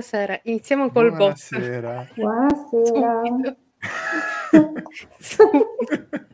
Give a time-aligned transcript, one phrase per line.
[0.00, 0.40] buonasera.
[0.44, 1.12] Iniziamo col.
[1.14, 2.08] Buonasera.
[2.14, 3.20] Buonasera.
[3.24, 3.56] Subito.
[5.18, 6.28] Subito.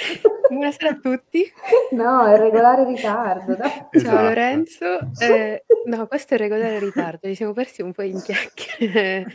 [0.48, 1.44] Buonasera a tutti.
[1.90, 3.70] No, è regolare ritardo, dai.
[3.70, 4.22] Ciao Esatto.
[4.22, 4.98] Lorenzo.
[5.20, 7.28] Eh, no, questo è il regolare ritardo.
[7.28, 9.26] Ci siamo persi un po' in chiacchiere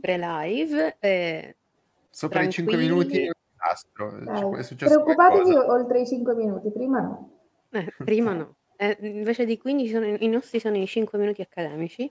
[0.00, 0.96] pre-live.
[0.98, 1.56] eh,
[2.08, 3.26] Sopra i 5 minuti tranquilli.
[3.26, 3.30] è
[4.02, 4.56] un disastro.
[4.56, 5.72] È successo Preoccupatevi qualcosa.
[5.72, 7.30] oltre i 5 minuti, prima no.
[7.70, 8.56] Eh, prima no.
[8.76, 12.10] Eh, invece di 15 sono, i nostri sono i 5 minuti accademici.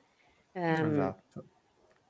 [0.53, 1.43] Ehm, Esatto.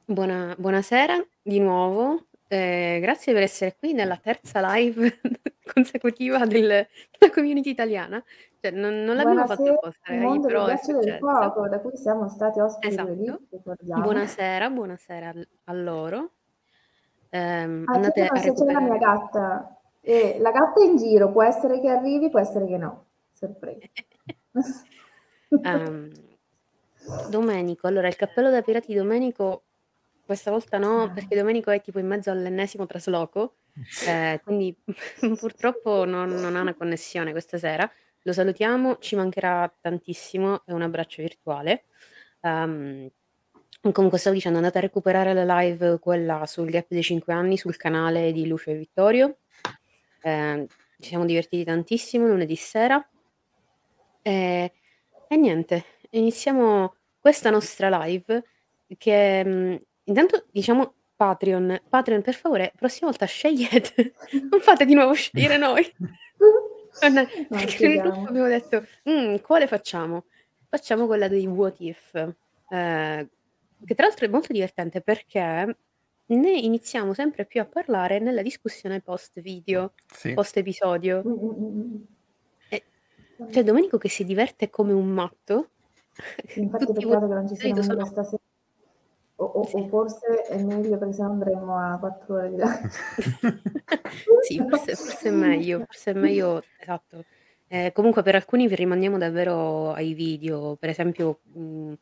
[0.06, 2.28] buona- buonasera di nuovo.
[2.48, 5.20] Eh, grazie per essere qui nella terza live
[5.74, 6.86] consecutiva del-
[7.18, 8.24] della community italiana.
[8.60, 11.18] Cioè, non, non l'abbiamo fatto apposta, ragazzi, però è successo.
[11.18, 13.42] fuoco, da cui siamo stati ospiti Esatto.
[13.50, 14.02] ricordiamo.
[14.04, 15.34] Buonasera, buonasera
[15.66, 16.32] a loro.
[17.30, 19.78] Ehm, Ah, andate a se c'è la mia gatta.
[20.02, 23.06] E la gatta è in giro, può essere che arrivi, può essere che no.
[23.32, 23.80] Sorpresa.
[25.64, 26.10] Ehm,
[27.30, 29.64] Domenico, allora il cappello da pirati di Domenico
[30.26, 33.58] questa volta no, perché Domenico è tipo in mezzo all'ennesimo trasloco,
[34.08, 34.76] eh, quindi
[35.38, 37.90] purtroppo non, non ha una connessione questa sera.
[38.26, 41.86] Lo salutiamo, ci mancherà tantissimo, è un abbraccio virtuale.
[42.40, 43.10] Ehm,
[43.92, 47.76] comunque stavo dicendo, andate a recuperare la live, quella sul gap dei 5 anni, sul
[47.76, 49.40] canale di Lucio e Vittorio.
[50.22, 50.68] Eh,
[51.00, 53.06] ci siamo divertiti tantissimo lunedì sera.
[54.22, 54.72] E,
[55.28, 55.84] e niente,
[56.18, 58.44] iniziamo questa nostra live
[58.98, 61.82] che mh, intanto diciamo Patreon.
[61.90, 64.14] Patreon, per favore, prossima volta scegliete,
[64.50, 65.84] non fate di nuovo scegliere noi.
[67.02, 70.26] Non perché nel gruppo abbiamo detto, "Mm, quale facciamo?
[70.70, 73.30] Facciamo quella dei what if, eh,
[73.84, 75.76] che tra l'altro è molto divertente perché
[76.26, 80.34] ne iniziamo sempre più a parlare nella discussione post video, Sì.
[80.34, 81.24] post episodio.
[81.26, 81.96] Mm, mm,
[82.70, 83.50] mm.
[83.50, 85.72] C'è Domenico che si diverte come un matto.
[86.56, 88.42] Infatti Tutti peccato che non ci siano sono- stasera.
[89.38, 89.76] O, o- Sì.
[89.78, 92.80] o forse è meglio perché sennò andremo a 4 ore di là.
[94.44, 97.24] Sì, forse, forse è meglio, forse è meglio, esatto.
[97.68, 101.94] Eh, comunque per alcuni vi rimandiamo davvero ai video, per esempio mh,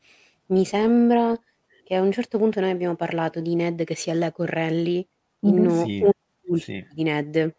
[0.48, 1.40] mi sembra
[1.84, 5.08] che a un certo punto noi abbiamo parlato di Ned che si allea con Renly
[5.42, 5.66] in Mhm.
[5.68, 6.04] uno Sì,
[6.60, 6.88] sì.
[6.92, 7.56] di Ned.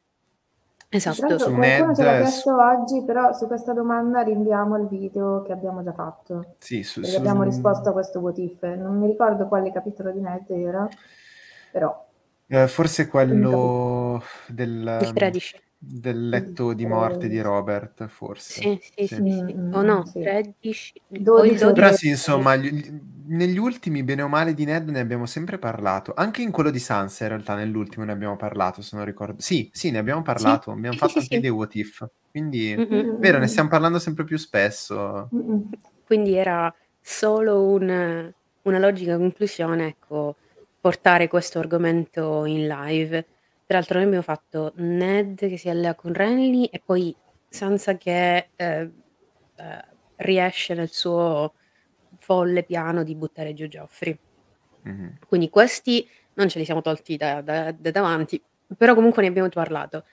[0.95, 5.53] Esatto, Su qualcuno ce l'ha chiesto oggi, però su questa domanda rinviamo il video che
[5.53, 6.57] abbiamo già fatto.
[6.59, 8.63] Sì, su, su- abbiamo risposto a questo what if.
[8.63, 10.87] Non mi ricordo quale capitolo di Ned era,
[11.71, 12.07] però
[12.47, 15.63] eh, forse quello del, il 13.
[15.85, 18.61] Del letto di morte di Robert, forse.
[18.61, 19.53] Sì, sì, sì, sì.
[19.53, 20.21] Mm, O no, sì.
[20.21, 20.93] 13
[21.35, 21.73] o il 12 12.
[21.73, 25.59] Però sì, insomma, gli- gli- negli ultimi, bene o male, di Ned ne abbiamo sempre
[25.59, 26.13] parlato.
[26.15, 29.41] Anche in quello di Sansa, in realtà, nell'ultimo ne abbiamo parlato, se non ricordo.
[29.41, 30.71] Sì, sì, ne abbiamo parlato.
[30.71, 31.41] Abbiamo sì, fatto sì, anche sì.
[31.41, 32.07] dei what if.
[32.31, 33.19] Quindi, Mm-mm.
[33.19, 35.33] vero, ne stiamo parlando sempre più spesso.
[35.35, 35.63] Mm, mm.
[36.05, 38.33] Quindi era solo un-
[38.63, 40.37] una logica conclusione, ecco,
[40.81, 43.27] portare questo argomento in live.
[43.73, 47.17] Peraltro noi abbiamo fatto Ned che si allea con Renly e poi
[47.49, 48.91] Sansa che eh,
[49.57, 49.85] eh,
[50.17, 51.55] riesce nel suo
[52.19, 54.19] folle piano di buttare giù Joffrey.
[54.83, 55.21] Mhm.
[55.27, 58.39] Quindi questi non ce li siamo tolti da, da- da davanti,
[58.77, 60.05] però comunque ne abbiamo parlato.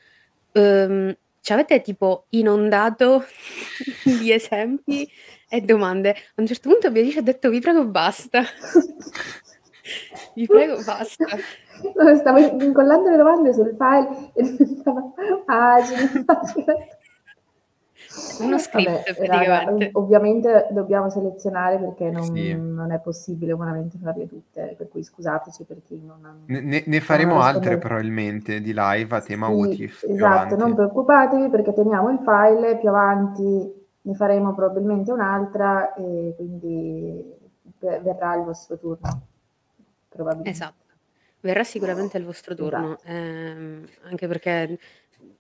[0.53, 3.26] Ehm, ci avete tipo inondato
[4.22, 5.06] di esempi
[5.50, 6.12] e domande.
[6.12, 8.41] A un certo punto Beatrice ha detto vi prego basta,
[10.34, 11.26] vi prego basta.
[12.17, 15.12] Stavo incollando le domande sul file e diventava
[15.45, 16.97] pagine, pagine.
[18.40, 22.53] Uno script Vabbè, raga, ovviamente dobbiamo selezionare perché non, Sì.
[22.56, 26.34] non è possibile umanamente farle tutte, per cui scusateci per chi non ha...
[26.45, 30.73] Ne, ne- faremo altre probabilmente di live a tema Sì, what if più esatto, non
[30.73, 37.34] preoccupatevi perché teniamo il file, più avanti ne faremo probabilmente un'altra e quindi
[37.79, 39.22] ve- verrà il vostro turno,
[40.08, 40.52] probabilmente.
[40.52, 40.85] Esatto,
[41.41, 43.12] verrà sicuramente il vostro turno, Esatto.
[43.12, 44.78] ehm, anche perché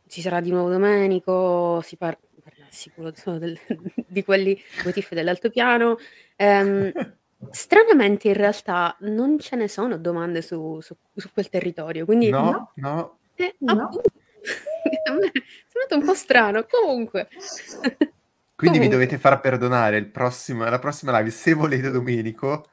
[0.07, 3.59] ci sarà di nuovo Domenico, si par- parla sicuro solo del-
[4.07, 5.97] di quelli motivi dell'altopiano.
[6.35, 6.91] Ehm,
[7.51, 12.41] stranamente in realtà non ce ne sono domande su, su- su quel territorio, quindi No,
[12.41, 12.71] No.
[12.75, 12.91] no.
[12.91, 13.17] No.
[13.35, 14.01] eh, appunto,
[15.09, 16.65] a me è sembrato un po' strano.
[16.69, 18.87] Comunque, Quindi vi Comunque.
[18.89, 21.29] dovete far perdonare il prossimo, la prossima live.
[21.29, 22.65] Se volete Domenico,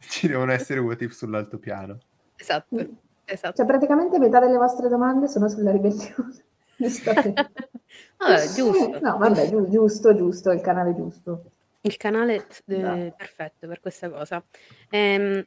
[0.00, 1.98] ci devono essere what if sull'altopiano.
[2.40, 2.88] Esatto,
[3.26, 3.56] esatto.
[3.56, 6.44] Cioè praticamente metà delle vostre domande sono sulla ribellione.
[8.16, 11.44] Vabbè, giusto, No, vabbè, giu- giusto, giusto, è il canale giusto.
[11.82, 13.14] Il canale eh, Esatto.
[13.16, 14.42] perfetto per questa cosa.
[14.90, 15.44] Ehm,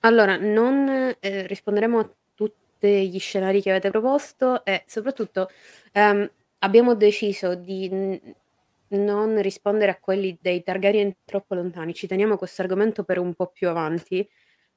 [0.00, 5.48] allora, non eh, risponderemo a tutti gli scenari che avete proposto e soprattutto
[5.92, 6.30] ehm,
[6.60, 8.34] abbiamo deciso di n-
[8.88, 11.94] non rispondere a quelli dei Targaryen troppo lontani.
[11.94, 14.26] Ci teniamo questo argomento per un po' più avanti.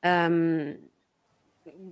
[0.02, 0.78] Ehm,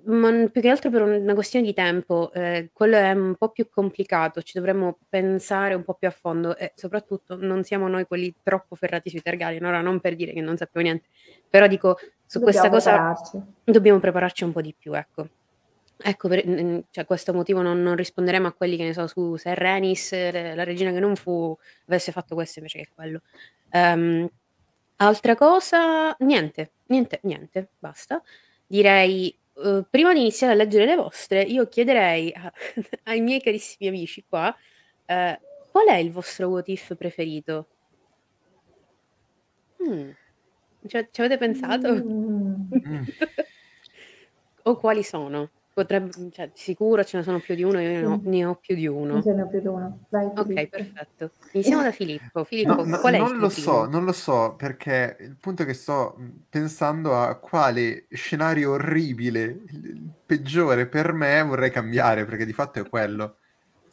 [0.06, 3.68] ma più che altro per una questione di tempo, ehm, quello è un po' più
[3.70, 8.34] complicato, ci dovremmo pensare un po' più a fondo e soprattutto non siamo noi quelli
[8.44, 9.64] troppo ferrati sui Targaryen.
[9.66, 11.08] Ora non per dire che non sappiamo niente,
[11.50, 13.42] però dico su Dobbiamo questa cosa prepararci.
[13.64, 15.30] dobbiamo prepararci un po' di più, ecco.
[15.98, 19.38] Ecco per mhmm, cioè questo motivo non non risponderemo a quelli, che ne so, su
[19.38, 21.58] se Rhaenys, la regina che non fu,
[21.88, 23.22] avesse fatto questo invece che quello.
[23.72, 24.30] Ehm,
[24.98, 28.22] altra cosa niente, niente, niente, basta.
[28.68, 32.52] Direi, uhm, prima di iniziare a leggere le vostre, io chiederei a
[33.06, 34.56] ai miei carissimi amici qua,
[35.06, 35.38] ehm,
[35.72, 37.68] qual è il vostro what if preferito?
[39.80, 40.12] Mh.
[40.88, 41.94] Ci ci avete pensato?
[41.94, 42.70] Mh.
[44.66, 45.52] O quali sono?
[45.76, 48.30] Potreb cioè sicuro ce ne sono più di uno, io ne ho Sì.
[48.30, 49.22] ne ho più di uno.
[49.22, 50.06] Ce n'è più di uno.
[50.10, 50.78] Vai Filippo.
[50.78, 51.32] perfetto.
[51.52, 52.44] Iniziamo da Filippo.
[52.46, 53.90] Filippo, No, qual è il non tuo lo so, primo?
[53.90, 59.42] non lo so, perché il punto è che sto mhmm, pensando a quale scenario orribile,
[59.44, 63.38] il il peggiore per me vorrei cambiare, perché di fatto è quello.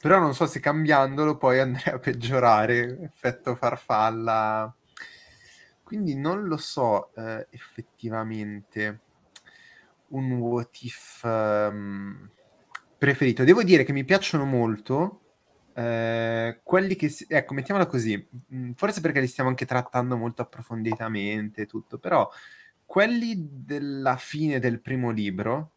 [0.00, 4.75] Però non so se cambiandolo poi andrei a peggiorare, effetto farfalla.
[5.87, 9.02] Quindi non lo so, ehm, effettivamente
[10.12, 12.31] un what if, mhmm,
[12.99, 13.44] preferito.
[13.44, 15.20] Devo dire che mi piacciono molto,
[15.75, 20.43] ehm, quelli che si ecco, mettiamola così, mhmm, forse perché li stiamo anche trattando molto
[20.43, 22.29] approfonditamente e tutto, però
[22.85, 25.73] quelli della fine del primo libro,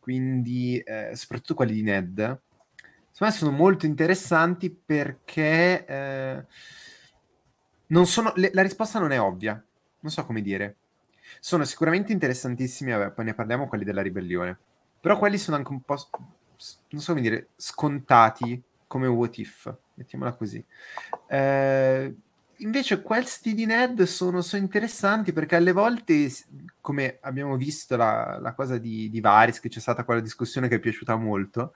[0.00, 2.16] quindi, ehm, soprattutto quelli di Ned,
[3.10, 6.46] secondo me sono molto interessanti perché, ehm,
[7.88, 9.52] non sono le la risposta non è ovvia,
[10.00, 10.76] non so come dire.
[11.40, 14.56] Sono sicuramente interessantissimi, vabbè, poi ne parliamo quelli della ribellione,
[15.00, 15.96] però quelli sono anche un po'
[16.88, 20.64] non so come dire, scontati come what if, mettiamola così.
[21.28, 22.14] Ehm,
[22.58, 26.30] invece questi di Ned sono so interessanti perché alle volte
[26.80, 30.76] come abbiamo visto la la cosa di di Varys, che c'è stata quella discussione che
[30.76, 31.74] è piaciuta molto,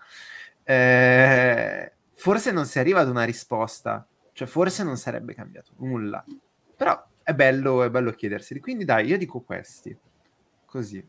[0.64, 6.24] ehm, forse non si arriva ad una risposta, cioè forse non sarebbe cambiato nulla.
[6.76, 8.60] Però è bello è bello chiederseli.
[8.60, 9.96] Quindi dai, io dico questi.
[10.66, 11.08] Così.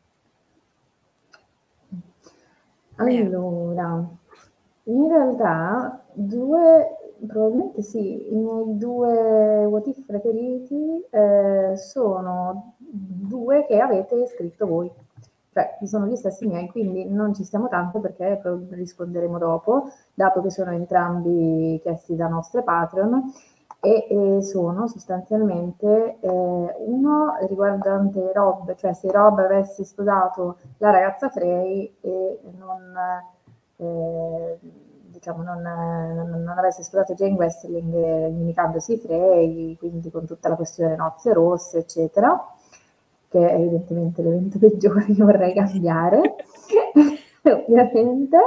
[2.96, 4.08] Allora,
[4.84, 6.96] in realtà 2
[7.28, 14.92] probabilmente sì, i miei 2 what if preferiti, ehm, sono 2 che avete scritto voi.
[15.54, 20.50] Cioè, sono gli stessi miei, quindi non ci stiamo tanto perché risponderemo dopo, dato che
[20.50, 23.32] sono entrambi chiesti da nostre Patreon
[23.84, 31.30] e, e sono sostanzialmente eh, uno riguardante Rob, cioè se Rob avesse sposato la ragazza
[31.30, 32.96] Frey e non,
[33.78, 34.60] eh,
[35.08, 40.56] diciamo, non, non, non, avesse sposato Jane Westling eh, unicandosi Frey, quindi con tutta la
[40.56, 42.56] questione nozze rosse, eccetera
[43.32, 46.36] che è evidentemente l'evento peggiore che vorrei cambiare,
[47.50, 48.38] ovviamente.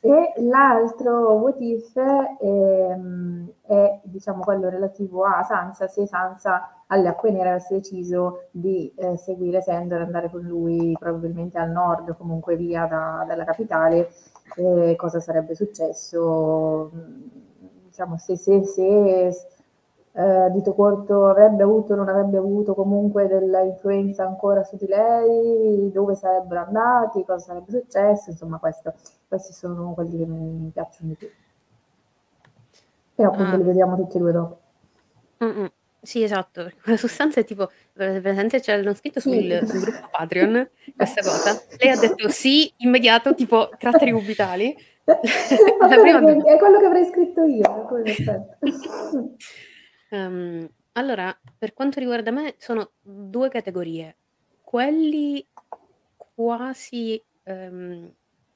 [0.00, 7.08] E l'altro what if è, ehm, è, diciamo quello relativo a Sansa, se Sansa alle
[7.08, 12.56] acque nere avesse deciso di eh, seguire Sandor, andare con lui probabilmente al nord, comunque
[12.56, 14.10] via da, dalla capitale,
[14.56, 16.90] eh, cosa sarebbe successo?
[17.86, 19.55] Diciamo se, se, se
[20.18, 25.90] eh, dito corto avrebbe avuto o non avrebbe avuto comunque dell'influenza ancora su di lei,
[25.92, 28.94] dove sarebbero andati, cosa sarebbe successo, insomma questo,
[29.28, 31.28] questi sono quelli che mi piacciono di più.
[33.14, 33.56] E appunto ah.
[33.56, 34.58] li vediamo tutti e due dopo.
[35.44, 35.70] Mm-mm.
[36.00, 39.66] Sì, esatto, la sostanza è tipo, presente c'è non scritto sul, sì.
[39.66, 41.60] sul, gruppo Patreon questa cosa.
[41.78, 44.72] Lei ha detto sì, immediato, tipo caratteri cubitali.
[45.06, 47.86] È quello che avrei scritto io,
[50.10, 54.16] Um, allora, per quanto riguarda me, sono due categorie.
[54.62, 55.46] Quelli
[56.16, 58.12] quasi um,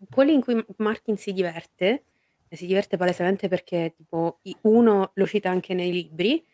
[0.09, 2.05] quelli in cui Martin si diverte,
[2.49, 6.45] e si diverte palesemente perché tipo uno lo cita anche nei libri,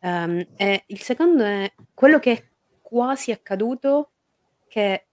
[0.00, 2.44] um, e il secondo è quello che è
[2.82, 4.10] quasi accaduto,
[4.66, 5.04] che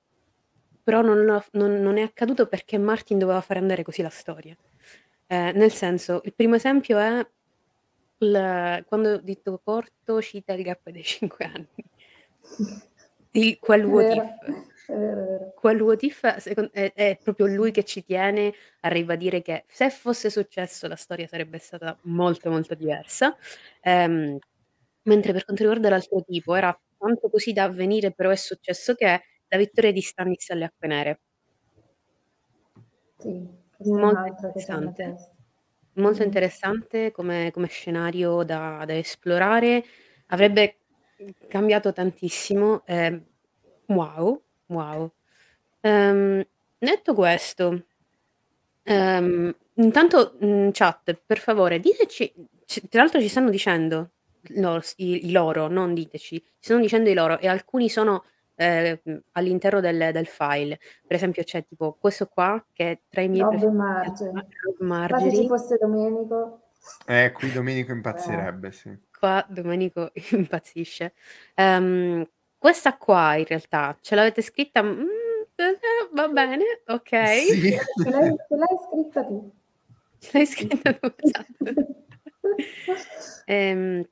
[0.84, 4.56] però non, lo, non, non è accaduto perché Martin doveva fare andare così la storia.
[5.28, 7.28] Eh, nel senso, il primo esempio è
[8.20, 11.68] il quando Dito Corto cita il gap dei 5 anni.
[13.32, 14.24] Il quel È what if.
[14.88, 15.54] è vero, è vero.
[15.56, 20.30] Quel what if è è proprio lui che ci tiene a ribadire che se fosse
[20.30, 23.36] successo la storia sarebbe stata molto, molto diversa.
[23.82, 24.38] Ehm,
[25.04, 29.22] mentre per quanto riguarda l'altro tipo era tanto così da avvenire, però è successo che
[29.48, 31.20] la vittoria di Stannis alle Acque Nere.
[33.18, 33.48] Sì,
[33.90, 35.35] Molto interessante.
[35.96, 39.84] Molto interessante come come scenario da da esplorare.
[40.28, 40.78] Avrebbe,
[41.20, 43.24] mhmm, cambiato tantissimo, ehm,
[43.88, 45.12] wow, wow.
[45.82, 46.46] Ehm,
[46.80, 47.86] detto questo
[48.88, 52.32] ehm, intanto, mhmm, chat, per favore diteci
[52.66, 54.12] c tra l'altro ci stanno dicendo
[54.58, 58.26] loro s i i loro, non diteci, ci stanno dicendo i loro e alcuni sono,
[58.58, 60.80] mhmm, all'interno del del file.
[61.06, 64.26] Per esempio c'è tipo questo qua che è tra i miei Rob e preferiti Marge.
[64.26, 64.46] Rob Qua
[64.76, 65.48] se ci Margery.
[65.48, 66.62] fosse Domenico
[67.08, 67.96] Eh, qui Domenico Eh.
[67.96, 68.96] impazzirebbe, sì.
[69.18, 71.14] Qua Domenico impazzisce.
[71.56, 75.06] Ehm, questa qua in realtà ce l'avete scritta mhmm,
[75.58, 75.80] eh,
[76.14, 77.40] va bene, okay.
[77.46, 77.72] Sì.
[78.04, 79.52] Ce l'hai ce l'hai scritta tu.
[80.20, 81.74] Ce l'hai scritta tu, esatto.
[83.46, 84.04] Ehm,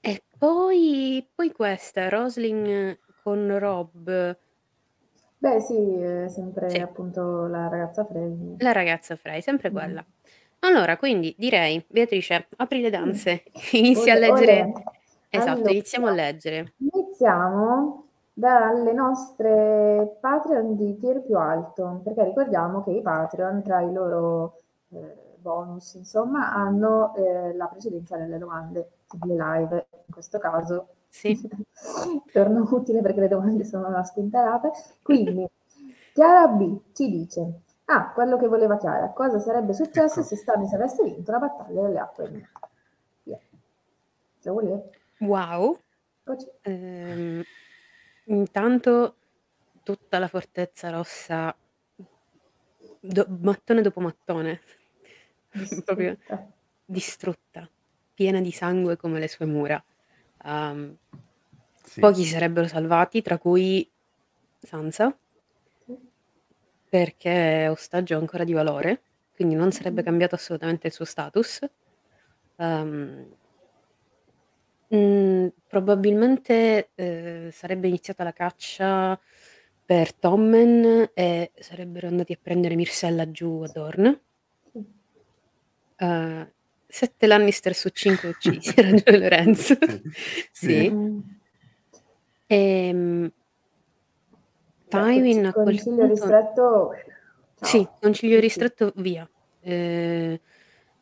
[0.00, 4.36] e poi poi questa, Rosling con Rob.
[5.38, 6.82] Beh sì, è sempre Sì.
[6.82, 8.58] appunto la ragazza Frey.
[8.58, 9.72] La ragazza Frey, sempre Mh.
[9.72, 10.04] quella.
[10.60, 13.20] Allora, quindi direi, Beatrice, apri le Mh.
[13.20, 14.72] danze, inizia a leggere olè.
[15.28, 16.74] esatto, iniziamo a Allora, leggere.
[16.78, 23.92] iniziamo dalle nostre Patreon di tier più alto, perché ricordiamo che i Patreon tra i
[23.92, 29.86] loro, ehm, bonus insomma, hanno, ehm, la precedenza nelle domande sulle live.
[30.06, 31.40] In questo caso Sì.
[32.32, 34.70] torno utile perché le domande sono una spintarata.
[35.00, 35.48] Quindi
[36.12, 40.28] Chiara B ci dice: "Ah, quello che voleva Chiara, cosa sarebbe successo Ecco.
[40.28, 42.50] se Stannis avesse vinto la battaglia delle acque nere?"
[43.22, 43.38] Via.
[44.42, 44.90] Lo volevo.
[45.20, 45.78] Wow.
[46.62, 47.42] Ehm,
[48.26, 49.18] intanto
[49.82, 51.56] tutta la fortezza rossa
[53.02, 54.60] do mattone dopo mattone,
[55.84, 56.52] proprio Distrutta.
[56.84, 57.70] distrutta,
[58.14, 59.82] piena di sangue come le sue mura.
[60.44, 60.96] Uhm,
[61.84, 62.00] Sì.
[62.00, 63.88] pochi si sarebbero salvati, tra cui
[64.60, 65.16] Sansa.
[66.88, 69.02] Perché è ostaggio ancora di valore,
[69.34, 70.04] quindi non sarebbe Mh-mh.
[70.04, 71.60] cambiato assolutamente il suo status.
[72.56, 73.36] Uhm
[74.90, 79.18] mhmm, probabilmente, ehm, sarebbe iniziata la caccia
[79.84, 84.20] per Tommen e sarebbero andati a prendere Myrcella giù a Dorne.
[84.72, 84.84] Sì.
[86.00, 86.46] Uhm,
[86.94, 89.76] 7 Lannister su 5 uccisi, ragione Lorenzo.
[90.52, 90.88] Sì.
[90.90, 91.18] Mh.
[92.50, 93.32] Ehm
[94.90, 96.90] Tywin a quel concilio punto ristretto
[97.60, 97.96] Sì, ciao.
[98.00, 98.48] concilio Sì, sì.
[98.48, 99.28] ristretto via.
[99.60, 100.38] Ehm,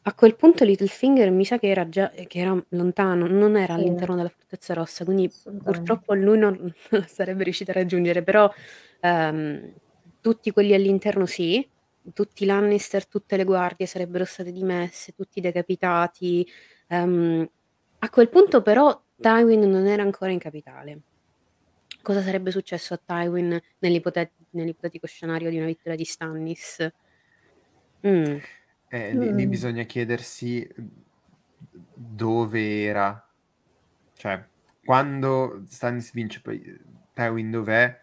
[0.04, 3.80] a quel punto Littlefinger mi sa che era già che era lontano, non era Sì.
[3.80, 5.32] all'interno della Fortezza Rossa, quindi
[5.62, 8.50] purtroppo lui non non la sarebbe riuscito a raggiungere, però,
[9.00, 9.72] ehm,
[10.20, 11.68] tutti quelli all'interno sì,
[12.12, 16.46] tutti i Lannister, tutte le guardie sarebbero state dimesse, tutti decapitati.
[16.88, 17.48] Ehm,
[17.98, 21.00] a quel punto però Tywin non era ancora in capitale.
[22.02, 26.92] Cosa sarebbe successo a Tywin nell'ipote nell'ipotetico scenario di una vittoria di Stannis?
[28.00, 28.36] Mh.
[28.88, 30.68] Eh, lì lì bisogna chiedersi,
[31.94, 33.26] dove era.
[34.14, 34.44] Cioè,
[34.84, 36.62] quando Stannis vince poi,
[37.14, 37.98] Tywin dov'è?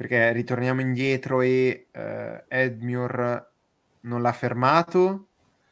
[0.00, 3.50] Perché ritorniamo indietro e, ehm, Edmure
[4.00, 5.26] non l'ha fermato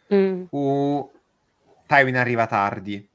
[0.09, 0.43] Mh.
[0.51, 1.11] o
[1.87, 3.09] Tywin arriva tardi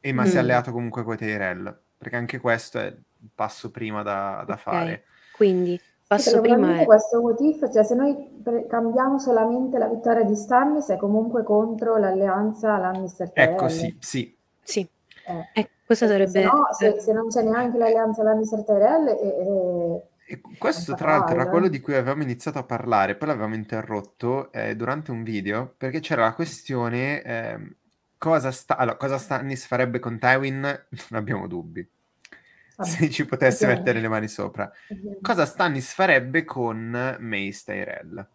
[0.00, 1.78] e ma si è alleato comunque coi Tyrell?
[1.98, 5.04] Perché anche questo è il passo prima da da Okay, fare.
[5.30, 9.76] quindi Sì, passo perché prima è questo what if, cioè se noi pre cambiamo solamente
[9.76, 13.68] la vittoria di Stannis è comunque contro l'alleanza Ecco, Lannister-Tyrell.
[13.68, 14.36] sì, sì.
[14.62, 14.88] Sì.
[15.26, 19.06] Eh, E questo perché se sarebbe no, se eh se non c'è neanche l'alleanza Lannister-Tyrell,
[19.08, 20.02] e e
[20.32, 21.70] E questo tra l'altro era quello eh.
[21.70, 26.22] di cui avevamo iniziato a parlare, poi l'avevamo interrotto, ehm, durante un video, perché c'era
[26.22, 27.74] la questione, ehm,
[28.16, 30.60] cosa sta allora, cosa Stannis farebbe con Tywin
[31.10, 31.84] non abbiamo dubbi.
[32.76, 33.88] Vabbè, Se ci potesse ovviamente.
[33.88, 34.70] mettere le mani sopra.
[34.88, 35.20] Ovviamente.
[35.20, 38.28] Cosa Stannis farebbe con Mace Tyrell?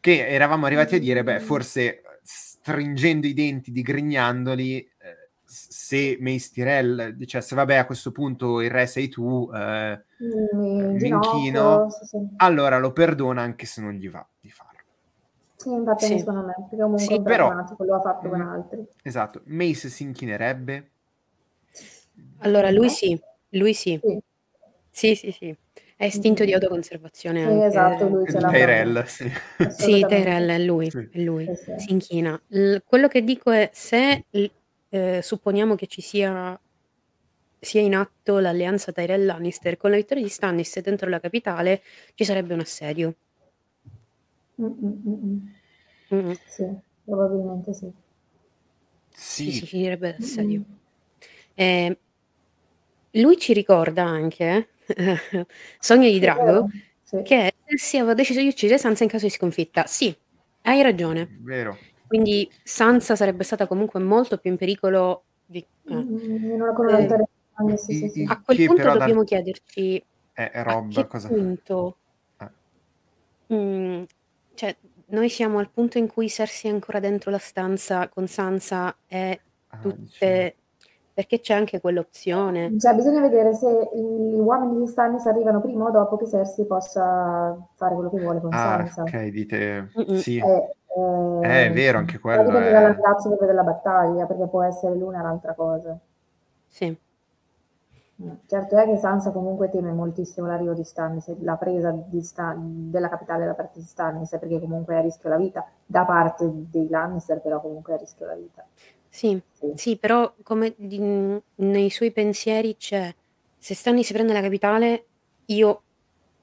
[0.00, 5.23] Che eravamo arrivati a dire, beh, forse, stringendo i denti, digrignandoli, s
[5.54, 10.90] se Mace Tyrell dicesse: "Vabbè, a questo punto il re sei tu, ehm, Mhmm, ehm,
[10.92, 12.18] in mi inchino", ginocchio, sì, sì.
[12.36, 14.72] allora lo perdona anche se non gli va di farlo.
[15.56, 16.18] Sì, infatti Sì.
[16.18, 17.20] secondo me, perché comunque Sì.
[17.22, 18.86] Però lo ha fatto con mh, altri.
[19.02, 20.90] esatto, Mace si inchinerebbe?
[22.38, 22.90] Allora lui No?
[22.90, 23.18] sì,
[23.50, 24.00] lui sì.
[24.00, 24.18] Sì.
[24.90, 25.56] Sì, sì, sì.
[25.96, 26.54] È istinto di Mh-mh.
[26.54, 29.30] autoconservazione Sì, anche esatto, lui ce l'ha Tyrell, sì.
[29.76, 30.04] Sì.
[30.06, 30.98] Tyrell è lui, Sì.
[31.10, 31.44] è lui.
[31.46, 31.72] Sì, sì.
[31.78, 32.40] Si inchina.
[32.48, 34.44] L quello che dico è se l
[34.94, 36.58] ehm, supponiamo che ci sia
[37.58, 41.82] sia in atto l'alleanza Tyrell-Lannister, con la vittoria di Stannis dentro la capitale
[42.14, 43.14] ci sarebbe un assedio.
[44.56, 46.36] Mh-mh.
[46.46, 46.64] Sì,
[47.04, 47.90] probabilmente sì.
[49.10, 49.66] Sì, sì, Sì.
[49.66, 50.60] ci direbbe l'assedio.
[50.60, 50.78] Mh-mh.
[51.54, 51.96] Ehm,
[53.12, 54.68] lui ci ricorda anche,
[55.78, 56.68] Sogno di Drago.
[57.02, 57.20] Sì.
[57.22, 59.84] che Cersei aveva deciso di uccidere Sansa in caso di sconfitta.
[59.86, 60.14] Sì,
[60.62, 61.28] hai ragione.
[61.42, 61.76] Vero.
[62.06, 65.58] Quindi Sansa sarebbe stata comunque molto più in pericolo di...
[65.88, 65.94] eh.
[65.94, 66.60] Mm,
[67.68, 68.22] Eh, sì, sì, sì.
[68.22, 71.28] i- a quel punto dobbiamo dal- chiederci Eh, a Rob, che cosa...
[71.28, 71.96] punto...
[72.38, 73.54] eh.
[73.54, 74.02] mm,
[74.54, 78.96] cioè, noi siamo al punto in cui Cersei è ancora dentro la stanza con Sansa
[79.06, 79.96] e Ah, tutte...
[80.00, 80.62] dicevo.
[81.14, 82.76] Perché c'è anche quell'opzione.
[82.76, 87.56] Cioè, bisogna vedere se gli uomini di Stannis arrivano prima o dopo che Cersei possa
[87.76, 89.02] fare quello che vuole con Ah, Sansa.
[89.04, 89.92] ok, dite...
[89.96, 90.16] Mm-mm.
[90.16, 90.74] Sì, Eh,
[91.40, 92.70] Eh, è vero, anche quello dipende è...
[92.70, 95.98] dall'andazzo proprio della battaglia, perché può essere l'una o l'altra cosa.
[96.68, 96.98] Sì.
[98.22, 98.30] Mm.
[98.46, 103.08] Certo è che Sansa comunque teme moltissimo l'arrivo di Stannis, la presa di Sta- della
[103.08, 106.88] capitale da parte di Stannis, perché comunque è a rischio la vita, da parte dei
[106.88, 108.64] Lannister però comunque è a rischio la vita.
[109.08, 109.72] Sì, Sì.
[109.72, 113.14] sì, però come di- nei suoi pensieri c'è,
[113.58, 115.06] se Stannis prende la capitale,
[115.46, 115.82] io,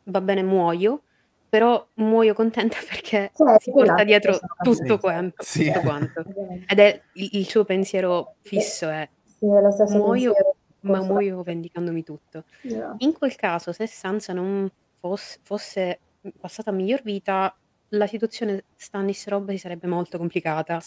[0.05, 1.03] va bene, muoio,
[1.51, 4.97] però muoio contenta perché Cioè, si porta dietro tutto Sì.
[4.99, 5.65] quanto, Sì.
[5.65, 6.23] tutto quanto.
[6.65, 10.33] Ed è il, il suo pensiero fisso è, Sì, è lo stesso muoio,
[10.81, 12.45] ma muoio vendicandomi tutto.
[12.61, 12.95] Yeah.
[12.99, 15.99] In quel caso, se Sansa non fosse, fosse
[16.39, 17.53] passata a miglior vita,
[17.89, 20.79] la situazione Stannis-Robb si sarebbe molto complicata.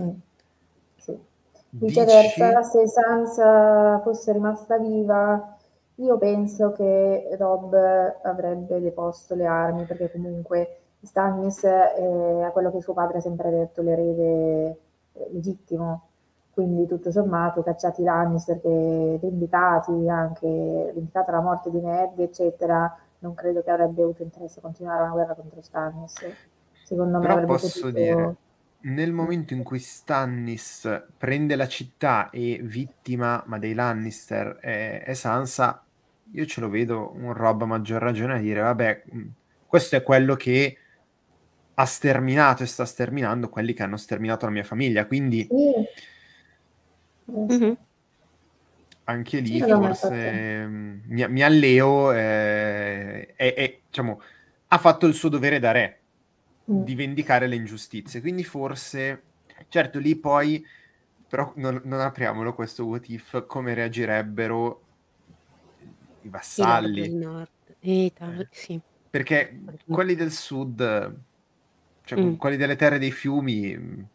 [0.00, 0.10] Mm.
[0.96, 1.16] Sì.
[1.70, 2.00] Dici?
[2.00, 5.56] Viceversa, se Sansa fosse rimasta viva,
[6.00, 7.74] io penso che Rob
[8.22, 13.50] avrebbe deposto le armi, perché comunque Stannis è a quello che suo padre ha sempre
[13.50, 14.78] detto, l'erede
[15.12, 16.02] eh, legittimo.
[16.50, 23.34] Quindi tutto sommato, cacciati Lannister, che vendicati, anche vendicata la morte di Ned, eccetera, non
[23.34, 26.14] credo che avrebbe avuto interesse a continuare una guerra contro Stannis.
[26.84, 28.00] Secondo me Però avrebbe posso potuto...
[28.00, 28.36] dire,
[28.80, 35.14] nel momento in cui Stannis prende la città e vittima ma dei Lannister è, è
[35.14, 35.82] Sansa,
[36.32, 39.22] io ce lo vedo un Rob a maggior ragione a dire, vabbè, mh,
[39.66, 40.76] questo è quello che
[41.74, 45.46] ha sterminato e sta sterminando quelli che hanno sterminato la mia famiglia, quindi.
[47.26, 47.76] Mhm.
[49.04, 54.20] anche lì Sì, forse mh, mi, mi alleo, eh, è- è, diciamo,
[54.68, 55.92] ha fatto il suo dovere da re.
[56.70, 56.84] Mm.
[56.84, 58.20] di vendicare le ingiustizie.
[58.20, 59.28] Quindi forse,
[59.68, 60.64] certo, lì poi,
[61.28, 64.87] però non, non apriamolo questo what if, come reagirebbero
[66.28, 67.14] i vassalli.
[67.14, 67.48] Nord,
[67.80, 68.80] e tal- sì.
[69.10, 71.14] Perché quelli del sud,
[72.04, 72.34] cioè Mm.
[72.36, 74.06] quelli delle terre dei fiumi,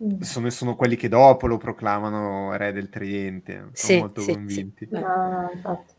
[0.00, 0.20] Mm.
[0.20, 4.32] sono, sono quelli che dopo lo proclamano re del Tridente, sono Sì, molto sì, sì.
[4.34, 4.86] convinti.
[4.86, 4.98] Beh.
[5.02, 5.94] Ah, infatti.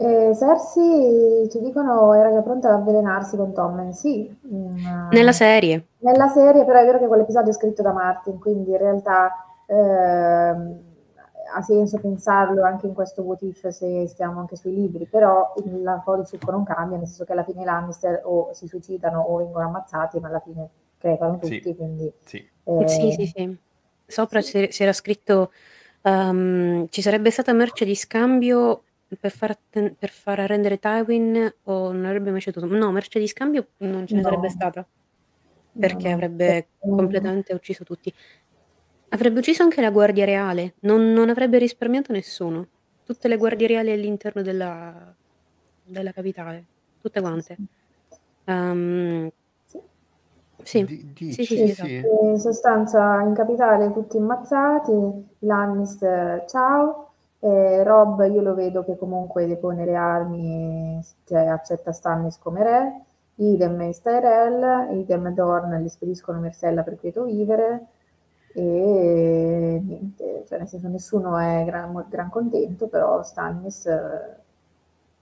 [0.00, 3.92] E Cersei, ci dicono, era già pronta ad avvelenarsi con Tommen.
[3.92, 5.86] Sì, mm, Nella serie.
[6.00, 9.32] nella serie, però è vero che quell'episodio è scritto da Martin, quindi in realtà
[9.66, 10.80] ehm,
[11.54, 15.82] ha senso pensarlo anche in questo what if se stiamo anche sui libri, però il
[15.82, 19.20] la fuori succo non cambia, nel senso che alla fine i Lannister o si suicidano
[19.20, 21.56] o vengono ammazzati, ma alla fine crepano Sì.
[21.60, 22.12] tutti, quindi...
[22.24, 22.48] Sì.
[22.64, 23.56] eh, Sì, sì, sì.
[24.06, 25.52] Sopra si, si era scritto
[26.02, 28.84] ehm, ci sarebbe stata merce di scambio
[29.20, 32.66] per far, atten- per far arrendere Tywin o non avrebbe mai ceduto.
[32.66, 34.28] No, merce di scambio non ce ne No.
[34.28, 34.86] sarebbe stata
[35.78, 36.96] perché avrebbe Mm.
[36.96, 38.12] completamente ucciso tutti.
[39.10, 42.68] Avrebbe ucciso anche la guardia reale, non, non avrebbe risparmiato nessuno.
[43.02, 45.14] Tutte le guardie reali all'interno della,
[45.82, 46.66] della capitale,
[47.00, 47.60] tutte quante.
[48.44, 49.30] Ehm,
[49.64, 49.80] Sì.
[50.62, 51.94] sì, Di- sì, sì, Sì, sì, sì.
[51.96, 52.24] esatto.
[52.26, 59.46] in sostanza in capitale tutti ammazzati, Lannister ciao, e Rob io lo vedo che comunque
[59.46, 63.00] depone le armi, cioè accetta Stannis come re,
[63.36, 63.90] idem e
[64.98, 67.86] idem Dorn gli spediscono Myrcella per quieto vivere
[68.54, 74.36] e niente, cioè nel senso nessuno è gran, gran contento, però Stannis eh,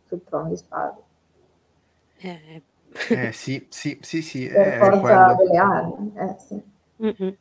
[0.07, 1.01] sul trono di spade
[2.19, 2.63] Eh,
[3.11, 5.37] Eh, sì, sì, sì, sì, per è forza quello.
[5.37, 6.63] delle armi, eh, sì.
[6.99, 7.37] mm-mm.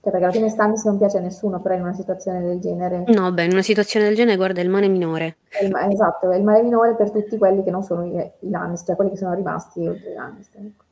[0.00, 3.04] Cioè, perché alla fine Stannis non piace a nessuno, però in una situazione del genere
[3.06, 5.38] No, beh, in una situazione del genere, guarda, il male minore.
[5.48, 8.48] è il, esatto, è il male minore per tutti quelli che non sono i, i
[8.50, 10.62] Lannister, quelli che sono rimasti oltre i Lannister.
[10.64, 10.84] ecco.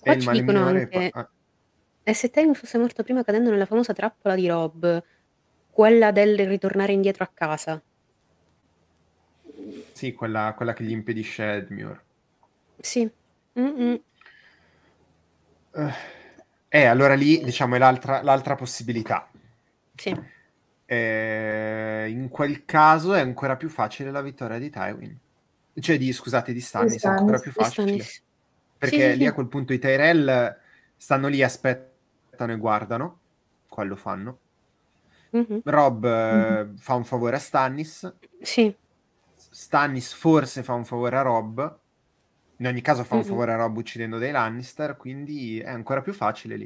[0.00, 1.28] Qua ci dicono anche, ah,
[2.04, 5.02] e se Tywin fosse morto prima cadendo nella famosa trappola di Rob,
[5.70, 7.80] quella del ritornare indietro a casa.
[9.92, 12.04] sì, quella, quella che gli impedisce Edmure.
[12.80, 13.08] Sì.
[13.58, 14.00] Mm-mm.
[15.74, 15.92] Eh,
[16.68, 19.30] eh, allora lì, diciamo, è l'altra, l'altra possibilità.
[19.94, 20.40] Sì.
[20.84, 25.18] Eh, in quel caso è ancora più facile la vittoria di Tywin.
[25.78, 27.42] Cioè, di, scusate, di Stannis, è ancora Stannis.
[27.42, 27.86] più facile.
[27.86, 28.22] Stannis.
[28.76, 29.26] Perché sì, lì sì.
[29.26, 30.58] a quel punto i Tyrell
[30.96, 31.91] stanno lì, aspettano
[32.50, 33.18] e guardano.
[33.68, 34.38] Quello fanno.
[35.30, 35.60] Mhm.
[35.64, 36.76] Rob eh, Mhm.
[36.76, 38.12] fa un favore a Stannis.
[38.40, 38.74] Sì.
[39.34, 41.78] Stannis forse fa un favore a Rob.
[42.56, 43.28] In ogni caso fa un Mh-mh.
[43.28, 46.64] favore a Robb uccidendo dei Lannister, quindi è ancora più facile lì,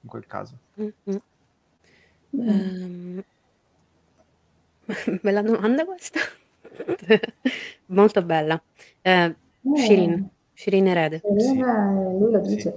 [0.00, 0.56] in quel caso.
[0.80, 0.88] Mm.
[2.32, 3.24] Ehm
[5.22, 6.20] bella domanda questa.
[7.86, 8.60] Molto bella.
[9.02, 9.34] Ehm,
[9.74, 10.30] Shireen, Eh.
[10.54, 11.22] Shireen erede.
[11.38, 11.58] Sì.
[11.58, 12.72] Eh, lui lo Sì.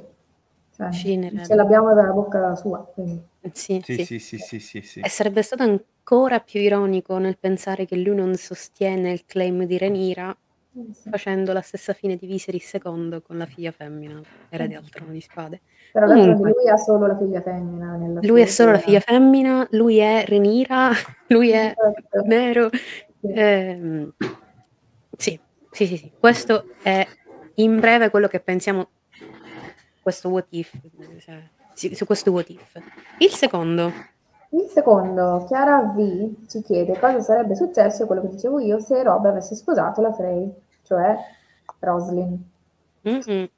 [0.75, 2.91] Cioè, ce l'abbiamo dalla bocca sua.
[2.95, 3.21] Sì,
[3.53, 4.05] Sì, sì.
[4.05, 4.99] sì, sì, sì, sì, sì.
[5.01, 9.77] E sarebbe stato ancora più ironico nel pensare che lui non sostiene il claim di
[10.75, 11.09] Eh, sì.
[11.09, 15.21] facendo la stessa fine di Viserys II con la figlia femmina, erede al trono di
[15.21, 15.62] spade.
[15.91, 18.99] Però Comunque lui ha solo la figlia femmina nella lui è sua solo la figlia
[18.99, 20.89] femmina, lui è Rhaenyra,
[21.29, 22.23] lui è Esatto.
[22.25, 22.69] nero.
[22.71, 23.31] Sì.
[23.31, 24.13] Ehm,
[25.15, 25.39] sì,
[25.71, 26.12] sì, sì, sì.
[26.19, 27.05] Questo è
[27.55, 28.89] in breve quello che pensiamo
[30.03, 30.71] questo what if,
[31.19, 31.41] cioè,
[31.95, 32.79] su questo what if.
[33.17, 33.91] Il secondo,
[34.49, 39.25] Il secondo, Chiara V ci chiede cosa sarebbe successo, quello che dicevo io, se Rob
[39.25, 41.17] avesse sposato la Frey, cioè
[41.79, 42.49] Roslyn.
[43.07, 43.49] mm-mm,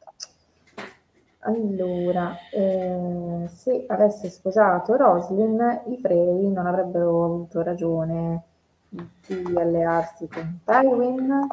[1.39, 8.43] Allora, eh, se avesse sposato Roslyn, i Frey non avrebbero avuto ragione
[8.89, 11.45] di allearsi con Tywin,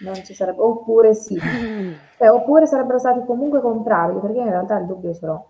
[0.00, 1.38] non ci sarebbe, oppure sì,
[2.18, 5.46] Cioè, oppure sarebbero stati comunque comprabili, perché in realtà il dubbio ce l'ho.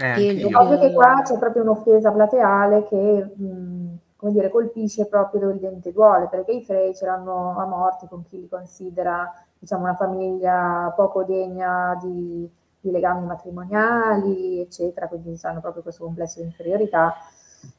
[0.00, 5.54] Eh, Ovvio che qua c'è proprio un'offesa plateale che, mh, come dire, colpisce proprio dove
[5.54, 9.84] il dente duole, perché i Frey ce l'hanno a morte con chi li considera, diciamo,
[9.84, 12.48] una famiglia poco degna di,
[12.80, 17.14] di legami matrimoniali, eccetera, quindi hanno proprio questo complesso di inferiorità.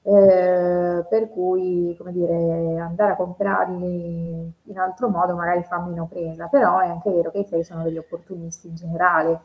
[0.04, 6.48] Eh, per cui, come dire, andare a comprarli in altro modo magari fa meno presa,
[6.48, 9.42] però è anche vero che i Frey sono degli opportunisti in generale,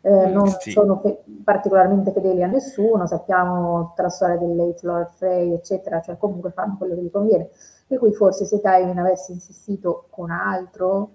[0.00, 0.70] eh, Mm, non sì.
[0.70, 6.00] sono fe- particolarmente fedeli a nessuno, sappiamo tutta la storia del late Lord Frey, eccetera,
[6.00, 7.48] cioè comunque fanno quello che gli conviene.
[7.86, 11.10] Per cui forse se Tywin avesse insistito con altro,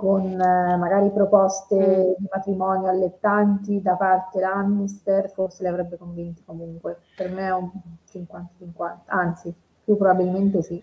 [0.00, 2.14] con eh, magari proposte Mm.
[2.18, 7.00] di matrimonio allettanti da parte Lannister, forse li avrebbe convinti comunque.
[7.14, 7.70] Per me è un
[8.10, 10.82] 50-50, anzi, più probabilmente sì.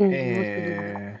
[0.00, 0.10] mm.
[0.12, 1.20] Eh,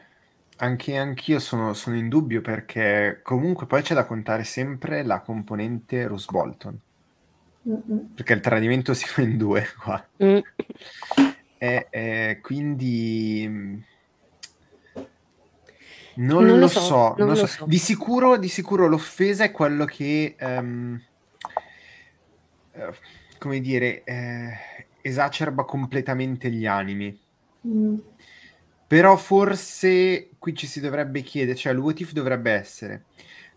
[0.56, 6.06] anche anch'io sono, sono in dubbio perché comunque poi c'è da contare sempre la componente
[6.06, 6.78] Roose Bolton,
[7.68, 8.12] Mm-mm.
[8.14, 10.02] perché il tradimento si fa in due qua.
[10.24, 10.38] Mm.
[11.58, 13.84] E, eh, quindi mh,
[16.20, 17.46] non, Non lo so, so, non lo so.
[17.46, 17.64] so.
[17.66, 21.20] Di sicuro, di sicuro l'offesa è quello che, eh,
[23.38, 24.52] come dire, eh,
[25.00, 27.18] esacerba completamente gli animi.
[27.66, 27.98] Mm.
[28.86, 33.04] Però forse qui ci si dovrebbe chiedere, cioè il what if dovrebbe essere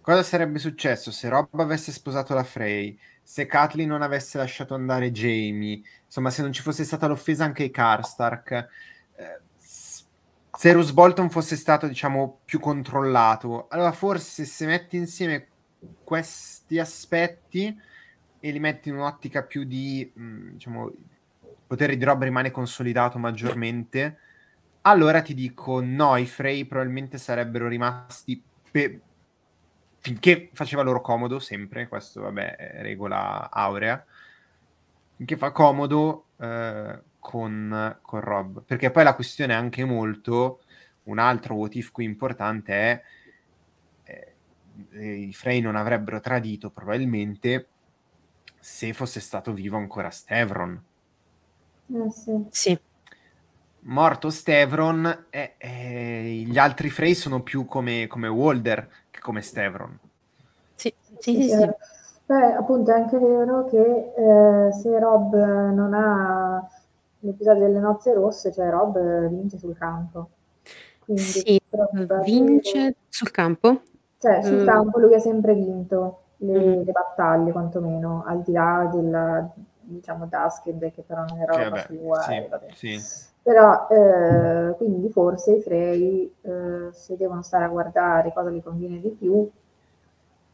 [0.04, 5.12] cosa sarebbe successo se Rob avesse sposato la Frey, se Kathleen non avesse lasciato andare
[5.12, 9.40] Jamie, insomma se non ci fosse stata l'offesa anche ai Karstark, eh,
[10.64, 15.48] se Roose Bolton fosse stato diciamo più controllato, allora forse se metti insieme
[16.06, 17.78] questi aspetti
[18.40, 20.96] e li metti in un'ottica più di, mh, diciamo, il
[21.68, 24.18] potere di Rob rimane consolidato maggiormente,
[24.84, 29.02] allora ti dico no, i Frey probabilmente sarebbero rimasti pe-
[30.00, 34.02] finché faceva loro comodo sempre, questo vabbè regola aurea,
[35.18, 40.60] finché fa comodo eh, con, con Rob, perché poi la questione è anche molto,
[41.04, 43.04] un altro what if qui importante è
[44.92, 47.68] eh, i Frey non avrebbero tradito probabilmente
[48.60, 50.84] se fosse stato vivo ancora Stevron.
[51.94, 52.46] Eh, sì.
[52.50, 52.80] Sì,
[53.84, 59.98] morto Stevron, eh, eh, gli altri Frey sono più come, come Walder che come Stevron.
[60.76, 61.76] sì, sì, Sì, sì, eh,
[62.26, 66.66] Beh, appunto è anche vero che eh, se Rob non ha
[67.24, 70.30] l'episodio delle nozze rosse, cioè Rob vince sul campo.
[71.00, 73.82] Quindi Sì, probabilmente- vince sul campo.
[74.18, 74.66] Cioè, sul Mm.
[74.66, 76.82] campo lui ha sempre vinto le, Mm.
[76.84, 79.50] le battaglie, quantomeno, al di là della,
[79.82, 82.22] diciamo, Dusked, che però non era roba vabbè, sua.
[82.22, 82.68] sì, eh, vabbè.
[82.74, 83.00] sì.
[83.42, 89.00] Però, eh, quindi forse i Frey, eh, se devono stare a guardare cosa gli conviene
[89.02, 89.50] di più,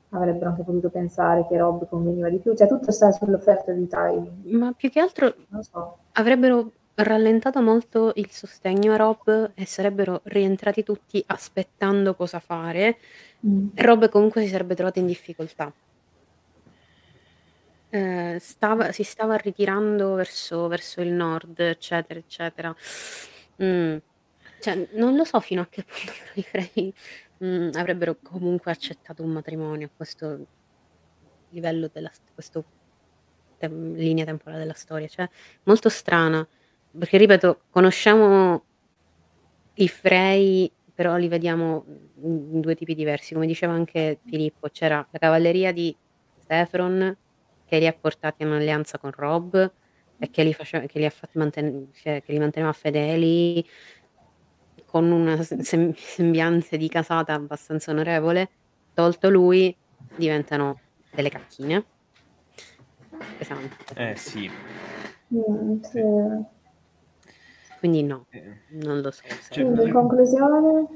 [0.09, 2.55] avrebbero anche potuto pensare che Rob conveniva di più.
[2.55, 4.41] Cioè, tutto sta sull'offerta di Tywin.
[4.57, 5.97] Ma più che altro Non so.
[6.13, 12.97] avrebbero rallentato molto il sostegno a Rob e sarebbero rientrati tutti aspettando cosa fare.
[13.45, 13.67] Mm.
[13.73, 15.71] E Rob comunque si sarebbe trovato in difficoltà.
[17.91, 22.75] Eh, stava- si stava ritirando verso, verso il nord, eccetera, eccetera.
[23.63, 23.97] Mm.
[24.59, 26.11] Cioè, non lo so fino a che punto
[26.51, 26.93] però i
[27.39, 30.47] Frey mm, avrebbero comunque accettato un matrimonio a questo
[31.49, 32.63] livello della questo
[33.57, 35.07] tem- linea temporale della storia.
[35.07, 35.27] Cioè,
[35.63, 36.47] molto strana.
[36.97, 38.63] Perché, ripeto, conosciamo
[39.75, 41.85] i Frey però li vediamo
[42.23, 43.33] in due tipi diversi.
[43.33, 45.95] Come diceva anche Filippo, c'era la cavalleria di
[46.41, 47.15] Stefron
[47.63, 49.73] che li ha portati in alleanza con Rob
[50.19, 53.65] e che li, faceva, che li, ha fatti manten- che li manteneva fedeli
[54.89, 58.49] con una sem- sembianze di casata abbastanza onorevole.
[58.93, 59.75] Tolto lui,
[60.15, 60.79] diventano
[61.11, 61.85] delle cacchine.
[63.37, 63.93] Pesanti.
[63.95, 64.49] Eh sì.
[65.33, 66.01] Mm, sì.
[67.79, 69.21] Quindi no, Eh, non lo so.
[69.25, 70.87] cioè, se- Quindi in conclusione,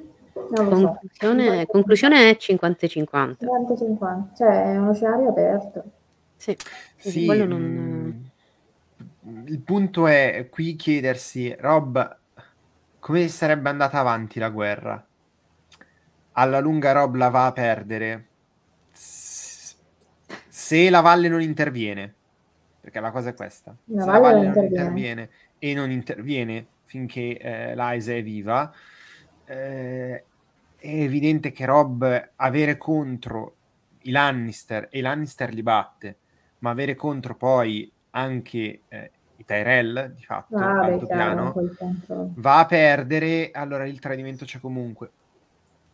[0.51, 0.88] non lo so.
[0.99, 3.45] conclusione, conclusione è 50-50.
[3.45, 5.84] 50-50, cioè è uno scenario aperto.
[6.38, 6.56] Sì,
[6.97, 7.62] Sì, quello non...
[9.25, 12.19] mm, il punto è qui chiedersi, Rob,
[13.03, 15.05] come sarebbe andata avanti la guerra?
[16.31, 18.27] Alla lunga Rob la va a perdere
[18.93, 22.13] se la Valle non interviene,
[22.79, 23.75] perché la cosa è questa.
[23.87, 24.71] La se Valle la Valle non interviene.
[24.71, 28.73] interviene e non interviene finché eh, Liza è viva,
[29.47, 30.23] eh,
[30.77, 33.55] è evidente che Rob avere contro
[34.03, 36.17] i Lannister e i Lannister li batte,
[36.59, 39.11] ma avere contro poi anche eh,
[39.45, 41.53] Tyrell, di fatto, Ah, beh, alto a piano,
[42.36, 45.12] va a perdere, allora il tradimento c'è comunque.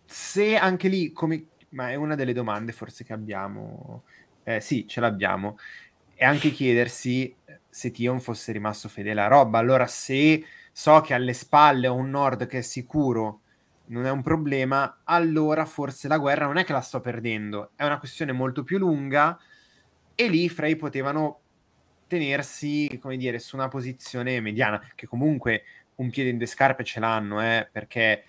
[0.05, 1.45] Se anche lì, come...
[1.69, 4.03] ma è una delle domande forse che abbiamo,
[4.43, 5.57] eh, sì, ce l'abbiamo,
[6.15, 9.53] e anche chiedersi eh, se Tion fosse rimasto fedele a Rob.
[9.55, 13.41] Allora, se so che alle spalle ho un Nord che è sicuro,
[13.85, 17.85] non è un problema, allora forse la guerra non è che la sto perdendo, è
[17.85, 19.38] una questione molto più lunga
[20.13, 21.39] e lì i Frey potevano
[22.09, 25.63] tenersi, come dire, su una posizione mediana, che comunque
[25.95, 28.23] un piede in due scarpe ce l'hanno, eh, perché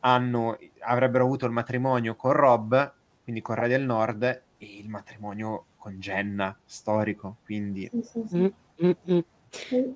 [0.00, 5.66] hanno, avrebbero avuto il matrimonio con Rob, quindi con Re del Nord, e il matrimonio
[5.76, 7.88] con Jenna, storico, quindi...
[7.92, 8.54] Sì, sì, sì.
[8.84, 9.20] Mm, mm, mm.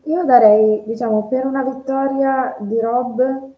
[0.04, 3.50] Io darei, diciamo, per una vittoria di Rob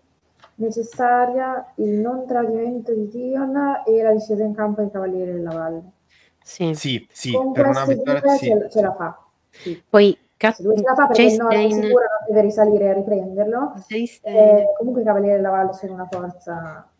[0.56, 5.82] necessaria il non tradimento di Tion e la discesa in campo dei Cavalieri della Valle.
[6.42, 6.74] Sì.
[6.74, 8.46] Sì, sì, per una vittoria sì.
[8.46, 9.23] ce, ce la fa.
[9.60, 9.82] Sì.
[9.88, 13.74] Poi Cat- lui ce la fa perché Nord Dane- sicuro non deve risalire e riprenderlo.
[13.88, 16.90] Eh, comunque i Cavalieri della Valle sono una forza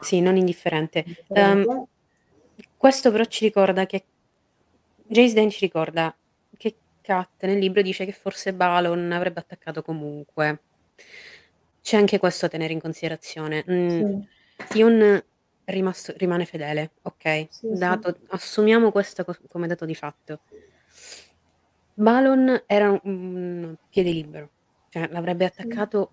[0.00, 1.02] Sì, non indifferente.
[1.04, 1.40] differente.
[1.70, 1.86] Ehm,
[2.76, 4.04] questo però ci ricorda che
[5.06, 6.14] Jace Dane ci ricorda
[6.56, 10.60] che Kat nel libro dice che forse Balon avrebbe attaccato comunque.
[11.82, 13.64] C'è anche questo a tenere in considerazione.
[13.70, 14.28] Mm, Sì.
[14.68, 15.00] Tion
[15.64, 17.22] è rimasto- rimane fedele, ok?
[17.24, 17.68] Sì, sì.
[17.72, 20.40] Dato- assumiamo questo co- come dato di fatto.
[21.94, 24.48] Balon era un, piede libero,
[24.88, 26.10] cioè l'avrebbe attaccato,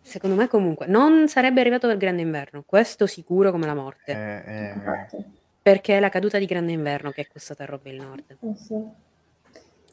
[0.00, 0.86] secondo me comunque.
[0.86, 5.24] Non sarebbe arrivato al grande inverno, questo sicuro come la morte, Eh, eh, Infatti.
[5.62, 8.36] perché è la caduta di grande inverno che è costata a Rob il Nord.
[8.40, 8.74] Eh, sì.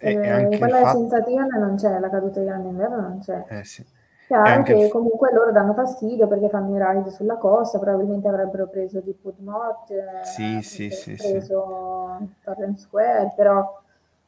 [0.02, 1.20] E- e Eh, anche il quella fatto- senza
[1.58, 3.46] non c'è, la caduta di grande inverno non c'è.
[3.50, 3.86] eh, sì.
[4.28, 7.80] Chiaro E anche che il- comunque loro danno fastidio perché fanno i raid sulla costa,
[7.80, 11.32] probabilmente avrebbero preso di Putmot, eh, Sì, sì, avrebbero sì, sì.
[11.32, 13.82] preso Torrent Square, però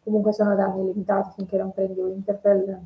[0.04, 2.80] comunque sono danni limitati finché non prendi Winterfell.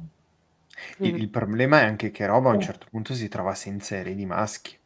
[0.99, 1.17] Il, Mm.
[1.17, 4.77] il problema è anche che Rob a un certo punto si trova senza eredi maschi.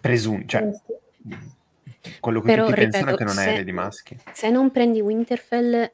[0.00, 3.72] Presun- cioè, Eh, quello che Però, tutti pensano è ripeto, che non se- ha eredi
[3.72, 4.18] maschi.
[4.32, 5.90] Se non prendi Winterfell,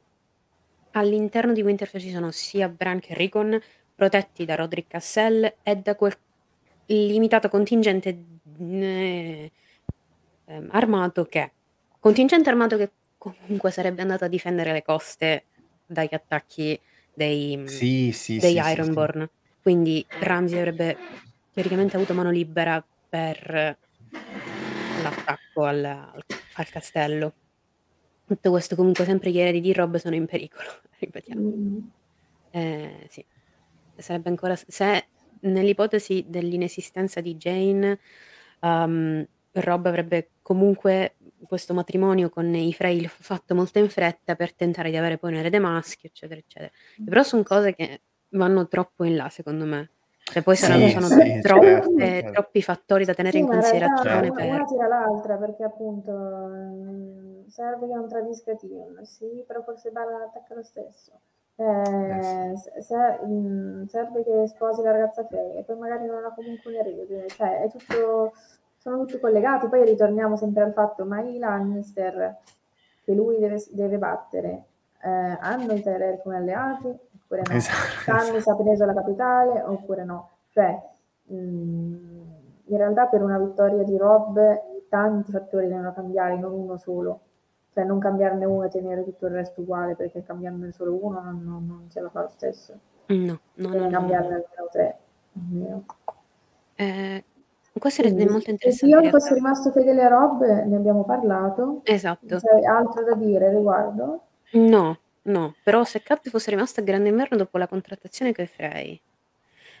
[0.91, 3.59] all'interno di Winterfell ci sono sia Bran che Rickon
[3.95, 6.15] protetti da Roderick Cassell e da quel
[6.87, 8.23] limitato contingente
[8.59, 9.51] eh,
[10.69, 11.51] armato che
[11.99, 15.45] contingente armato che comunque sarebbe andato a difendere le coste
[15.91, 16.79] dagli attacchi
[17.13, 19.29] dei, Sì, sì, dei sì, sì, Ironborn.
[19.61, 20.97] Quindi Ramsay avrebbe
[21.51, 23.77] teoricamente avuto mano libera per
[25.03, 26.23] l'attacco al, al-
[26.53, 27.35] al castello.
[28.25, 31.41] Tutto questo comunque sempre gli eredi di Rob sono in pericolo, ripetiamo.
[31.41, 31.77] Mm.
[32.51, 33.25] Eh, sì.
[33.95, 35.09] Sarebbe ancora se
[35.41, 37.99] nell'ipotesi dell'inesistenza di Jane,
[38.61, 44.89] um, Rob avrebbe comunque questo matrimonio con i Frey fatto molto in fretta per tentare
[44.89, 46.71] di avere poi un erede maschio, eccetera, eccetera.
[47.03, 49.89] Però sono cose che vanno troppo in là, secondo me.
[50.23, 52.31] Cioè, poi saranno, Sì, sono sì, troppe- certo, certo.
[52.31, 54.45] troppi fattori da tenere Sì, in realtà considerazione una, per...
[54.45, 60.23] una tira l'altra perché appunto mm, serve che non tradisca Tion, sì, però forse Bala
[60.23, 61.11] attacca lo stesso.
[61.55, 66.33] Eh, se- se- mm, serve che sposi la ragazza Frey e poi magari non ha
[66.33, 68.33] comunque un erede, cioè è tutto,
[68.81, 69.67] sono tutti collegati.
[69.67, 72.37] Poi ritorniamo sempre al fatto, ma i Lannister
[73.03, 74.65] che lui deve, deve battere
[75.03, 77.55] eh, hanno i Tyrell come alleati oppure no?
[77.55, 78.01] Esatto.
[78.01, 80.29] Stannis ha preso la capitale oppure no?
[80.49, 80.79] Cioè,
[81.25, 81.35] mh,
[82.65, 84.39] in realtà per una vittoria di Rob
[84.89, 87.21] tanti fattori devono cambiare, non uno solo.
[87.73, 91.41] Cioè non cambiarne uno e tenere tutto il resto uguale, perché cambiarne solo uno non,
[91.43, 92.73] non- non ce la fa lo stesso.
[93.07, 93.89] No, no, no, Deve no, no.
[93.89, 94.97] cambiarne almeno tre.
[95.35, 95.85] almeno.
[96.77, 97.23] Eh,
[97.77, 101.81] Questo è molto se interessante Tion fosse rimasto fedele a Rob, ne abbiamo parlato.
[101.85, 102.37] Esatto.
[102.37, 104.25] C'è altro da dire riguardo?
[104.51, 109.01] No, no, però se Cat fosse rimasta a Grande Inverno dopo la contrattazione coi Frey,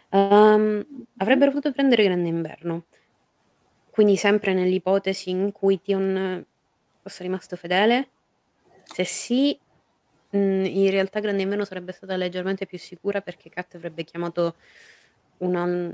[0.09, 0.85] ehm,
[1.17, 2.85] avrebbero potuto prendere Grande Inverno.
[3.91, 6.43] Quindi sempre nell'ipotesi in cui Tion
[7.01, 8.09] fosse rimasto fedele?
[8.83, 9.59] Se sì,
[10.31, 14.55] mhmm, in realtà Grande Inverno sarebbe stata leggermente più sicura perché Cat avrebbe chiamato
[15.39, 15.93] una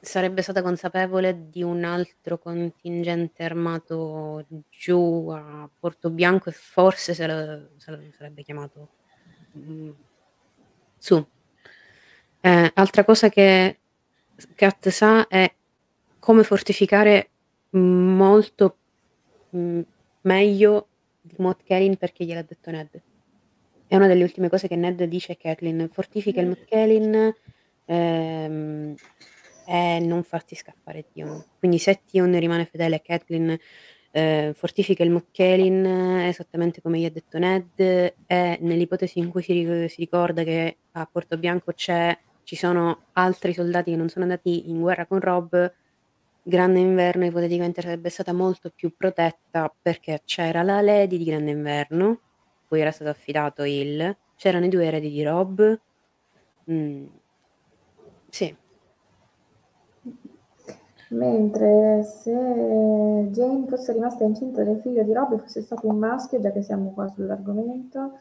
[0.00, 7.70] sarebbe stata consapevole di un altro contingente armato giù a Portobianco e forse se lo
[7.76, 8.88] se lo sarebbe chiamato,
[9.52, 9.94] mhmm,
[10.98, 11.26] su.
[12.42, 13.78] Ehm, altra cosa che
[14.36, 15.52] s Cat sa è
[16.18, 17.30] come fortificare
[17.70, 18.76] molto,
[19.50, 19.80] mhmm,
[20.22, 20.88] meglio
[21.20, 23.02] di Moat Cailin perché gliel'ha detto Ned.
[23.88, 27.34] È una delle ultime cose che Ned dice a Catelyn: "Fortifica il Moat Cailin,
[27.86, 28.94] ehm,
[29.66, 31.44] e non farti scappare Tion".
[31.58, 33.56] Quindi se Tion rimane fedele a Catelyn,
[34.12, 39.42] ehm, fortifica il Moat Cailin esattamente come gli ha detto Ned e nell'ipotesi in cui
[39.42, 44.70] si si ricorda che a Portobianco c'è ci sono altri soldati che non sono andati
[44.70, 45.54] in guerra con Robb,
[46.42, 52.20] Grande Inverno ipoteticamente sarebbe stata molto più protetta perché c'era la Lady di Grande Inverno,
[52.68, 55.60] cui era stato affidato il c'erano i 2 eredi di Robb.
[56.66, 57.08] Mhmm,
[58.30, 58.54] sì.
[61.08, 66.40] Mentre se Jane fosse rimasta incinta del figlio di Robb e fosse stato un maschio,
[66.40, 68.18] già che siamo qua sull'argomento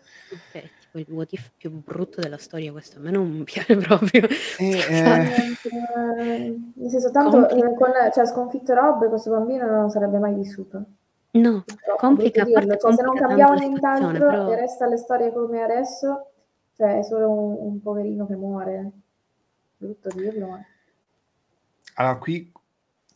[0.51, 4.27] È tipo il what if più brutto della storia questo, a me non piace proprio.
[4.59, 5.33] E, Scusate.
[5.71, 10.35] eh nel senso tanto, Complica ehm, con cioè sconfitto Robb questo bambino non sarebbe mai
[10.35, 10.83] vissuto.
[11.31, 12.77] No, Purtroppo, complica a parte dirlo.
[12.77, 16.27] Cioè se non cambiamo nient'altro però e resta le storie come adesso,
[16.75, 18.91] cioè è solo un un poverino che muore.
[19.77, 20.59] Brutto dirlo, ma
[21.95, 22.53] Allora, qui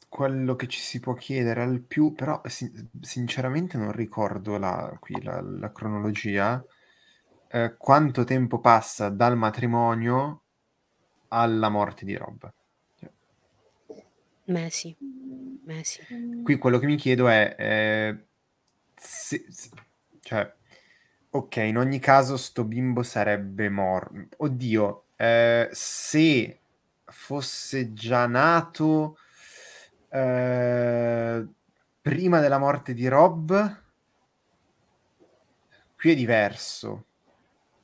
[0.10, 5.22] quello che ci si può chiedere al più però sin sinceramente non ricordo la qui
[5.22, 6.63] la la cronologia,
[7.48, 10.41] ehm, quanto tempo passa dal matrimonio
[11.30, 12.43] alla morte di Robb.
[13.00, 13.12] Cioè
[14.48, 14.98] Mesi,
[15.65, 16.00] mesi.
[16.43, 18.24] Qui quello che mi chiedo è, ehm,
[18.95, 19.69] se s
[20.22, 20.52] cioè
[21.32, 26.60] okay, in ogni caso 'sto bimbo sarebbe mor mhmm, oddio, ehm, se
[27.06, 29.17] fosse già nato,
[30.10, 31.54] ehm,
[32.02, 33.52] prima della morte di Robb
[35.95, 37.06] qui è diverso.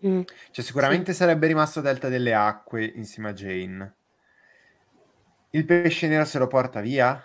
[0.02, 0.94] Mh, Cioè sì.
[0.94, 3.96] sicuramente sarebbe rimasto Delta delle Acque insieme a Jane.
[5.54, 7.20] Il pesce nero se lo porta via?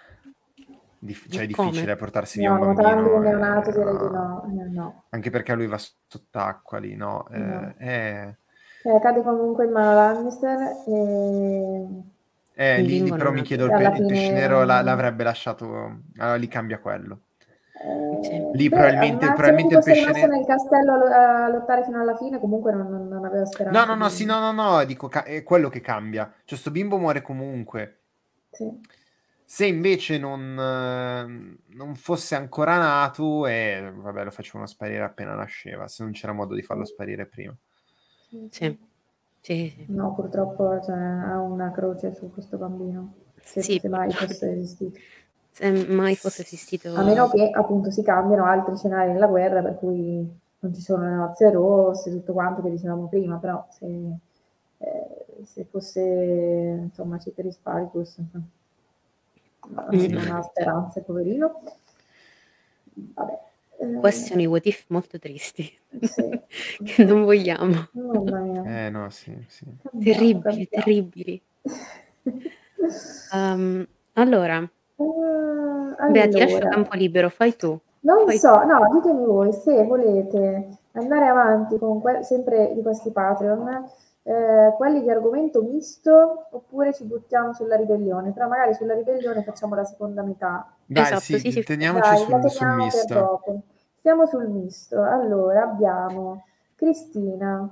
[0.98, 1.84] Dif cioè è come?
[1.86, 5.04] difficile portarsi via No, nuotando un bambino, ehm, no, eh, no.
[5.10, 7.74] anche perché lui va sott'acqua lì, no, No.
[7.78, 8.36] eh
[8.82, 12.02] Cioè cade comunque in mano Lannister e
[12.60, 16.36] Eh, lì però mi chiedo il e il pesce fine nero la l'avrebbe lasciato allora
[16.36, 17.20] lì cambia quello.
[18.20, 18.34] Sì.
[18.34, 21.48] Ehm, Lì beh, probabilmente probabilmente il fosse pesce rimasto ne nel castello a lo a
[21.48, 24.28] lottare fino alla fine comunque non non non aveva No, speranza no, no, sì, di
[24.30, 26.30] no, no, no, dico ca è quello che cambia.
[26.44, 28.00] Cioè 'sto bimbo muore comunque.
[28.50, 28.70] Sì.
[29.44, 36.02] Se invece non non fosse ancora nato, eh, vabbè lo facevano sparire appena nasceva, se
[36.02, 37.56] non c'era modo di farlo sparire prima.
[38.50, 38.78] Sì,
[39.42, 39.72] Sì.
[39.86, 39.92] sì.
[39.94, 44.98] No, purtroppo cioè ha una croce su questo bambino, se Sì, se mai fosse esistito.
[45.52, 49.76] Se mai fosse esistito A meno che appunto si cambiano altri scenari nella guerra per
[49.78, 55.42] cui non ci sono le nozze rosse, tutto quanto che dicevamo prima, però se ehm,
[55.44, 58.48] se fosse insomma Ceteris Paribus non
[59.90, 60.06] Mh.
[60.12, 61.62] non ha speranze poverino.
[62.94, 63.38] Vabbè,
[63.80, 65.62] Questioni what if molto tristi
[66.02, 66.38] Sì.
[66.84, 67.88] che non vogliamo.
[67.92, 68.62] Mia.
[68.86, 69.64] Eh no, sì, sì.
[70.02, 71.42] Terribili, terribili.
[73.32, 77.78] Uhm, allora Uhm, Bea, ti lascio allora campo libero, fai tu.
[78.00, 83.10] Non Fai so, no, ditemi voi se volete andare avanti con que sempre di questi
[83.10, 83.88] Patreon,
[84.22, 89.74] ehm, quelli di argomento misto, oppure ci buttiamo sulla ribellione, però magari sulla ribellione facciamo
[89.74, 90.66] la seconda metà.
[90.88, 91.62] Dai Esatto, sì, sì, sì.
[91.62, 93.06] teniamoci Dai, sul sul misto.
[93.10, 93.60] dopo.
[93.94, 95.02] Stiamo sul misto.
[95.02, 96.44] Allora abbiamo
[96.74, 97.68] Cristina,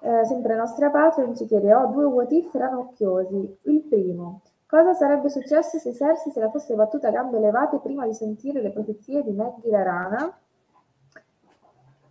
[0.00, 3.58] ehm, sempre nostra Patreon, ci chiede: "Ho 2 what if ranocchiosi.
[3.62, 8.06] Il primo: cosa sarebbe successo se Cersei se la fosse battuta a gambe levate prima
[8.06, 10.38] di sentire le profezie di Maggie la rana?"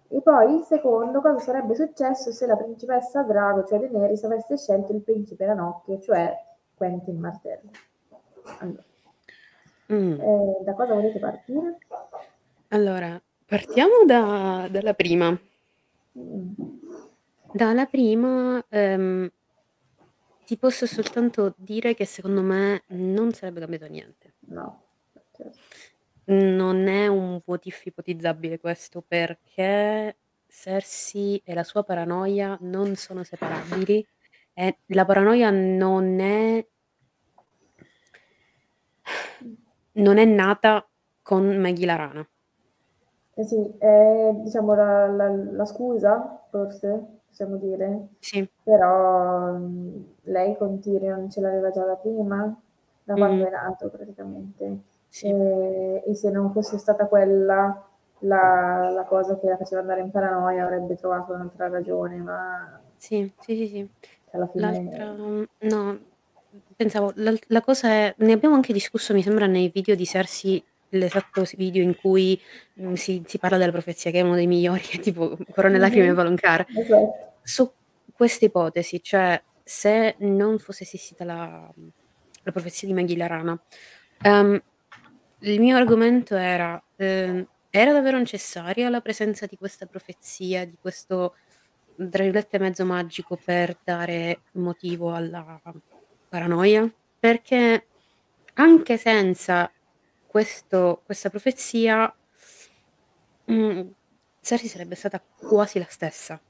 [0.09, 4.93] E poi il secondo: cosa sarebbe successo se la principessa Drago, cioè Daenerys, avesse scelto
[4.93, 6.33] il principe Ranocchio, cioè
[6.75, 7.69] Quentin Martello?
[8.59, 8.83] Allora,
[9.87, 9.95] Mh.
[10.21, 11.77] ehm, da cosa volete partire?
[12.69, 15.37] Allora, partiamo da dalla prima.
[16.11, 16.51] Mh.
[17.51, 19.29] Dalla prima, ehm
[20.45, 24.33] ti posso soltanto dire che secondo me non sarebbe cambiato niente.
[24.41, 24.83] No.
[25.31, 25.57] Certo.
[26.27, 30.17] Non è un what if ipotizzabile questo, perché
[30.47, 34.05] Cersei e la sua paranoia non sono separabili
[34.53, 36.65] e la paranoia non è
[39.93, 40.87] non è nata
[41.21, 42.29] con Maggie la rana.
[43.37, 48.07] Eh sì, è diciamo la, la, la scusa, forse, possiamo dire.
[48.19, 48.47] Sì.
[48.63, 52.55] Però mh, lei con Tyrion ce l'aveva già da prima,
[53.03, 53.47] da quando Mm.
[53.47, 54.79] è nato praticamente.
[55.15, 55.27] Sì.
[55.27, 57.81] E, e se non fosse stata quella
[58.19, 63.31] la, la cosa che la faceva andare in paranoia, avrebbe trovato un'altra ragione, ma Sì,
[63.39, 63.89] sì, sì, sì.
[64.31, 64.83] alla fine...
[64.83, 65.15] L'altra
[65.59, 65.99] no,
[66.75, 70.61] pensavo la la cosa è ne abbiamo anche discusso mi sembra nei video di Cersei,
[70.89, 72.37] l'esatto video in cui,
[72.73, 76.07] mhmm, si si parla della profezia, che è uno dei migliori, è tipo Corone, lacrime
[76.07, 76.15] e Mhm.
[76.15, 76.65] Valonqar.
[76.77, 77.13] Esatto.
[77.41, 77.71] Su
[78.13, 81.71] questa ipotesi, cioè se non fosse esistita la
[82.43, 83.57] la profezia di Maggie la rana,
[84.21, 84.61] ehm,
[85.41, 91.35] il mio argomento era, ehm, era davvero necessaria la presenza di questa profezia, di questo,
[92.09, 95.61] tra virgolette, "mezzo magico" per dare motivo alla
[96.29, 96.89] paranoia?
[97.19, 97.89] Perché
[98.55, 99.71] anche senza
[100.25, 102.13] questo questa profezia
[103.47, 103.91] mhmm,
[104.41, 106.41] Cersei sarebbe stata quasi la stessa.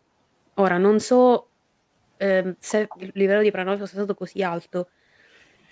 [0.55, 1.51] Ora non so,
[2.17, 4.89] ehm, se il livello di paranoia fosse stato così alto,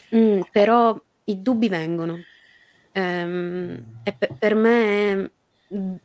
[0.09, 2.27] mhmm, però i dubbi vengono.
[2.93, 5.31] Ehm, e pe per me è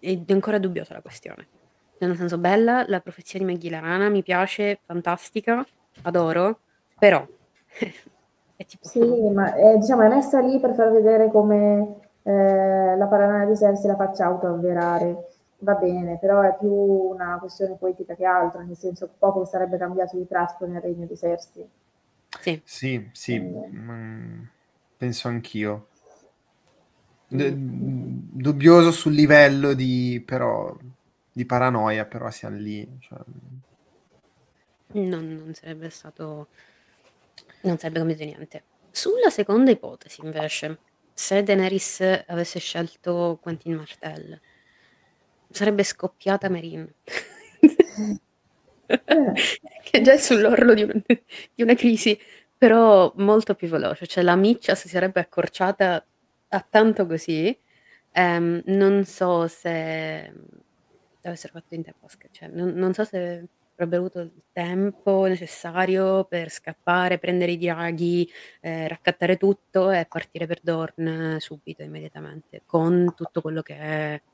[0.00, 1.46] è ancora dubbiosa la questione.
[1.98, 5.64] Cioè nel senso bella la profezia di Maggie la rana, mi piace, fantastica,
[6.02, 6.60] adoro,
[6.98, 7.26] però
[8.56, 13.06] è tipo Sì, ma è, diciamo, è messa lì per far vedere come eh, la
[13.06, 15.26] paranoia di Cersei la faccia autoavverare.
[15.60, 20.16] Va bene, però è più una questione poetica che altro, nel senso poco sarebbe cambiato
[20.16, 21.68] di tratto nel regno di Cersei.
[22.40, 22.60] Sì.
[22.64, 24.42] Sì, sì, Quindi- mm,
[24.96, 25.88] penso anch'io.
[27.30, 30.74] Dubbioso sul livello di, però,
[31.30, 32.88] di paranoia, però siamo lì.
[33.00, 33.18] cioè,
[34.92, 36.48] Non non sarebbe stato
[37.62, 38.64] non sarebbe cambiato niente.
[38.90, 40.78] Sulla seconda ipotesi invece,
[41.12, 44.40] se Daenerys avesse scelto Quentyn Martell,
[45.50, 46.92] sarebbe scoppiata Meereen.
[48.88, 51.02] Che già è sull'orlo di un
[51.54, 52.18] di una crisi,
[52.56, 56.04] però molto più veloce, cioè la miccia si sarebbe accorciata
[56.50, 57.58] a tanto così,
[58.12, 60.46] ehm, non so se, mhmm,
[61.22, 66.50] avessero fatto in tempo cioè non non so se avrebbero avuto il tempo necessario per
[66.50, 68.28] scappare, prendere i draghi,
[68.62, 74.24] ehm, raccattare tutto e partire per Dorne subito, immediatamente, con tutto quello che,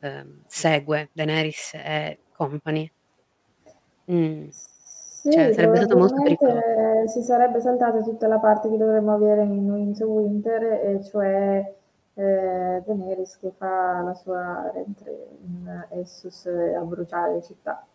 [0.00, 2.90] ehm, segue Daenerys e company.
[4.08, 4.50] Mh.
[5.22, 6.60] Sì, Cioè sarebbe stato molto pericoloso.
[7.06, 11.74] si sarebbe saltata tutta la parte che dovremmo avere in Winds of Winter, e cioè
[12.14, 15.10] eh, Daenerys che fa la sua rientrata
[15.44, 17.86] in Essus a bruciare le città.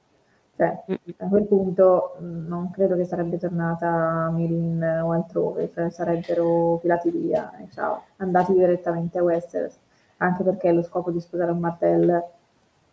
[0.55, 0.83] Cioè,
[1.17, 6.77] a quel punto mh, non credo che sarebbe tornata a Mirin o altrove, cioè sarebbero
[6.79, 9.77] filati via ciao, andati direttamente a Westeros,
[10.17, 12.31] anche perché lo scopo di sposare un martello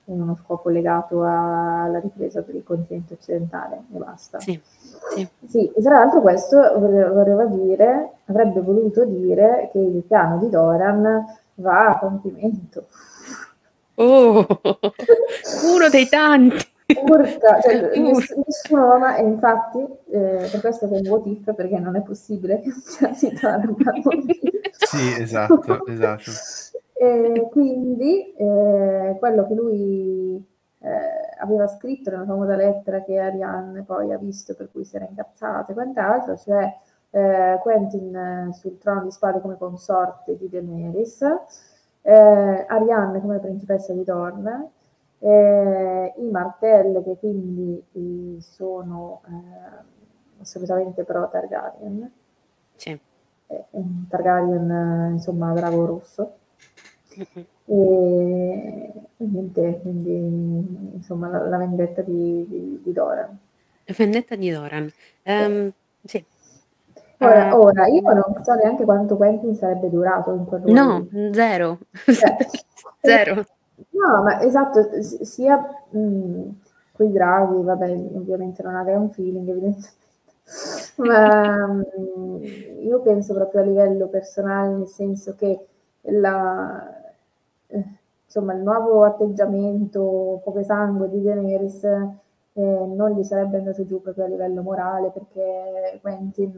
[0.06, 4.38] è uno scopo legato alla ripresa per il continente occidentale e basta.
[4.38, 4.60] Sì,
[5.14, 5.26] sì.
[5.46, 10.50] Sì, e tra l'altro questo vole- voleva dire, avrebbe voluto dire che il piano di
[10.50, 11.24] Doran
[11.54, 12.86] va a compimento.
[13.94, 14.46] Oh!
[15.74, 16.72] Uno dei tanti!
[17.02, 19.78] Urca, cioè, ness- nessuno ama, e infatti
[20.10, 22.70] eh, per questo che è un what if, perché non è possibile che
[23.14, 23.92] si torna a
[24.86, 26.30] Sì, esatto, esatto.
[26.96, 30.44] E quindi eh, quello che lui
[30.78, 30.90] eh,
[31.40, 35.72] aveva scritto nella famosa lettera che Arianne poi ha visto, per cui si era incazzata
[35.72, 36.72] e quant'altro, cioè
[37.10, 41.22] eh, Quentin eh, sul trono di spade come consorte di Daenerys,
[42.02, 44.70] eh, Arianne come principessa di Dorne,
[45.18, 47.82] eh, i Martell che quindi
[48.40, 49.22] sono
[50.40, 52.12] assolutamente pro Targaryen,
[52.76, 52.98] Sì.
[54.08, 56.34] Targaryen insomma drago rosso.
[57.66, 63.38] E, e niente, quindi insomma la, la vendetta di, di, di Doran.
[63.86, 64.90] La vendetta di Doran.
[65.22, 65.72] Ehm,
[66.04, 66.24] sì.
[67.18, 71.78] Ora, Ah, ora, io non so neanche quanto Quentin sarebbe durato in quel No, zero.
[72.04, 72.36] Cioè,
[73.00, 73.46] Zero.
[73.90, 75.56] No, ma esatto, sia
[75.90, 76.42] mh,
[76.92, 79.88] quei draghi, vabbè, ovviamente non ha gran feeling, evidentemente,
[80.96, 85.58] ma mh, io penso proprio a livello personale, nel senso che
[86.02, 87.03] la, eh,
[88.24, 94.24] insomma, il nuovo atteggiamento poco sangue di Daenerys eh, non gli sarebbe andato giù proprio
[94.24, 96.56] a livello morale perché Quentin,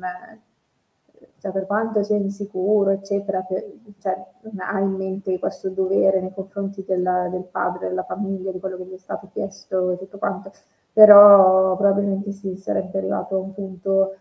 [1.38, 3.64] cioè, per quanto sia insicuro, eccetera, per,
[3.98, 4.16] cioè,
[4.58, 8.84] ha in mente questo dovere nei confronti della, del padre, della famiglia, di quello che
[8.84, 10.52] gli è stato chiesto e tutto quanto,
[10.92, 14.16] però probabilmente si sarebbe arrivato a un punto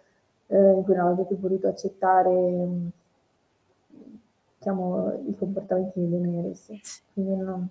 [0.47, 2.31] eh, in cui non avrebbe più voluto accettare
[4.65, 7.03] diciamo, i comportamenti di Daenerys.
[7.13, 7.69] Quindi non,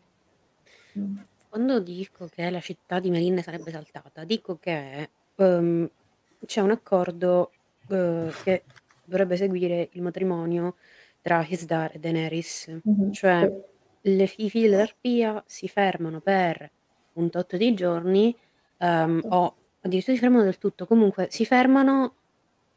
[0.92, 1.26] non.
[1.48, 5.88] Quando dico che la città di Merin sarebbe saltata, dico che um,
[6.44, 7.50] c'è un accordo
[7.88, 8.64] uh, che
[9.04, 10.76] dovrebbe seguire il matrimonio
[11.20, 13.10] tra Hisdar e Daenerys, mm-hmm.
[13.10, 13.64] cioè
[14.00, 16.70] le, i figli dell'arpia si fermano per
[17.14, 18.36] un tot di giorni
[18.78, 22.14] um, o addirittura si fermano del tutto, comunque si fermano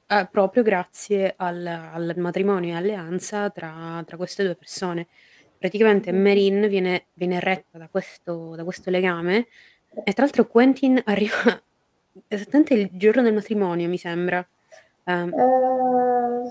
[0.10, 5.08] uh, proprio grazie al, al, matrimonio e alleanza tra, tra queste due persone
[5.58, 9.47] praticamente Merin viene, viene retta da questo, da questo legame
[10.03, 11.62] e tra l'altro Quentin arriva
[12.28, 14.45] esattamente il giorno del matrimonio, mi sembra.
[15.05, 16.49] Um, uh,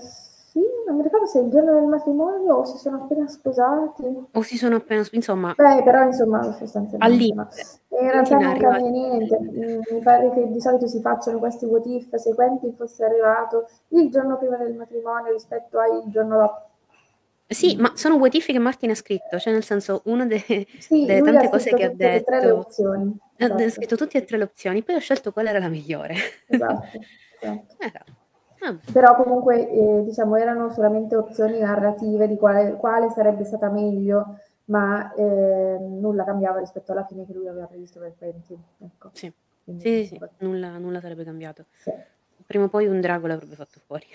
[0.57, 4.03] sì, non mi ricordo se è il giorno del matrimonio o si sono appena sposati.
[4.31, 5.53] O si sono appena insomma.
[5.55, 7.33] Beh, però insomma, sostanzialmente.
[7.33, 7.47] Ma
[8.01, 9.39] in realtà non cambia niente.
[9.91, 14.09] Mi pare che di solito si facciano questi what if se Quentin fosse arrivato il
[14.09, 16.65] giorno prima del matrimonio rispetto al giorno dopo
[17.49, 21.05] sì, ma sono what if che Martin ha scritto, cioè nel senso una delle, sì,
[21.05, 22.25] delle tante cose che ha detto.
[22.25, 23.17] Tre le opzioni.
[23.37, 23.63] Esatto.
[23.63, 26.15] Ha scritto tutte e tre le opzioni, poi ho scelto quella era la migliore.
[26.45, 26.87] Esatto.
[27.39, 28.16] esatto.
[28.59, 28.75] Ah.
[28.91, 35.13] Però comunque eh, diciamo erano solamente opzioni narrative di quale, quale sarebbe stata meglio, ma
[35.13, 38.57] eh, nulla cambiava rispetto alla fine che lui aveva previsto per Quentin.
[38.79, 39.11] Ecco.
[39.13, 39.31] Sì,
[39.63, 40.29] Quindi, sì, sì, sì.
[40.39, 41.65] Nulla, nulla, sarebbe cambiato.
[41.71, 41.91] Sì.
[42.45, 44.05] Prima o poi un drago l'avrebbe fatto fuori.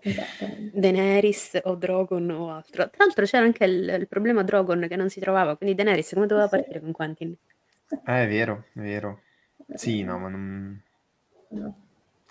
[0.72, 2.88] Daenerys o Drogon o altro.
[2.88, 6.26] Tra l'altro c'era anche il, il problema Drogon che non si trovava, quindi Daenerys come
[6.26, 7.34] doveva partire con Quentin?
[7.88, 9.20] Eh, è vero, è vero.
[9.74, 10.82] Sì, no, ma non...
[11.48, 11.76] No.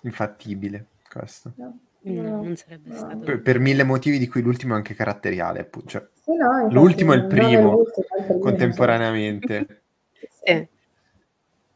[0.02, 0.86] Infattibile
[1.18, 1.52] questo.
[1.56, 1.78] No.
[2.06, 2.96] No, non sarebbe no.
[2.96, 3.16] stato.
[3.18, 5.70] Per, per, mille motivi di cui l'ultimo è anche caratteriale.
[5.86, 7.82] Cioè, sì, no, l'ultimo è il primo,
[8.28, 9.82] è contemporaneamente.
[10.44, 10.68] sì.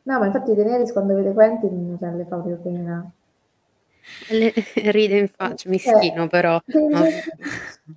[0.03, 3.11] No, ma infatti Daenerys quando vede Quentin cioè, le fa proprio pena.
[4.29, 4.53] Le
[4.91, 6.29] ride in faccia, mischino eh.
[6.29, 7.01] però, no,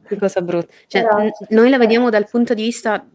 [0.07, 0.71] che cosa brutta.
[0.87, 3.05] Cioè, n- noi la vediamo dal punto di vista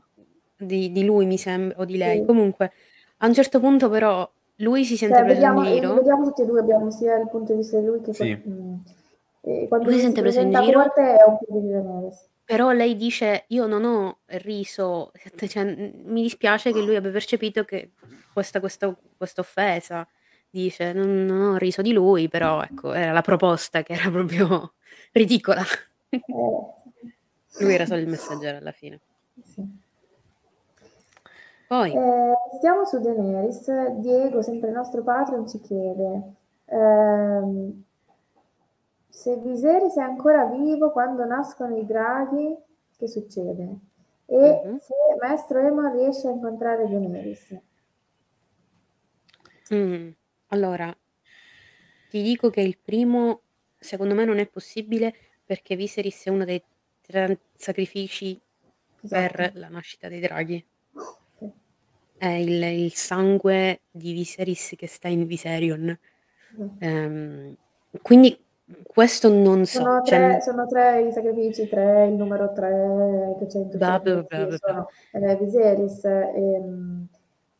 [0.56, 2.20] di, di lui, mi sembra, o di lei.
[2.20, 2.24] Sì.
[2.26, 2.72] Comunque,
[3.18, 5.94] a un certo punto però lui si sente cioè, preso vediamo, in giro.
[5.94, 8.34] Vediamo tutti e due, abbiamo sia il punto di vista di lui che sì.
[8.34, 10.82] mm, quando lui si sente preso in giro.
[10.94, 11.68] È un po' di
[12.46, 15.10] però lei dice: Io non ho riso,
[15.48, 17.90] cioè, mi dispiace che lui abbia percepito che
[18.32, 20.06] questa, questa, questa offesa
[20.48, 24.74] dice: "Non non ho riso di lui, però ecco, era la proposta che era proprio
[25.12, 25.62] ridicola".
[26.08, 26.20] Eh.
[27.58, 29.00] Lui era solo il messaggero alla fine.
[29.42, 29.62] Sì.
[31.66, 33.90] Poi Eh, stiamo su Daenerys.
[34.00, 36.34] Diego, sempre il nostro Patreon, ci chiede,
[36.66, 37.82] ehm,
[39.08, 42.56] se Viserys è ancora vivo quando nascono i draghi,
[42.96, 43.78] che succede?
[44.26, 44.78] E Mh-mh.
[44.78, 47.56] se Maestro Aemon riesce a incontrare Daenerys.
[49.70, 50.10] Mh.
[50.48, 50.96] Allora,
[52.08, 53.40] ti dico che il primo
[53.78, 55.14] secondo me non è possibile
[55.44, 56.62] perché Viserys è uno dei
[57.02, 58.40] tre sacrifici
[59.08, 59.58] per esatto.
[59.58, 60.64] la nascita dei draghi.
[62.18, 65.98] È il il sangue di Viserys che sta in Viserion.
[66.78, 67.54] Ehm,
[68.02, 68.38] quindi
[68.84, 73.46] questo non so, Sono cioè tre sono 3 i sacrifici, 3 il numero 3 che
[73.46, 77.08] c'è in tutti Bla, bla, bla, bla, sono, Viserys, ehm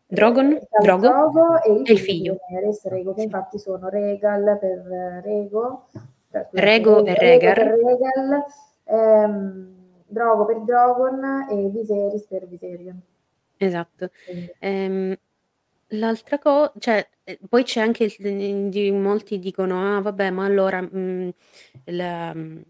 [0.08, 2.36] Drogon, eh, Drogo, Drogo e il, il figlio.
[2.48, 5.86] Daenerys, Rego, che infatti sono Regal per Rego,
[6.30, 8.44] cioè, Rego e Regal, Regal
[8.84, 9.74] ehm,
[10.06, 13.00] Drogo per Drogon e Viserys per Viserion.
[13.56, 14.10] Esatto.
[14.58, 15.16] Ehm,
[15.88, 20.80] l'altra cosa, cioè, eh, poi c'è anche il, di, molti dicono, ah vabbè, ma allora
[20.82, 21.28] mh, mm,
[21.86, 22.60] la, mm,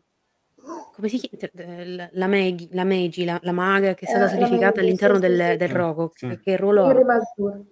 [0.94, 2.08] come si chiama?
[2.12, 5.50] La Maggie, la, Maggie, la, la maga che è stata eh, sacrificata all'interno sì, del,
[5.52, 6.28] sì, del rogo, sì.
[6.28, 7.64] che, che ruolo Miri Masdur.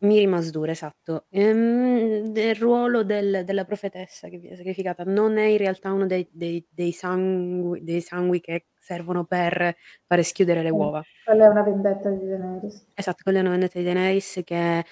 [0.00, 1.26] Miri Masdur, esatto.
[1.30, 6.26] Ehm, del ruolo del, della profetessa che viene sacrificata non è in realtà uno dei,
[6.30, 9.76] dei, dei, sangui, dei sangui che servono per
[10.06, 11.02] fare schiudere le uova.
[11.24, 12.86] Quella è una vendetta di Daenerys.
[12.94, 14.84] Esatto, quella è una vendetta di Daenerys che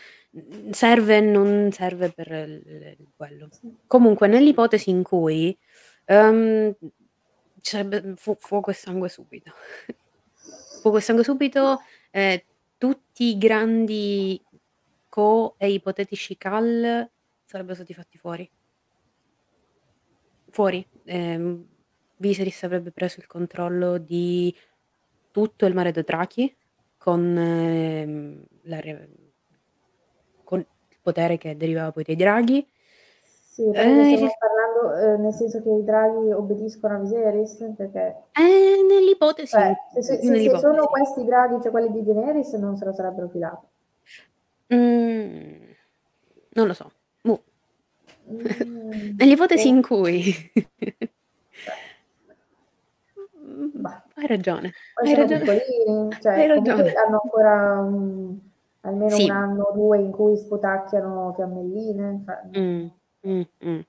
[0.70, 3.48] serve non serve per quello.
[3.86, 5.56] Comunque, nell'ipotesi in cui
[6.08, 6.72] Um,
[7.60, 9.52] sarebbe fu- fuoco e sangue subito.
[10.80, 11.80] fuoco e sangue subito,
[12.10, 12.44] eh,
[12.78, 14.40] tutti i grandi
[15.08, 17.10] co e ipotetici cal
[17.44, 18.48] sarebbero stati fatti fuori.
[20.50, 20.86] Fuori.
[21.04, 21.64] Eh,
[22.16, 24.54] Viserys avrebbe preso il controllo di
[25.30, 26.54] tutto il mare Dothraki
[26.96, 28.80] con eh, la,
[31.06, 32.68] potere che derivava poi dai draghi.
[33.22, 37.72] Sì, eh, stiamo parlando eh, nel senso che i draghi obbediscono a Viserys?
[37.76, 38.24] Perché...
[38.32, 39.52] Eh, nell'ipotesi.
[39.52, 40.50] Cioè, se, se, nell'ipotesi.
[40.50, 43.66] se, sono questi draghi, cioè quelli di Daenerys, non se lo sarebbero filati.
[44.74, 45.62] Mm,
[46.54, 46.90] non lo so.
[47.22, 47.40] Uh.
[48.32, 49.70] Mm, nell'ipotesi oh.
[49.70, 50.34] in cui...
[53.56, 54.04] Bah.
[54.14, 54.72] Hai ragione.
[55.02, 55.44] Hai ragione.
[56.20, 56.92] Cioè, hai ragione.
[56.92, 58.38] Hanno ancora un,
[58.82, 59.24] almeno sì.
[59.24, 62.24] un anno o due in cui sputacchiano fiammelline.
[62.58, 62.86] Mm.
[63.26, 63.80] Mm, mm.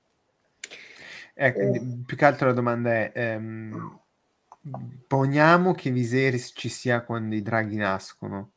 [1.34, 1.82] Ecco, eh.
[2.04, 3.98] più che altro la domanda è, ehm,
[5.06, 8.52] poniamo che Viserys ci sia quando i draghi nascono.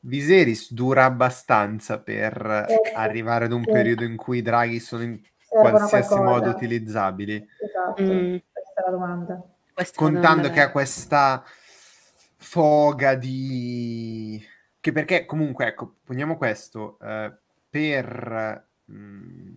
[0.00, 3.70] Viserys dura abbastanza per eh, arrivare ad un sì.
[3.70, 6.30] periodo in cui i draghi sono in Servono qualsiasi qualcosa.
[6.30, 7.48] modo utilizzabili.
[7.60, 8.36] Esatto, mm.
[8.52, 9.42] questa è la domanda.
[9.76, 11.44] Questa Contando che ha questa
[12.38, 14.42] foga di...
[14.80, 17.30] che perché comunque, ecco, poniamo questo, eh,
[17.68, 18.68] per...
[18.86, 19.54] Mh, mm,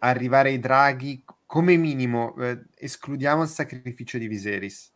[0.00, 4.92] arrivare ai draghi, come minimo, eh, escludiamo il sacrificio di Viserys,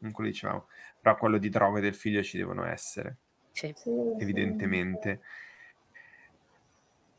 [0.00, 0.66] non quello dicevamo,
[1.00, 3.16] però quello di Drogo e del figlio ci devono essere,
[3.52, 3.74] sì.
[4.18, 5.20] evidentemente.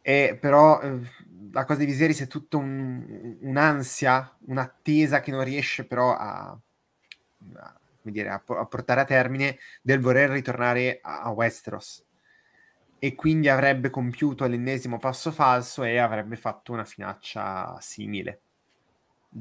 [0.04, 1.00] E però eh,
[1.52, 6.58] la cosa di Viserys è tutta un, un'ansia, un'attesa che non riesce però a,
[8.02, 12.06] dire, a, a portare a termine del voler ritornare a, a Westeros
[13.00, 18.42] e quindi avrebbe compiuto l'ennesimo passo falso e avrebbe fatto una finaccia simile.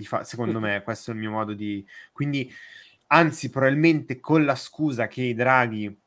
[0.02, 1.86] Fa- secondo me, questo è il mio modo di...
[2.12, 2.52] Quindi,
[3.08, 5.98] anzi, probabilmente con la scusa che i draghi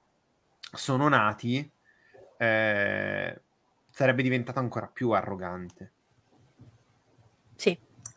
[0.72, 1.68] sono nati,
[2.38, 3.42] eh,
[3.90, 5.92] sarebbe diventato ancora più arrogante.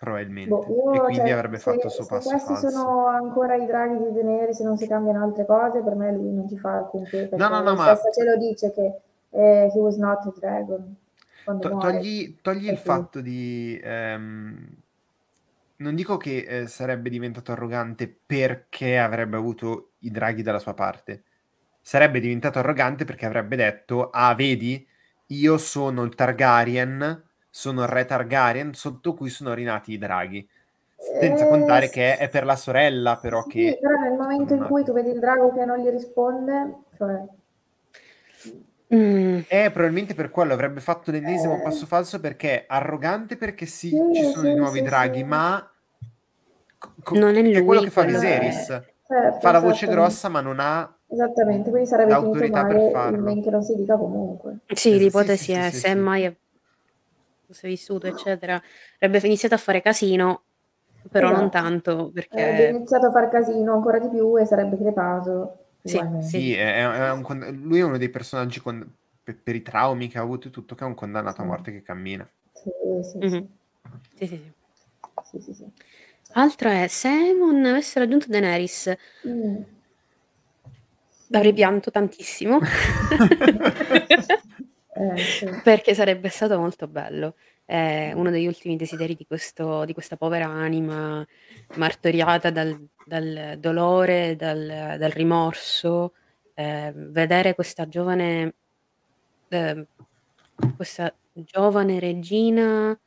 [0.03, 0.09] Sì.
[0.09, 0.51] Probabilmente.
[0.51, 2.39] Boh, io, e quindi cioè, avrebbe se, fatto il suo passo falso.
[2.39, 5.95] Se questi sono ancora i draghi di Daenerys se non si cambiano altre cose, per
[5.95, 7.29] me lui non ci fa alcun che.
[7.33, 7.97] No, no, no, ma...
[7.97, 9.01] ce lo dice che
[9.31, 10.97] eh, he was not a dragon.
[11.45, 13.81] To- togli, togli il fatto di...
[13.83, 14.77] Ehm,
[15.77, 21.25] non dico che eh, sarebbe diventato arrogante perché avrebbe avuto i draghi dalla sua parte.
[21.81, 24.87] Sarebbe diventato arrogante perché avrebbe detto, ah, vedi,
[25.27, 30.49] io sono il Targaryen, sono il re Targaryen, sotto cui sono rinati i draghi.
[30.97, 33.79] Senza eh, contare che è per la sorella, però sì, che...
[33.79, 37.23] però nel momento in cui tu vedi il drago che non gli risponde, cioè
[38.95, 39.41] Mm.
[39.49, 41.63] Eh, probabilmente per quello avrebbe fatto l'ennesimo eh.
[41.63, 45.25] passo falso perché è arrogante perché sì, sì ci sono sì, i nuovi sì, draghi,
[45.25, 45.67] ma
[47.03, 48.67] co- non è, lui, è quello che fa Viserys.
[49.07, 53.43] Certo, fa la voce grossa, ma non ha Esattamente, quindi sarebbe finito male il men
[53.43, 54.61] che non si dica comunque.
[54.73, 56.25] Sì, l'ipotesi è se mai
[57.53, 58.61] fosse vissuto, eccetera,
[58.97, 60.43] avrebbe iniziato a fare casino,
[61.11, 61.41] però esatto.
[61.41, 62.43] non tanto perché...
[62.43, 65.59] Avrebbe iniziato a fare casino ancora di più e sarebbe crepato.
[65.85, 67.25] Sì, sì è, è un,
[67.63, 68.89] lui è uno dei personaggi con,
[69.23, 71.73] per, per, i traumi che ha avuto e tutto, che è un condannato a morte
[71.73, 72.29] che cammina.
[72.53, 72.71] Sì,
[73.03, 73.45] sì, mm-hmm.
[74.15, 74.27] sì.
[74.27, 74.53] sì,
[75.25, 75.55] sì, sì.
[75.55, 75.67] sì
[76.35, 78.95] Altro è, se non avesse raggiunto Daenerys,
[79.27, 79.63] mm.
[81.33, 82.61] avrei pianto tantissimo.
[84.95, 85.15] eh,
[85.65, 87.37] Perché sarebbe stato molto bello.
[87.65, 91.27] È uno degli ultimi desideri di, questo, di questa povera anima
[91.77, 96.13] martoriata dal, dal dolore, dal, dal rimorso,
[96.55, 98.55] eh, vedere questa giovane,
[99.49, 99.87] eh,
[100.77, 102.99] questa giovane regina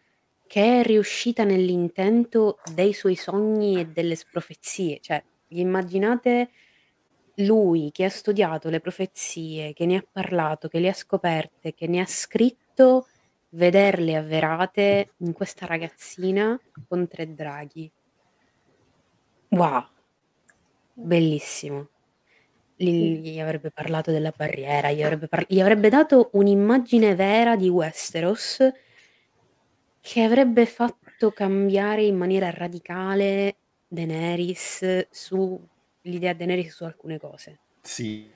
[0.47, 4.99] che è riuscita nell'intento dei suoi sogni e delle profezie.
[5.01, 6.49] Cioè, immaginate
[7.35, 11.87] lui che ha studiato le profezie, che ne ha parlato, che le ha scoperte, che
[11.87, 13.07] ne ha scritto
[13.49, 17.91] vederle avverate in questa ragazzina con tre draghi.
[19.49, 19.85] Wow,
[20.93, 21.89] bellissimo.
[22.77, 27.69] Gli, gli avrebbe parlato della barriera, gli avrebbe, par- gli avrebbe dato un'immagine vera di
[27.69, 28.57] Westeros
[30.01, 33.55] che avrebbe fatto cambiare in maniera radicale
[33.87, 35.59] Daenerys su
[36.05, 37.59] l'idea di Daenerys su alcune cose.
[37.81, 38.31] Sì,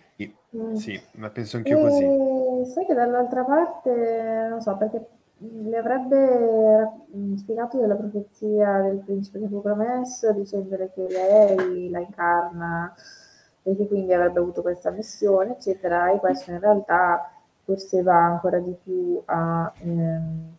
[0.55, 0.75] Mm.
[0.75, 2.03] Sì, ma penso anch'io così.
[2.03, 5.05] E sai che dall'altra parte, non so, perché
[5.37, 6.89] le avrebbe
[7.37, 12.93] spiegato della profezia del principe che fu promesso, dicendole che lei la incarna
[13.63, 17.31] e che quindi avrebbe avuto questa missione, eccetera, e questo in realtà
[17.63, 20.55] forse va ancora di più a ehm,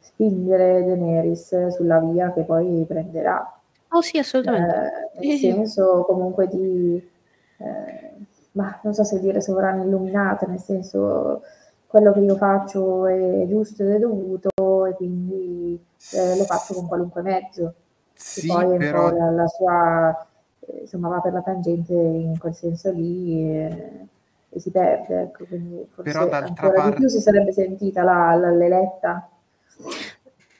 [0.00, 3.60] spingere Daenerys sulla via che poi prenderà.
[3.92, 5.10] Oh sì, assolutamente.
[5.14, 7.10] Eh, nel senso comunque di...
[7.58, 8.10] Eh,
[8.52, 11.42] ma non so se dire sovrana illuminata, nel senso
[11.86, 15.78] quello che io faccio è giusto ed è dovuto e quindi
[16.12, 17.74] eh, lo faccio con qualunque mezzo.
[18.14, 19.10] Sì, poi però...
[19.10, 20.26] la, la, sua,
[20.60, 23.42] eh, insomma, va per la tangente in quel senso lì.
[23.42, 24.06] Eh,
[24.54, 28.02] e si perde, ecco, quindi forse Però d'altra ancora parte- di più si sarebbe sentita
[28.02, 29.28] la, la- l'eletta.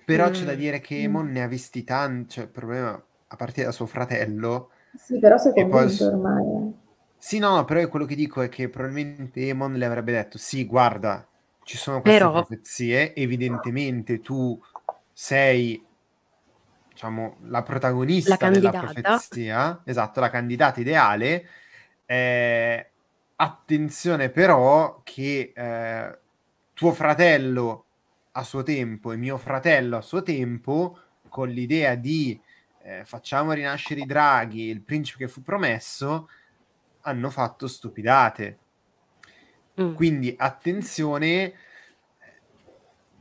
[0.05, 0.33] Però Mm.
[0.33, 3.03] c'è da dire che Emon ne ha visti tanti, cioè il problema,
[3.33, 6.75] a partire da suo fratello, Sì, però poi convinto s- ormai.
[7.17, 11.27] Sì, no, però quello che dico è che probabilmente Emon le avrebbe detto: Sì, guarda,
[11.63, 14.61] ci sono queste Però- profezie, evidentemente tu
[15.13, 15.83] sei,
[16.89, 21.47] diciamo, la protagonista La della profezia, esatto, la candidata ideale.
[22.05, 22.91] Eh,
[23.37, 26.19] attenzione però che eh,
[26.75, 27.87] tuo fratello
[28.33, 32.39] a suo tempo e mio fratello a suo tempo, con l'idea di
[32.83, 36.29] eh, facciamo rinascere i draghi, il principe che fu promesso,
[37.03, 38.59] hanno fatto stupidate.
[39.81, 39.95] Mm.
[39.95, 41.55] Quindi attenzione,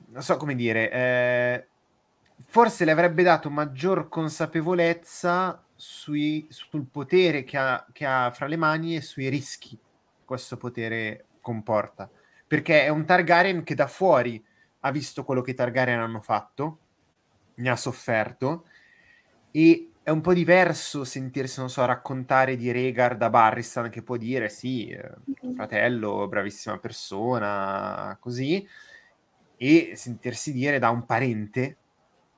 [0.08, 1.68] non so come dire, eh,
[2.46, 8.58] forse le avrebbe dato maggior consapevolezza sui- sul potere che ha, che ha fra le
[8.58, 12.10] mani e sui rischi che questo potere comporta.
[12.46, 14.44] Perché è un Targaryen che da fuori
[14.82, 16.80] ha visto quello che i Targaryen hanno fatto,
[17.56, 18.66] ne ha sofferto,
[19.52, 24.18] e è un po' diverso sentirsi, non so, raccontare di Rhaegar da Barristan che può
[24.18, 25.12] dire sì, eh,
[25.56, 28.68] fratello, bravissima persona, così,
[29.58, 31.78] e sentirsi dire da un parente,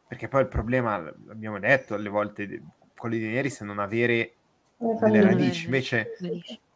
[0.07, 2.61] perché poi il problema, l'abbiamo detto alle volte,
[2.97, 4.35] quello di Daenerys è non avere
[4.77, 6.17] delle radici, invece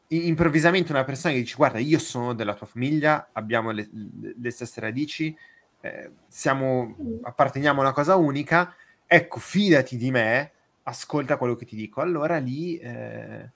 [0.08, 4.52] improvvisamente una persona che dice guarda io sono della tua famiglia abbiamo le, le- le
[4.52, 5.36] stesse radici
[5.82, 8.74] eh, siamo, apparteniamo a una cosa unica
[9.08, 10.52] ecco fidati di me
[10.84, 13.50] ascolta quello che ti dico allora lì eh,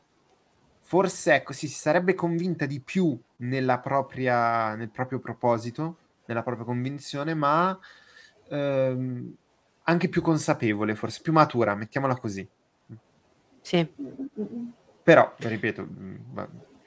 [0.80, 6.66] forse ecco sì, si sarebbe convinta di più nella propria, nel proprio proposito nella propria
[6.66, 7.78] convinzione ma
[8.48, 9.36] ehm,
[9.84, 12.48] anche più consapevole forse più matura mettiamola così
[13.62, 13.94] Sì.
[15.04, 16.16] però ripeto mm,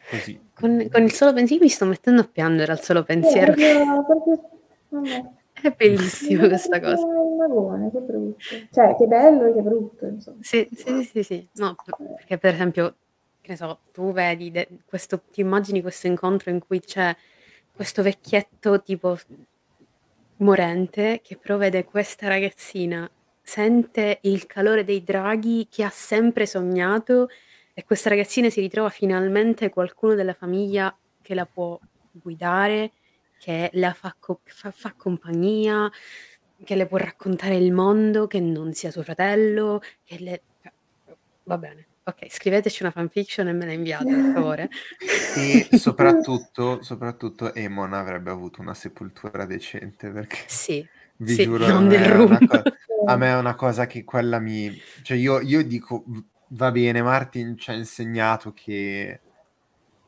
[0.09, 3.53] così Con, con il solo pensiero mi sto mettendo a piangere al solo pensiero.
[3.53, 4.51] Eh, proprio-
[4.89, 5.43] proprio-.
[5.65, 7.07] È bellissima questa cosa.
[7.07, 8.39] Magone, che brutto.
[8.71, 10.37] Cioè, che bello e che brutto, insomma.
[10.43, 11.49] Sì, sì, sì, sì.
[11.55, 11.75] No,
[12.17, 12.97] perché per esempio,
[13.41, 17.17] che ne so, tu vedi de- questo, ti immagini questo incontro in cui c'è
[17.75, 19.19] questo vecchietto tipo
[20.37, 23.11] morente che però vede questa ragazzina,
[23.41, 27.31] sente il calore dei draghi che ha sempre sognato
[27.73, 31.81] e questa ragazzina si ritrova finalmente qualcuno della famiglia che la può
[32.13, 32.93] guidare,
[33.45, 35.91] che la fa, co- fa- fa compagnia,
[36.65, 40.43] che le può raccontare il mondo, che non sia suo fratello, che le...
[40.63, 40.73] cioè,
[41.45, 44.69] Va bene, ok, scriveteci una fanfiction e me la inviate, per favore.
[45.37, 50.87] E soprattutto, soprattutto Emon avrebbe avuto una sepoltura decente perché Sì,
[51.17, 52.63] vi sì, giuro non a me, co-
[53.05, 56.05] a me è una cosa che quella mi cioè io, io dico
[56.49, 59.21] va bene Martin ci ha insegnato che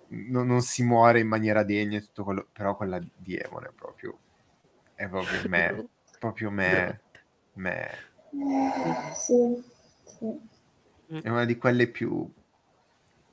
[0.09, 3.71] non, non si muore in maniera degna e tutto quello però quella di Emon è
[3.75, 4.19] proprio
[4.95, 5.89] è proprio me
[6.19, 7.01] proprio me,
[7.55, 7.91] me.
[8.31, 9.63] Eh, sì,
[10.05, 11.21] sì.
[11.23, 12.29] è una di quelle più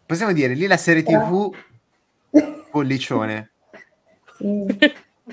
[0.06, 1.56] possiamo dire lì la serie tv
[2.70, 3.52] pollicione
[4.38, 4.66] Sì.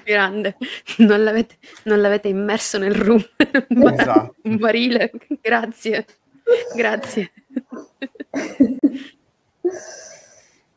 [0.04, 0.56] Grande,
[0.98, 4.36] non l'avete, non l'avete immerso nel bar- Esatto.
[4.42, 5.10] un barile,
[5.40, 6.06] grazie,
[6.76, 7.32] grazie.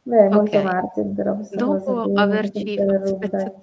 [0.04, 0.64] Beh, molto Ok.
[0.64, 3.62] Martin, però Dopo averci spezzato,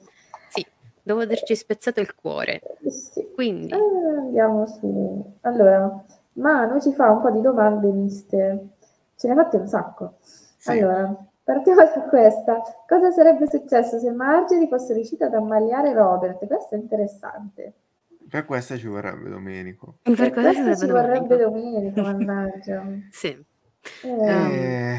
[0.49, 0.67] sì,
[1.03, 2.91] dopo averci spezzato il cuore, dai.
[2.91, 3.29] Sì.
[3.35, 3.77] quindi Eh,
[4.19, 5.25] andiamo su.
[5.43, 6.03] Allora,
[6.35, 8.69] Manu ci fa un po' di domande miste.
[9.17, 10.15] Ce ne ha fatte un sacco.
[10.23, 10.71] Sì.
[10.71, 11.15] Allora,
[11.45, 12.63] partiamo da questa.
[12.89, 16.47] Cosa sarebbe successo se Marjorie fosse riuscita ad ammaliare Robert?
[16.47, 17.73] Questo è interessante.
[18.31, 22.01] per questa ci vorrebbe Domenico per Per questo ci vorrebbe Domenico?
[22.01, 22.83] Domenico, mannaggia.
[23.11, 23.29] Sì.
[24.05, 24.99] Eh, Eh,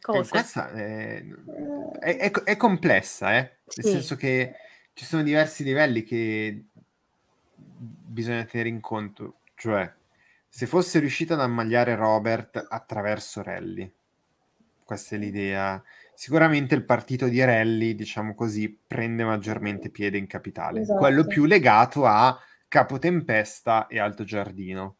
[0.00, 0.30] Cose.
[0.30, 3.40] questa è, eh, è- è- è complessa, eh?
[3.40, 3.82] nel Sì.
[3.82, 4.54] senso che
[4.92, 6.64] ci sono diversi livelli che
[7.56, 9.38] bisogna tenere in conto.
[9.54, 9.90] Cioè,
[10.48, 13.90] se fosse riuscita ad ammagliare Robert attraverso Rally,
[14.84, 15.82] questa è l'idea.
[16.14, 20.80] Sicuramente il partito di Rally, diciamo così, prende maggiormente piede in capitale.
[20.80, 20.98] Esatto.
[20.98, 24.96] Quello più legato a Capotempesta e Alto Giardino.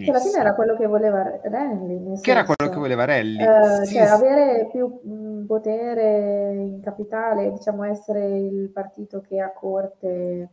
[0.00, 0.20] Che alla Benissimo.
[0.20, 1.98] fine era quello che voleva Renly.
[1.98, 3.50] nel Che era quello che voleva Rally.
[3.50, 4.06] eh, Sì, cioè sì.
[4.06, 10.48] avere più mh, potere in capitale, diciamo essere il partito che a corte,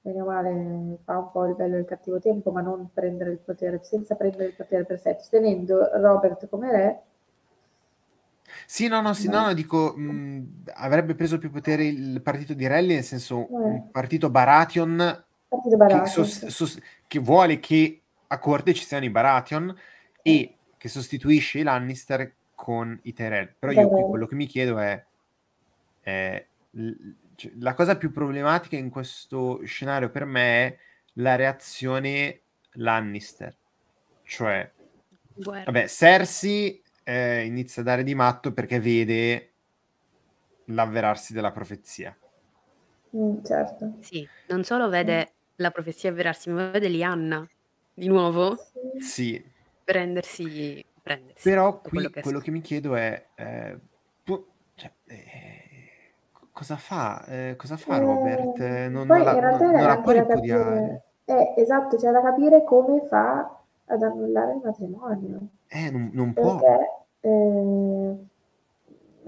[0.00, 3.30] bene o male, fa un po' il bello e il cattivo tempo, ma non prendere
[3.32, 7.02] il potere, senza prendere il potere per sé, tenendo Robert come re.
[8.66, 12.66] Sì, no, no, sì, no, no, dico, mh, avrebbe preso più potere il partito di
[12.66, 16.46] Rally, nel senso un partito Baratheon Partito che, Baratheon, sos- sì.
[16.46, 19.74] sos- che vuole che a corte ci siano i Baratheon
[20.22, 23.54] e che sostituisce i Lannister con i Tyrell.
[23.58, 25.04] Però io qui quello che mi chiedo è,
[26.00, 26.46] è
[27.34, 30.78] cioè, la cosa più problematica in questo scenario per me è
[31.14, 32.40] la reazione
[32.72, 33.54] Lannister.
[34.24, 34.70] Cioè,
[35.34, 35.64] Guarda.
[35.64, 39.52] vabbè, Cersei eh, inizia a dare di matto perché vede
[40.66, 42.16] l'avverarsi della profezia.
[43.16, 43.96] Mm, certo.
[44.00, 45.34] Sì, non solo vede mm.
[45.56, 47.48] la profezia avverarsi, ma vede Lianna
[47.96, 48.56] di nuovo.
[48.98, 49.42] Sì.
[49.82, 53.26] Prendersi, prendersi Però qui quello che, quello che mi chiedo è...
[53.34, 53.78] Eh,
[54.22, 55.88] pu- cioè, eh,
[56.52, 57.24] cosa fa?
[57.24, 58.60] Eh, cosa fa Robert?
[58.60, 61.04] Eh, non, non, la, non, non la può ripudiare.
[61.24, 65.40] Eh, esatto, c'è da capire come fa ad annullare il matrimonio.
[65.68, 66.58] Eh, non, non può.
[66.58, 66.90] Perché,
[67.20, 68.14] eh,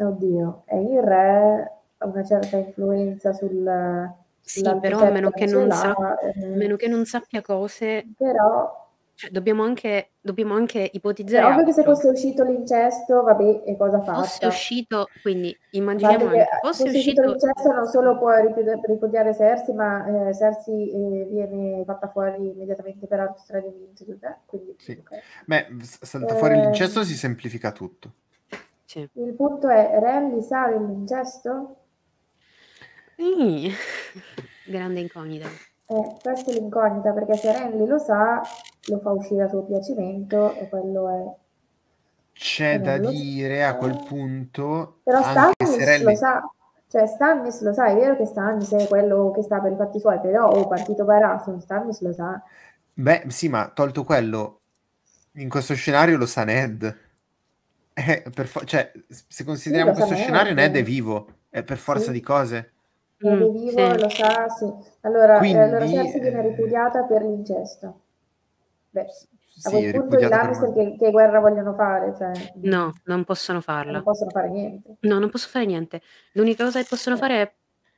[0.05, 4.17] oddio, è il re ha una certa influenza sul...
[4.49, 8.07] Sì, però a meno che, non sa, eh, meno che non sappia cose...
[8.17, 8.87] Però
[9.19, 11.53] cioè, dobbiamo anche, dobbiamo anche ipotizzare.
[11.53, 14.15] Ovvio che se fosse uscito l'incesto, vabbè, e cosa fa?
[14.15, 18.31] Fosse uscito, quindi immaginiamo che fosse, fosse uscito, uscito l'incesto, non solo può
[18.87, 24.07] ripudiare Sersi, ma eh, Sersi eh, viene fatta fuori immediatamente per altri tradimenti.
[24.47, 24.93] Quindi, sì.
[24.93, 25.19] okay.
[25.47, 28.13] Beh, salta fuori eh, l'incesto si semplifica tutto.
[28.85, 29.01] Sì.
[29.15, 31.75] Il punto è: Rally sa dell'incesto?
[33.19, 33.69] Sì.
[34.65, 35.49] Grande incognita.
[35.87, 38.41] Eh, questa è l'incognita perché se Renly lo sa,
[38.87, 41.37] lo fa uscire a suo piacimento e quello è...
[42.33, 43.69] C'è da dire sa.
[43.69, 45.01] a quel punto...
[45.03, 46.05] Però Stannis Renly...
[46.05, 46.49] lo sa,
[46.87, 49.99] cioè Stannis lo sa, è vero che Stannis è quello che sta per i fatti
[49.99, 52.41] suoi, però oh, partito Baratheon, Stannis lo sa.
[52.95, 54.61] Beh, sì, ma tolto quello,
[55.33, 56.99] in questo scenario lo sa Ned.
[57.95, 60.73] Eh, fo- cioè, se consideriamo sì, questo scenario, Ned.
[60.73, 62.13] Ned è vivo, è per forza sì.
[62.13, 62.73] di cose.
[63.19, 64.01] È vivo, sì.
[64.01, 64.73] lo sa, sì.
[65.01, 68.01] Allora, Quindi, eh, allora Cersei viene ripudiata per l'incesto.
[68.91, 69.07] Beh,
[69.65, 72.15] a quel punto i Lannister che, che, guerra vogliono fare?
[72.17, 73.95] Cioè, no, non possono farla.
[73.95, 74.97] Non possono fare niente.
[75.01, 76.01] No, non possono fare niente.
[76.33, 77.19] L'unica cosa che possono eh.
[77.19, 77.53] fare è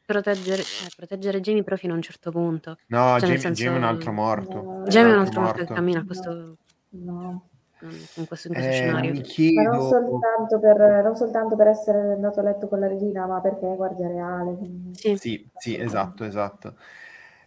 [0.06, 2.78] proteggere, eh, proteggere Jamie però fino a un certo punto.
[2.86, 4.62] No, cioè, Jamie, senso, Jamie è un altro morto.
[4.62, 6.04] No, Jamie è un altro morto, morto che cammina.
[6.04, 6.56] Questo...
[6.92, 7.49] No
[7.82, 9.20] in questo, in questo eh, scenario.
[9.22, 9.62] Chiedo...
[9.62, 13.40] Ma non soltanto, per, non soltanto, per, essere andato a letto con la regina, ma
[13.40, 14.54] perché è guardia reale.
[14.56, 14.94] Quindi...
[14.94, 15.16] Sì.
[15.16, 16.74] sì, sì, esatto, esatto.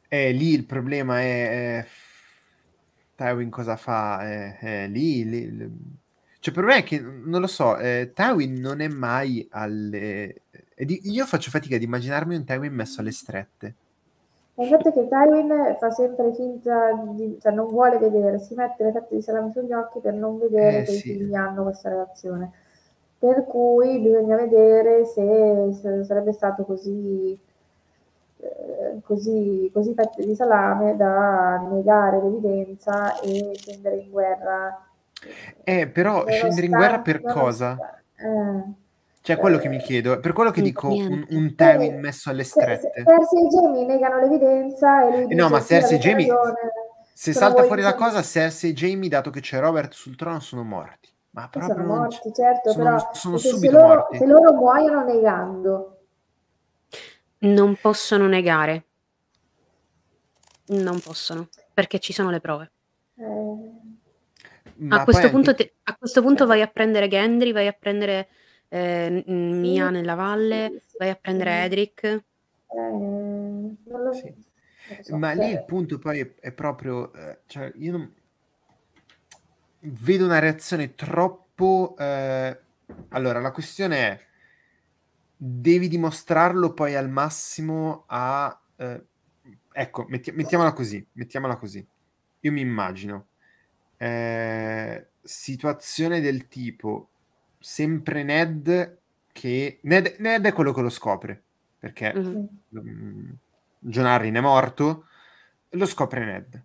[0.07, 1.85] E lì il problema è...
[3.15, 4.27] Tywin cosa fa?
[4.27, 5.71] Eh, eh, lì, lì,
[6.39, 10.41] Cioè, per me è che, non lo so, eh, Tywin non è mai alle...
[10.77, 13.75] Io faccio fatica ad immaginarmi un Tywin messo alle strette.
[14.55, 18.83] Il fatto è che Tywin fa sempre finta di, cioè non vuole vedere, si mette
[18.83, 20.97] le fette di salame sugli occhi per non vedere eh, che sì.
[20.97, 22.51] i figli hanno questa relazione.
[23.17, 27.39] Per cui bisogna vedere se, se sarebbe stato così,
[28.37, 34.85] eh, così, così fette di salame da negare l'evidenza e scendere in guerra.
[35.63, 38.01] Eh, però scendere in guerra per cosa?
[38.17, 38.81] Eh.
[39.23, 42.91] Cioè, quello che mi chiedo, per quello che dico un, un Tewin messo alle strette.
[42.93, 46.27] Cersei e Jamie negano l'evidenza e lui dice No, ma Cersei e Jamie,
[47.13, 50.63] se salta fuori la cosa, Cersei e Jamie, dato che c'è Robert sul trono, sono
[50.63, 51.07] morti.
[51.29, 54.17] Ma proprio sono morti, certo, sono, però sono subito se loro, morti.
[54.17, 55.97] Se loro muoiono negando.
[57.37, 58.85] Non possono negare.
[60.65, 62.71] Non possono, perché ci sono le prove.
[63.15, 63.71] Eh...
[64.89, 68.27] A questo, punto te, a questo punto vai a prendere Gendry, vai a prendere
[68.73, 72.03] eh, Mia nella valle, vai a prendere Edric.
[72.03, 72.23] Eh,
[72.67, 74.33] non lo sì.
[75.01, 75.17] so.
[75.17, 78.13] Ma lì il punto poi è, è proprio, eh, cioè io non...
[79.79, 81.95] vedo una reazione troppo...
[81.99, 82.59] Eh...
[83.09, 84.19] Allora, la questione è,
[85.35, 88.59] devi dimostrarlo poi al massimo a...
[88.75, 89.05] Eh...
[89.71, 91.85] Ecco, metti- mettiamola così, mettiamola così.
[92.39, 93.27] Io mi immagino
[93.97, 97.09] eh, situazione del tipo
[97.63, 98.97] sempre Ned
[99.31, 99.79] che...
[99.83, 101.41] Ned, Ned, è quello che lo scopre,
[101.79, 102.45] perché mm-hmm.
[102.71, 103.37] um,
[103.79, 105.07] John Arryn è morto,
[105.69, 106.61] lo scopre Ned.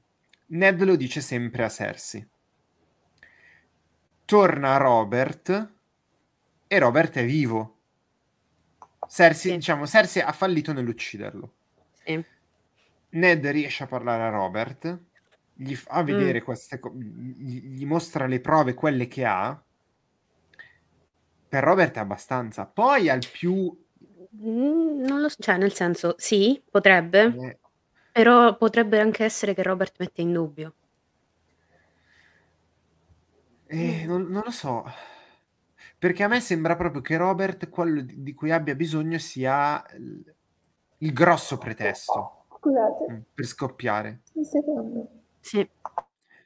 [0.46, 2.26] Ned lo dice sempre a Cersei.
[4.24, 5.70] Torna Robert
[6.66, 7.76] e Robert è vivo.
[9.09, 9.57] Cersei, sì.
[9.57, 11.53] diciamo, Cersei ha fallito nell'ucciderlo.
[11.92, 12.24] Sì.
[13.11, 14.99] Ned riesce a parlare a Robert,
[15.55, 16.44] gli fa vedere mm.
[16.44, 19.62] queste cose, gli, gli mostra le prove, quelle che ha,
[21.49, 22.66] per Robert è abbastanza.
[22.66, 23.74] Poi al più...
[24.36, 27.59] Mm, non lo so, cioè nel senso, sì, potrebbe, eh.
[28.12, 30.74] però potrebbe anche essere che Robert mette in dubbio.
[33.66, 34.84] Eh, non, non, lo so.
[35.99, 40.34] Perché a me sembra proprio che Robert, quello di cui abbia bisogno, sia il,
[40.99, 42.44] il grosso pretesto.
[42.57, 43.12] Scusate.
[43.12, 44.20] Mm, per scoppiare.
[44.34, 45.09] Un secondo.
[45.40, 45.68] Sì.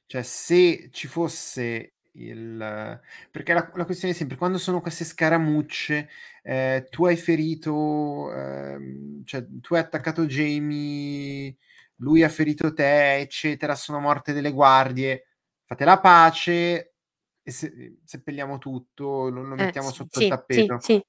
[0.07, 3.00] Cioè, se ci fosse il
[3.30, 6.08] perché la la questione è sempre quando sono queste scaramucce,
[6.42, 11.56] ehm, tu hai ferito ehm, cioè tu hai attaccato Jaime,
[11.96, 15.26] lui ha ferito te, eccetera, sono morte delle guardie,
[15.64, 16.94] fate la pace
[17.42, 20.78] e se seppelliamo tutto, lo lo Eh, mettiamo sì, sotto il sì, sì, tappeto.
[20.78, 21.02] sì.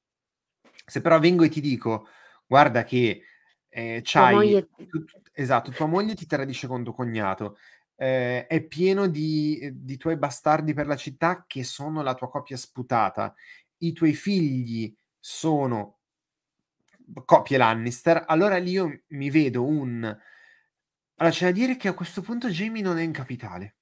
[0.86, 2.08] Se però vengo e ti dico:
[2.48, 3.24] "Guarda che,
[4.16, 7.58] Tua c'hai moglie tu esatto, tua moglie ti tradisce con tuo cognato,
[8.04, 12.30] ehm, è pieno di ehm, di tuoi bastardi per la città che sono la tua
[12.30, 13.34] coppia sputata,
[13.80, 15.98] i tuoi figli sono
[17.26, 20.18] coppie Lannister", allora lì io mi vedo un
[21.18, 23.74] allora c'è da dire che a questo punto Jaime non è in capitale.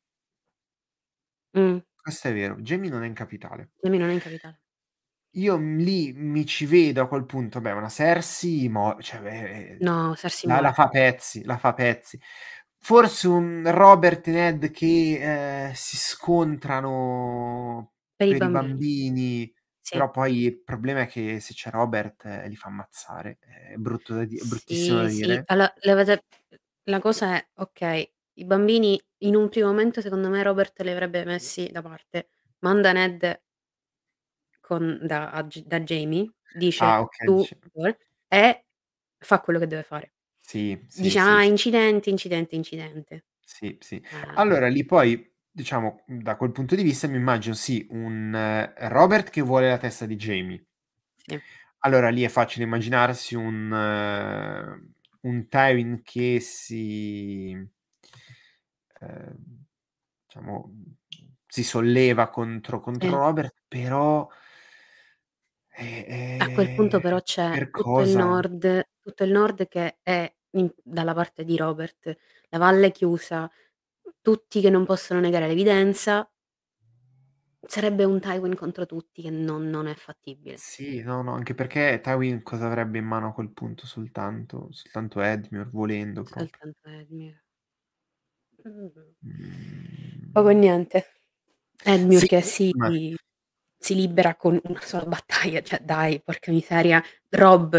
[1.53, 1.81] Mh.
[1.99, 3.71] Questo è vero, Jaime non è in capitale.
[3.83, 4.59] Jaime non è in capitale.
[5.35, 7.61] Io, lì mi ci vedo a quel punto.
[7.61, 12.19] Beh, una Cersei mo cioè, ehm, No, Cersei la la fa pezzi, la fa pezzi.
[12.83, 18.81] Forse un Robert e Ned che, ehm, si scontrano Per i per i bambini.
[18.89, 19.53] bambini,
[19.85, 20.01] Sì.
[20.01, 23.37] però poi il problema è che se c'è Robert, eh, li fa ammazzare.
[23.39, 25.39] È brutto da di è bruttissimo da Sì, sì.
[25.39, 25.45] dire.
[25.45, 26.23] Allora, l'avete
[26.83, 31.23] la cosa è: okay, i bambini in un primo momento secondo me Robert li avrebbe
[31.25, 32.29] messi da parte.
[32.59, 33.41] Manda Ned
[34.65, 35.79] con da a da
[36.79, 37.55] Ah, dice: okay, "Tu" dici
[38.27, 38.65] e
[39.19, 40.11] fa quello che deve fare.
[40.51, 41.53] Sì, sì, Dice: sì, "Ah, sì.
[41.53, 44.01] incidente, incidente, incidente." Sì, sì.
[44.11, 44.35] Eh.
[44.35, 49.41] Allora lì poi, diciamo, da quel punto di vista mi immagino sì, un Robert che
[49.41, 50.65] vuole la testa di Jaime.
[51.27, 51.41] Sì.
[51.83, 53.71] Allora lì è facile immaginarsi un
[55.23, 57.55] un Tywin che si
[58.99, 59.35] ehm,
[60.27, 60.73] diciamo,
[61.47, 63.17] si solleva contro contro Sì.
[63.17, 64.27] Robert, però
[65.77, 66.05] eh,
[66.39, 70.33] A quel punto ehm, però c'è per tutto il nord tutto il nord che è
[70.51, 72.15] in dalla parte di Robert,
[72.49, 73.49] la valle chiusa,
[74.21, 76.27] tutti che non possono negare l'evidenza
[77.67, 80.63] sarebbe un Tywin contro tutti che non non è fattibile.
[80.63, 83.85] Sì, no, no, anche perché Tywin cosa avrebbe in mano a quel punto?
[83.87, 86.61] Soltanto soltanto Edmure, volendo proprio.
[86.61, 87.41] Soltanto Edmure.
[88.65, 89.13] Mh-mh.
[90.35, 91.07] Poco niente.
[91.83, 92.89] Edmure Sì, che si ma
[93.77, 97.03] si libera con una sola battaglia, cioè dai, porca miseria.
[97.29, 97.75] Robb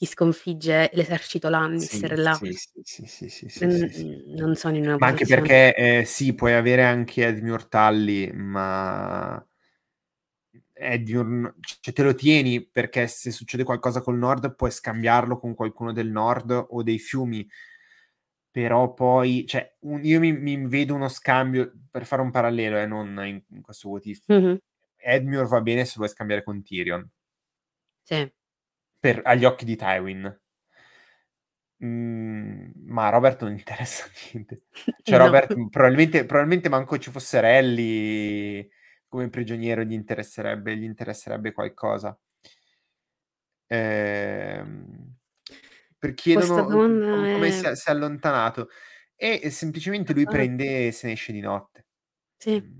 [0.00, 2.42] ti sconfigge l'esercito Lannister là.
[2.42, 4.06] sì, sì, sì, sì, sì, sì, sì, sì.
[4.36, 9.44] non sono in una Ma anche perché, ehm, sì, puoi avere anche Edmure Tully, ma
[10.72, 15.92] Edmure cioè te lo tieni perché se succede qualcosa col nord puoi scambiarlo con qualcuno
[15.92, 17.46] del nord o dei fiumi.
[18.54, 22.86] Però poi cioè un io mi mi vedo uno scambio per fare un parallelo, eh,
[22.86, 24.24] non in in questo if.
[24.28, 24.60] Mh-mh.
[24.96, 27.08] Edmure va bene se vuoi scambiare con Tyrion.
[28.04, 28.30] Sì.
[29.04, 30.40] Per agli occhi di Tywin.
[31.82, 34.64] Mhmm, ma a Robert non interessa niente.
[35.02, 35.18] Cioè No.
[35.18, 38.68] Robert, probabilmente probabilmente manco ci fosse Renly
[39.08, 42.16] come prigioniero gli interesserebbe gli interesserebbe qualcosa.
[43.72, 45.14] Ehm,
[45.98, 46.82] per chiedono,
[47.30, 48.68] come si è è si è allontanato
[49.14, 51.84] e semplicemente lui prende e se ne esce di notte.
[52.40, 52.70] Sì.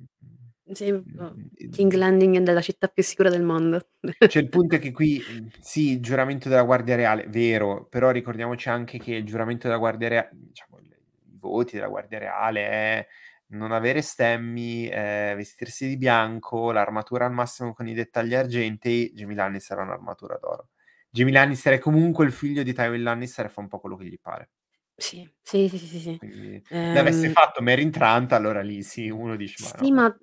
[0.73, 3.81] Sì, ehm Landing è della città più sicura del mondo.
[4.27, 5.25] Cioè il punto è che qui,
[5.59, 10.09] sì, il giuramento della guardia reale, vero, però ricordiamoci anche che il giuramento della guardia
[10.09, 13.07] rea diciamo i voti della guardia reale è
[13.49, 19.35] non avere stemmi, ehm, vestirsi di bianco, l'armatura al massimo con i dettagli argentei, Jaime
[19.35, 20.68] Lannister ha un'armatura d'oro.
[21.11, 24.05] Jaime Lannister è comunque il figlio di Tywin Lannister e fa un po' quello che
[24.05, 24.51] gli pare.
[24.99, 26.21] Sì, sì, sì, sì, sì.
[26.21, 30.01] Quindi l'avesse Ehm fatto Meryn Trant allora lì sì, uno dice: "Ma Sì, no, eh".
[30.01, 30.16] ma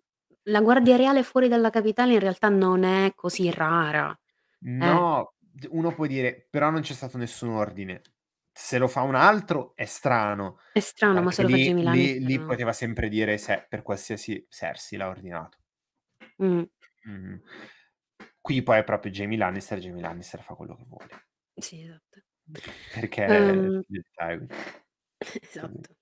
[0.50, 4.18] la guardia reale fuori dalla capitale in realtà non è così rara.
[4.80, 5.02] Eh.
[5.02, 8.02] No, d uno può dire: "Però non c'è stato nessun ordine."
[8.52, 11.58] Se lo fa un altro è strano, È strano, ma se perché lo fa lì
[11.58, 12.44] Jaime lì Lannister lì no.
[12.44, 15.58] poteva sempre dire se per qualsiasi Cersei l'ha ordinato.
[16.40, 16.68] Mh.
[17.06, 17.42] Mh-mh.
[18.42, 21.28] Qui poi è proprio Jaime Lannister, Jaime Lannister fa quello che vuole.
[21.60, 22.22] Sì, esatto.
[22.92, 24.48] Perché è Ehm figlio di Tywin.
[25.58, 25.97] Quindi Esatto.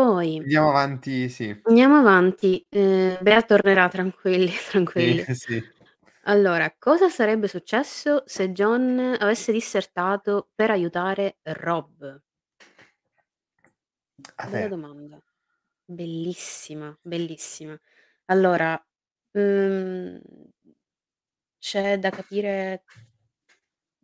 [0.00, 1.56] Poi Andiamo avanti, sì.
[1.62, 2.64] andiamo avanti.
[2.68, 4.52] Ehm, Bea tornerà, tranquilli,
[4.94, 5.26] Sì, tranquilli.
[5.34, 5.72] sì.
[6.24, 12.04] Allora, cosa sarebbe successo se Jon avesse dissertato per aiutare Robb?
[14.36, 14.68] A Bella te.
[14.68, 15.22] domanda.
[15.84, 17.78] Bellissima, bellissima.
[18.26, 18.82] Allora,
[19.32, 20.20] uhm
[21.62, 22.82] c'è da capire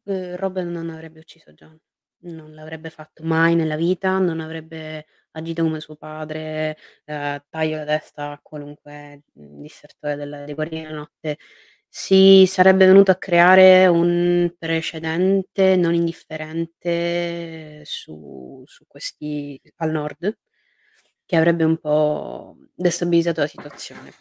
[0.07, 1.79] uhm, Robb non avrebbe ucciso Jon.
[2.23, 7.85] Non l'avrebbe fatto mai nella vita, non avrebbe agito come suo padre, ehm, taglio la
[7.85, 11.37] testa a qualunque, mhmm, dissertore del dei Guardiani della Notte.
[11.89, 20.37] Si sarebbe venuto a creare un precedente non indifferente su su questi al nord.
[21.25, 24.13] che avrebbe un po' destabilizzato la situazione.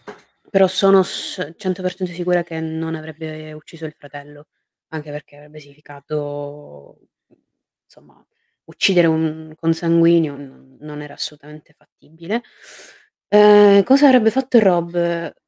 [0.50, 4.48] Però sono 100% sicura che non avrebbe ucciso il fratello,
[4.90, 7.00] anche perché avrebbe significato,
[7.96, 8.26] insomma,
[8.66, 10.36] uccidere un consanguineo
[10.80, 12.44] non era assolutamente fattibile.
[13.30, 14.96] Ehm, cosa avrebbe fatto Rob?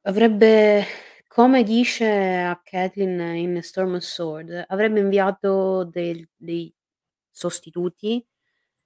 [0.02, 0.84] Avrebbe
[1.28, 2.06] come dice
[2.42, 6.72] a Catelyn in Storm and Sword, avrebbe inviato del dei
[7.30, 8.24] sostituti,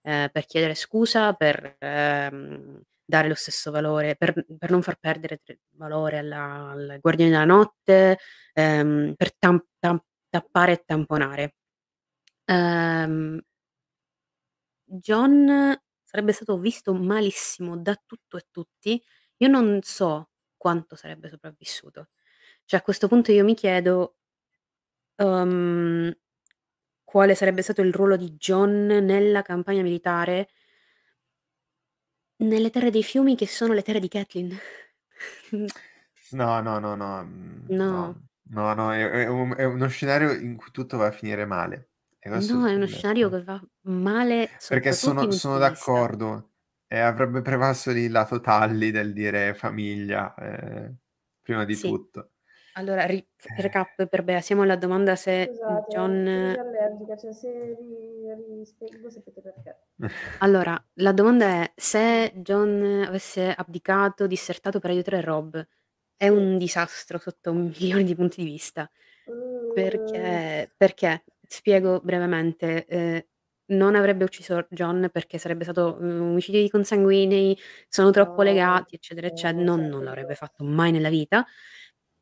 [0.02, 5.40] ehm, per chiedere scusa, per, ehm, dare lo stesso valore per per non far perdere
[5.76, 8.18] valore alla al Guardiani della Notte,
[8.54, 10.00] ehm, per tam tam
[10.30, 11.54] tappare e tamponare.
[12.46, 13.40] Ehm
[15.00, 19.02] Jon sarebbe stato visto malissimo da tutto e tutti.
[19.38, 22.08] Io non so quanto sarebbe sopravvissuto.
[22.64, 24.16] Cioè a questo punto io mi chiedo
[25.18, 26.12] uhm,
[27.04, 30.48] quale sarebbe stato il ruolo di Jon nella campagna militare
[32.42, 34.54] nelle terre dei fiumi che sono le terre di Catelyn.
[36.32, 37.86] No, no, no, no, mhmm, No.
[37.86, 38.20] no.
[38.50, 41.91] No, no, è è un è uno scenario in cui tutto va a finire male.
[42.24, 46.50] E questo No, è uno scenario che va male Perché sono sono d'accordo.
[46.86, 50.96] E avrebbe prevalso il lato Tully del dire famiglia, ehm,
[51.40, 51.78] prima di Sì.
[51.78, 52.32] tutto.
[52.72, 53.62] Allora ri Eh.
[53.62, 59.40] recap per Bea, siamo alla domanda se Scusate, sono allergica, cioè se ri rispiego sapete
[59.42, 59.76] perché.
[60.38, 65.56] Allora, la domanda è: se Jon avesse abdicato, dissertato per aiutare Robb,
[66.16, 66.28] è Sì.
[66.28, 68.90] un disastro sotto milioni di punti di vista.
[69.28, 71.24] Mhmm, Perché perché?
[71.52, 73.22] Spiego brevemente, ehm,
[73.72, 77.56] non avrebbe ucciso Jon perché sarebbe stato un omicidio di consanguinei,
[77.88, 81.46] sono troppo No, legati, eccetera, ecce no, non non che l'avrebbe fatto mai nella vita.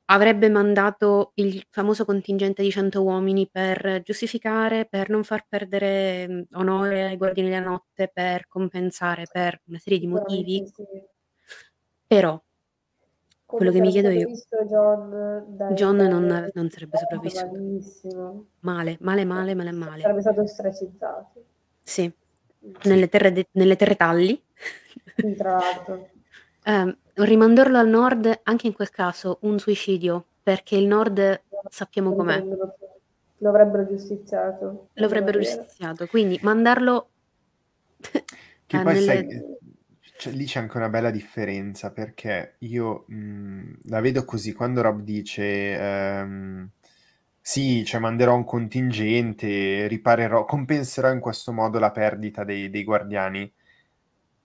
[0.07, 6.43] Avrebbe mandato il famoso contingente di 100 uomini per giustificare, per non far perdere, mhmm,
[6.55, 10.63] onore ai Guardiani della Notte, per compensare, per una serie di motivi.
[10.67, 11.09] Sicuramente sì.
[12.13, 12.43] Però
[13.51, 17.47] quello che mi chiedo io visto Jon dai dai non dai non sarebbe sopravvissuto.
[17.53, 18.47] malissimo.
[18.61, 20.03] Male, male, male, male, male.
[20.03, 21.45] Sarebbe stato ostracizzato.
[21.83, 22.13] Sì,
[22.85, 23.97] nelle terre de nelle terre.
[25.17, 26.09] Sì, tra l'altro.
[26.65, 32.43] Ehm, rimandarlo al nord, anche in quel caso, un suicidio, perché il nord sappiamo com'è.
[33.39, 34.89] lo avrebbero giustiziato.
[34.93, 37.09] Lo avrebbero giustiziato, quindi mandarlo
[38.67, 39.43] Che a poi nelle sai,
[40.21, 45.01] cioè lì c'è anche una bella differenza perché io, mhmm, la vedo così, quando Robb
[45.01, 45.43] dice,
[45.79, 46.69] ehm:
[47.41, 53.51] "Sì, cioè manderò un contingente, riparerò compenserò in questo modo la perdita dei dei guardiani."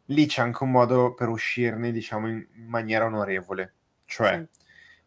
[0.10, 3.74] Lì c'è anche un modo per uscirne, diciamo, in maniera onorevole.
[4.06, 4.60] Cioè, Sì.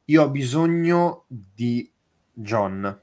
[0.06, 1.90] io ho bisogno di
[2.32, 3.00] Jon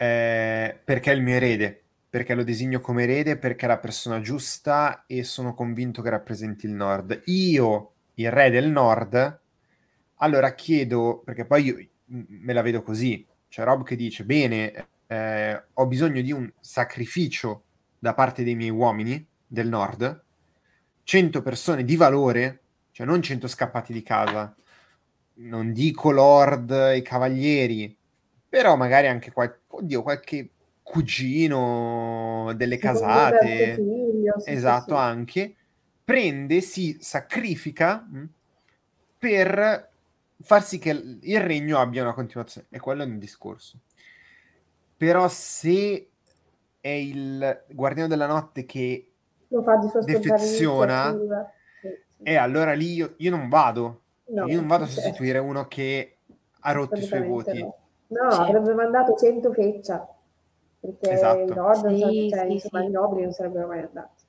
[0.00, 4.20] ehm, perché è il mio erede, perché lo designo come erede, perché è la persona
[4.20, 7.22] giusta e sono convinto che rappresenti il Nord.
[7.26, 9.40] Io, il re del Nord,
[10.16, 15.64] allora chiedo perché poi io me la vedo così, cioè Robb che dice: "Bene, ehm,
[15.74, 17.64] ho bisogno di un sacrificio
[17.98, 20.24] da parte dei miei uomini del Nord,
[21.02, 24.54] 100 persone di valore, cioè non 100 scappati di casa,
[25.40, 27.96] non dico lord e cavalieri,
[28.48, 30.50] però magari anche qual oddio, qualche
[30.88, 35.00] cugino delle casate" figlio, sì, esatto, sì.
[35.00, 35.54] anche,
[36.04, 38.24] prende, si sacrifica, mh,
[39.18, 39.90] per
[40.40, 42.68] far sì che il regno abbia una continuazione.
[42.70, 43.78] E quello è un discorso.
[44.96, 46.08] Però se
[46.80, 49.10] è il Guardiano della Notte che
[49.48, 51.16] Lo fa di defeziona.
[51.80, 51.88] Sì,
[52.22, 54.02] eh, allora lì io io non vado.
[54.30, 56.18] No, Io non vado a sostituire uno che
[56.60, 57.60] ha rotto i suoi voti.
[57.60, 57.76] no.
[58.08, 60.06] No, avrebbe mandato 100 feccia,
[60.80, 61.42] perché Esatto.
[61.42, 62.88] i Nord Sì, cioè sì, insomma sì.
[62.88, 64.22] i nobili non sarebbero mai andati.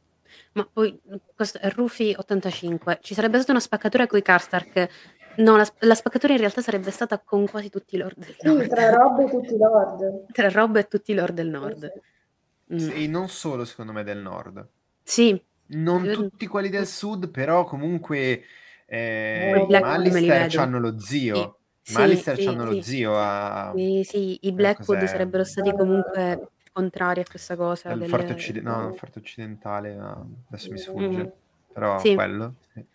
[0.53, 0.99] Ma poi,
[1.35, 2.99] questo è Rufy 85.
[3.01, 4.89] Ci sarebbe stata una spaccatura coi Karstark.
[5.37, 8.47] No, la la spaccatura in realtà sarebbe stata con quasi tutti i lord del Sì,
[8.47, 8.67] Nord.
[8.67, 10.25] tra Robb e tutti i Lord.
[10.31, 11.91] Tra Robb e tutti i lord del Sì, Nord.
[11.93, 12.75] sì.
[12.75, 12.77] Mh.
[12.77, 14.67] Sì, non solo secondo me del Nord.
[15.03, 15.41] Sì.
[15.71, 18.43] Non Io tutti quelli del Sud, però comunque,
[18.87, 20.57] ehm, i i Mallister vedo.
[20.57, 21.58] c'hanno lo Sì, zio.
[21.89, 22.81] I sì, Mallister sì, c'hanno lo sì.
[22.81, 25.05] zio a Sì, sì, i ehm, Blackwood cos'è?
[25.05, 30.67] sarebbero stati comunque contrari a questa cosa del forte occide no, forte occidentale, no, adesso
[30.71, 31.03] mi Mh.
[31.03, 31.31] sfugge, Mh.
[31.71, 32.13] però Sì.
[32.13, 32.85] quello, sì.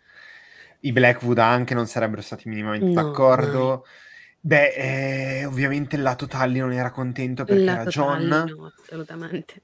[0.81, 3.71] I Blackwood anche non sarebbero stati minimamente No, mai.
[3.71, 3.85] d'accordo.
[4.39, 8.43] Beh, ehm, ovviamente il lato Tully non era contento perché Il era lato Tully Jon.
[8.43, 9.61] no, assolutamente.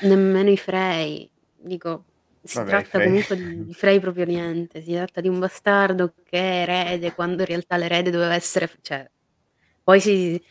[0.00, 1.30] Nemmeno i Frey.
[1.56, 2.04] Dico,
[2.42, 3.00] si Vabbè, tratta Frey.
[3.00, 7.42] comunque di di Frey proprio niente, si tratta di un bastardo che è erede, quando
[7.42, 9.10] in realtà l'erede doveva essere cioè
[9.82, 10.42] poi si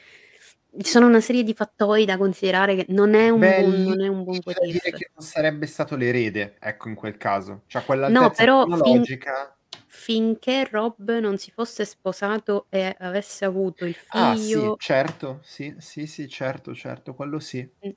[0.81, 4.01] ci sono una serie di fattori da considerare che non è un Beh, buon non
[4.01, 7.63] è un buon da dire che non sarebbe stato l'erede, ecco, in quel caso.
[7.67, 9.55] Cioè No, quell'altezza però fin tecnologica
[9.85, 15.75] finché Rob non si fosse sposato e avesse avuto il Ah sì, figlio certo, sì,
[15.77, 17.71] sì, sì, certo, certo, quello sì.
[17.83, 17.91] Mh.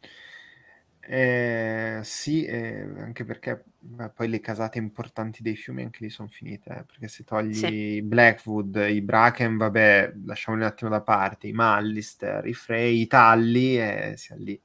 [1.05, 6.29] Ehm, sì, ehm, anche perché, beh, poi le casate importanti dei fiumi anche lì son
[6.29, 7.73] finite, eh, perché se Sì.
[7.73, 13.01] togli i Blackwood, i Bracken, vabbè, lasciamoli un attimo da parte, i Mallister, i Frey,
[13.01, 14.61] i Tully e siam lì.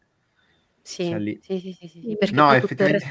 [0.85, 1.39] Sì, lì.
[1.39, 3.05] sì, sì, sì, sì, sì, perché No, tutto effettivamente res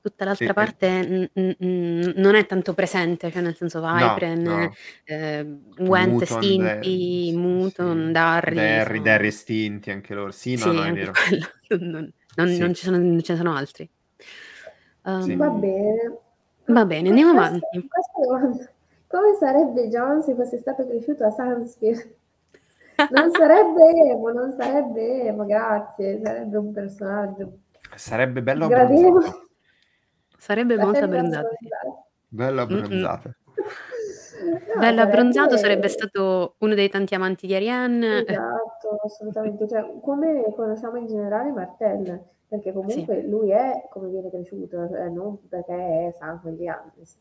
[0.00, 3.80] tutta Sì, l'altra e parte, mh, mh, mhmm, non è tanto presente, cioè nel senso
[3.90, 4.78] No, Vypren, no.
[5.04, 10.30] ehm, Went Muton, de estinti, s Muton, sì, Darry Darry, Darry sono estinti anche loro.
[10.32, 11.12] Sì, no, Sì, no, è vero.
[11.12, 11.46] quello
[11.80, 12.74] non non non Sì.
[12.74, 13.88] ci sono non ce ne sono altri.
[15.20, 15.36] Sì.
[15.36, 16.18] Va bene.
[16.66, 17.88] va bene, andiamo Questa avanti.
[17.88, 18.70] questa domanda:
[19.06, 22.16] come sarebbe Jon se fosse stato cresciuto a Sunspear?
[23.10, 27.52] Non sarebbe emo, non sarebbe emo, grazie, sarebbe un personaggio
[27.94, 29.48] Sarebbe bello abbronzato.
[30.36, 31.66] Sarebbe molto Sarebbe abbronzato, sì.
[31.66, 32.06] abbronzato.
[32.28, 33.28] Bello abbronzato.
[34.74, 38.24] No, Bello abbronzato, sarebbe stato uno dei tanti amanti di Arianne.
[38.26, 38.57] Esatto,
[39.02, 39.66] assolutamente.
[39.66, 42.76] Cioè, come conosciamo in generale Martell, perché Sì.
[42.76, 47.18] comunque lui è come viene cresciuto, cioè non perché è sangue di senso.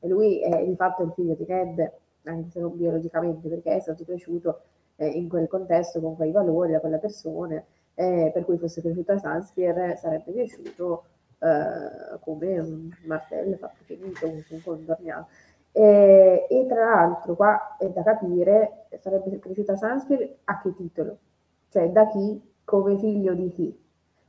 [0.00, 1.92] E lui è di fatto il figlio di Ned,
[2.24, 4.60] anche se non biologicamente, perché è stato cresciuto
[4.96, 7.64] eh, in quel contesto, con quei valori, da quelle persone,
[7.94, 11.04] eh, per cui fosse cresciuto a Sanspier sarebbe cresciuto
[11.38, 15.28] eh, come un martello fatto finito, un, un condorniano.
[15.76, 21.18] Eh, e tra l'altro qua è da capire, sarebbe cresciuto a Sanspier a che titolo?
[21.68, 23.82] Cioè da chi, come figlio di chi?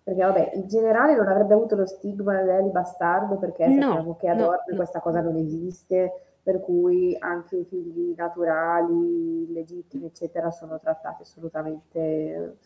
[0.04, 4.30] Perché vabbè, in generale non avrebbe avuto lo stigma del bastardo perché No, sappiamo che
[4.30, 4.76] ad no, no.
[4.76, 6.12] questa cosa non esiste,
[6.44, 12.58] per cui anche i figli naturali, legittimi, eccetera, sono trattati assolutamente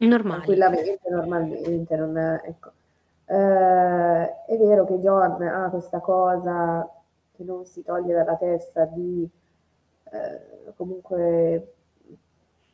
[0.00, 0.56] Normali.
[0.56, 1.96] tranquillamente, normalmente.
[1.96, 2.72] Non, ecco.
[3.26, 6.88] Eh, è vero che John ha questa cosa
[7.38, 9.28] che non si toglie dalla testa di
[10.12, 11.74] eh, comunque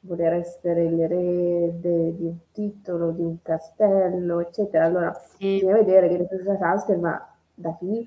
[0.00, 4.84] voler essere l'erede di un titolo, di un castello, eccetera.
[4.84, 5.52] Allora, Sì.
[5.52, 8.06] bisogna vedere che le Sansker, ma da chi?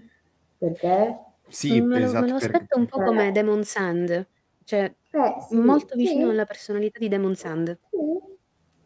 [0.58, 1.20] Perché?
[1.50, 4.30] Sì, Me lo, me esatto, lo perché aspetto un po' come Demon Sand,
[4.64, 7.80] cioè Eh, sì, molto vicino sì, alla personalità di Demon Sand.
[7.92, 7.98] sì,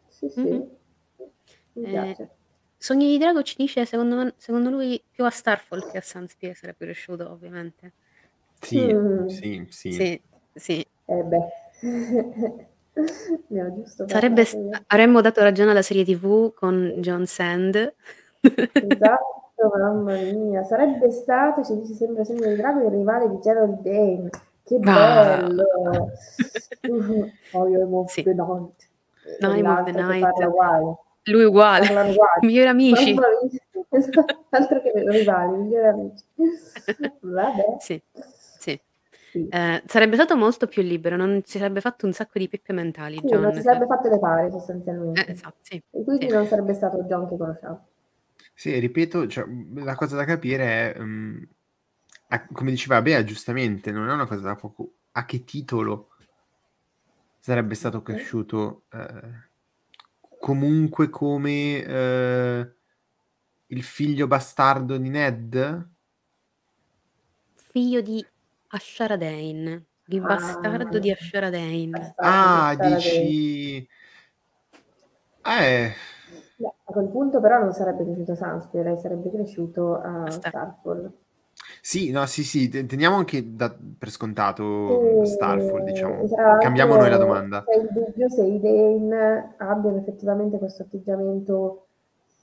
[0.08, 0.48] sì, sì.
[0.48, 0.70] Mhm.
[1.74, 2.30] Mi Eh, piace.
[2.82, 6.84] Sogni di Drago ci dice, secondo, secondo lui, più a Starfall che a Sunspear sarebbe
[6.86, 7.92] cresciuto, ovviamente.
[8.58, 9.28] Sì, Mm.
[9.28, 9.92] sì, sì.
[9.92, 10.20] Sì,
[10.52, 10.86] sì.
[11.04, 11.46] Eh beh,
[13.76, 14.44] giusto Sarebbe,
[14.88, 17.94] avremmo dato ragione alla serie TV con John Sand.
[18.40, 23.78] Esatto, mamma mia, sarebbe stato, ci dice sempre Sogno di Drago, il rivale di Gerald
[23.80, 24.28] Dane.
[24.64, 25.38] Che Ah.
[25.46, 26.10] bello!
[27.52, 28.24] oh, io emo Sì.
[28.24, 28.90] the night.
[29.38, 30.34] No, Emo of the Night.
[31.24, 31.86] Lui uguale.
[32.42, 33.14] Migliori amici.
[34.50, 36.24] Altro che rivali, migliori amici.
[37.20, 37.76] Vabbè.
[37.78, 38.02] Sì,
[38.58, 38.80] sì.
[39.30, 39.48] Sì.
[39.48, 43.16] Eh, sarebbe stato molto più libero, non si sarebbe fatto un sacco di pippe mentali,
[43.16, 43.40] Sì, John.
[43.40, 45.24] non si se- sarebbe fatte le pare sostanzialmente.
[45.24, 45.76] Eh, esatto, sì.
[45.90, 46.34] E quindi sì.
[46.34, 47.86] non sarebbe stato John che conosciamo.
[48.52, 51.42] Sì, ripeto, cioè, la cosa da capire è, mm,
[52.28, 54.92] a- come diceva Bea, giustamente, non è una cosa da poco.
[55.12, 56.08] A che titolo
[57.38, 59.50] sarebbe stato cresciuto eh,
[60.42, 62.72] comunque come eh,
[63.66, 65.88] il figlio bastardo di Ned?
[67.54, 68.26] Figlio di
[68.68, 70.26] Ashara Dane, il Ah.
[70.26, 71.90] bastardo di Ashara Dane.
[71.90, 73.88] Bastardo Ah, dici...
[75.44, 75.92] Eh,
[76.84, 78.34] a quel punto però non sarebbe cresciuto
[78.82, 81.12] lei sarebbe cresciuto a Star- Starfall.
[81.84, 86.22] Sì, no, sì, sì, te- teniamo anche da- per scontato E- Starfall, diciamo.
[86.22, 87.64] e l'altro Cambiamo noi la domanda.
[87.64, 91.86] C'è il dubbio se i Dane abbiano effettivamente questo atteggiamento,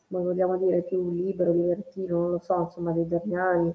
[0.09, 3.73] come vogliamo dire, più libero, libertino, non lo so, insomma, dei Dorniani,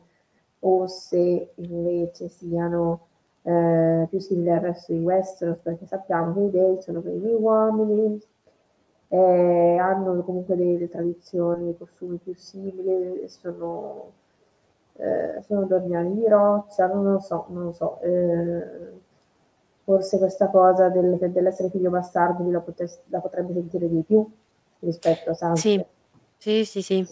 [0.60, 3.06] o se invece siano
[3.42, 8.20] eh, più simili al resto di Westeros, perché sappiamo che i Dane sono primi uomini,
[9.08, 14.12] eh, hanno comunque delle tradizioni, dei costumi più simili, sono,
[14.96, 18.00] eh, sono dormiani di roccia, non lo so, non lo so.
[18.02, 18.92] eh,
[19.84, 24.26] forse questa cosa del- dell'essere figlio bastardo la, potes- la potrebbe sentire di più
[24.80, 25.60] rispetto a Sansa.
[25.60, 25.84] Sì,
[26.38, 27.06] sì, sì, sì.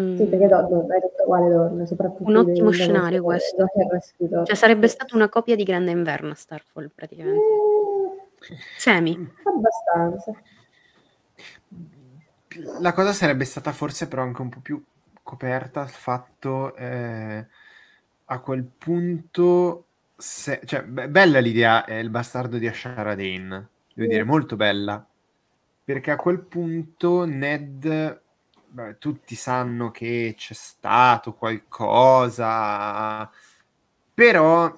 [0.00, 3.22] Mm, Sì, perché Don, Don è tutto uguale Don, soprattutto Un ottimo nel- scenario nel-
[3.22, 3.66] questo.
[4.18, 4.44] Dorne.
[4.46, 7.40] Cioè sarebbe stata una copia di Grande Inverno a Starfall, praticamente.
[7.40, 9.16] Eh, Semi.
[9.44, 10.32] abbastanza.
[12.80, 14.80] La cosa sarebbe stata forse però anche un po' più
[15.24, 17.46] coperta il fatto eh,
[18.26, 19.86] a quel punto
[20.16, 25.04] se- cioè, be- bella l'idea è il bastardo di Ashara Dane devo dire, molto bella.
[25.84, 28.20] Perché a quel punto Ned,
[28.68, 33.30] beh, tutti sanno che c'è stato qualcosa,
[34.14, 34.72] però,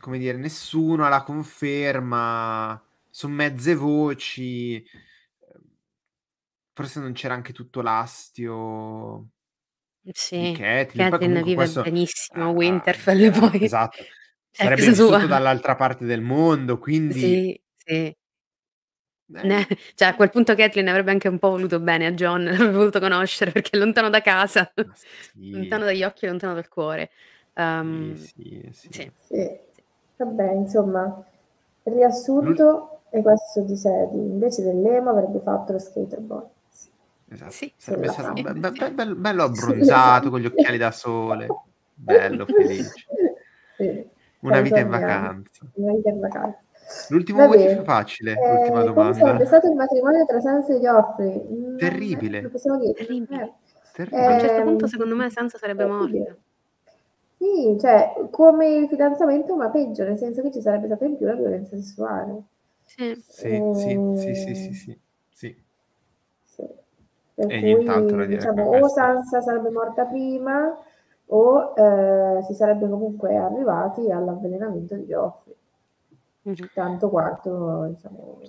[0.00, 4.84] come dire, nessuno ha la conferma, sono mezze voci,
[6.78, 9.26] forse non c'era anche tutto l'astio
[10.00, 13.96] di Sì, Catelyn, vive questo benissimo a ah, Winterfell e poi esatto,
[14.52, 18.16] sarebbe vissuto dall'altra parte del mondo, quindi Sì, sì.
[19.30, 19.66] Eh.
[19.94, 23.00] cioè a quel punto Catelyn avrebbe anche un po' voluto bene a Jon, l'avrebbe voluto
[23.00, 24.94] conoscere perché è lontano da casa, Ma
[25.50, 25.84] lontano sì.
[25.84, 27.10] dagli occhi e lontano dal cuore.
[27.50, 28.88] Sì, Uhm, sì, sì.
[28.92, 28.92] sì.
[28.92, 29.10] Sì.
[29.18, 29.58] Sì.
[30.16, 31.24] Vabbè, insomma,
[31.84, 36.42] riassunto, e questo di sé, di- invece dell'emo avrebbe fatto lo skater boy.
[37.30, 37.50] Esatto.
[37.50, 41.46] Sì, Sarebbe stato be- be- be- bello, Sì, abbronzato, con gli occhiali da sole,
[41.94, 43.06] bello, felice.
[43.76, 44.06] Sì,
[44.40, 45.66] Una vita in vacanza.
[45.74, 46.60] Una vita in vacanza.
[47.10, 47.82] L'ultimo bene.
[47.84, 49.18] facile, Eh, l'ultima come domanda.
[49.18, 51.46] sarebbe stato il matrimonio tra Sansa e Geoffrey?
[51.48, 52.40] Non- Terribile.
[52.40, 52.94] Dire?
[52.94, 53.42] Terribile.
[53.42, 53.52] Eh.
[53.92, 54.26] Terribile.
[54.26, 56.18] A un certo Ehm, punto secondo me Sansa sarebbe terribile.
[56.18, 56.36] morta.
[57.38, 61.26] Sì, cioè, come il fidanzamento, ma peggio, nel senso che ci sarebbe stata in più
[61.26, 62.42] la violenza sessuale.
[62.84, 63.14] Sì.
[63.28, 64.98] Sì, sì, sì, sì, sì,
[65.30, 65.56] sì,
[66.44, 66.66] sì.
[67.38, 68.88] Per E cui, diciamo, o.
[68.88, 70.76] Sansa sarebbe morta prima
[71.26, 75.54] o eh, si sarebbe comunque arrivati all'avvelenamento di Geoffrey,
[76.44, 76.68] Mh-mh.
[76.72, 78.40] tanto quanto, diciamo,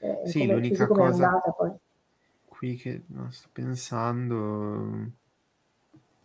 [0.00, 1.70] eh, Sì, come, l'unica cosa- andata poi.
[2.46, 5.10] Qui che no, sto pensando,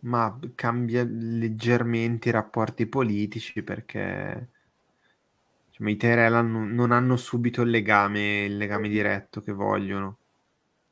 [0.00, 4.48] ma cambia leggermente i rapporti politici perché
[5.68, 6.44] diciamo, i Tyrell
[6.74, 10.18] non hanno subito il legame, il legame diretto che vogliono,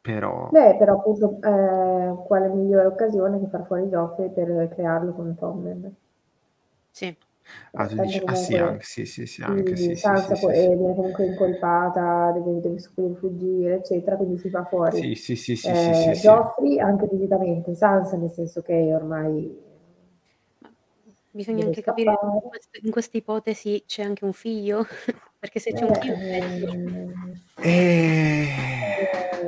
[0.06, 5.36] però Beh, però appunto, eh, quale migliore occasione che far fuori Geoffrey per crearlo con
[5.36, 5.96] Tommen?
[6.90, 7.16] Sì.
[7.74, 10.50] ah, tu dici, ah sì, anche, sì, sì, sì, anche, sì, sì, sì, Sansa sì,
[10.50, 12.78] eh, viene comunque incolpata, deve, deve
[13.14, 16.44] fuggire, eccetera, quindi si fa fuori Sì, sì, sì, sì, eh, sì, sì, sì.
[16.54, 19.64] Geoffrey anche fisicamente, Sansa nel senso che ormai
[21.30, 22.40] Bisogna anche capire in scappare.
[22.48, 24.84] quest in questa ipotesi c'è anche un figlio?
[25.38, 26.80] Perché se c'è un Eh, figlio è peggio.
[26.88, 28.48] ehm, Eh,
[29.42, 29.46] eh,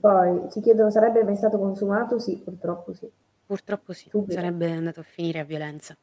[0.00, 2.18] poi ci chiedono sarebbe mai stato consumato?
[2.18, 3.10] Sì, purtroppo sì.
[3.46, 4.32] Purtroppo sì, Subito.
[4.32, 5.94] sarebbe andato a finire a violenza.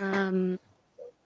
[0.00, 0.56] Uhm,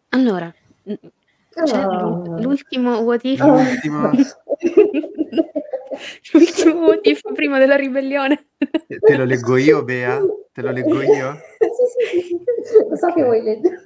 [0.09, 3.63] allora, l'ul l'ultimo what if Ah.
[3.71, 4.11] L'ultimo.
[6.33, 8.49] l'ultimo what if prima della ribellione.
[8.87, 10.21] Te lo leggo io, Bea?
[10.53, 11.37] Te lo leggo io?
[11.59, 12.45] Sì, sì.
[12.89, 13.83] Lo so che vuoi leggere.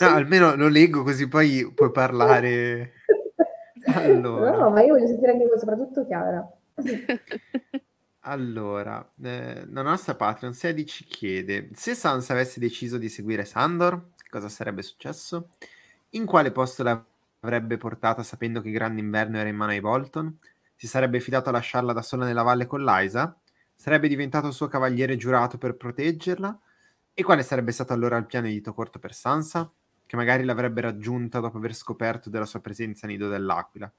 [0.00, 2.92] No, almeno lo leggo così poi puoi parlare.
[3.86, 4.56] Allora.
[4.56, 6.48] No, ma io voglio sentire anche soprattutto Chiara.
[8.24, 14.48] Allora, eh, la nostra Patreon 16 chiede: se Sansa avesse deciso di seguire Sandor, cosa
[14.48, 15.48] sarebbe successo?
[16.10, 20.38] In quale posto l'avrebbe portata sapendo che Grande Inverno era in mano ai Bolton?
[20.76, 23.36] Si sarebbe fidato a lasciarla da sola nella valle con Lysa?
[23.74, 26.60] Sarebbe diventato suo cavaliere giurato per proteggerla?
[27.14, 29.68] E quale sarebbe stato allora il piano di Tocorto per Sansa?
[30.12, 33.90] Che magari l'avrebbe raggiunta dopo aver scoperto della sua presenza a Nido dell'Aquila.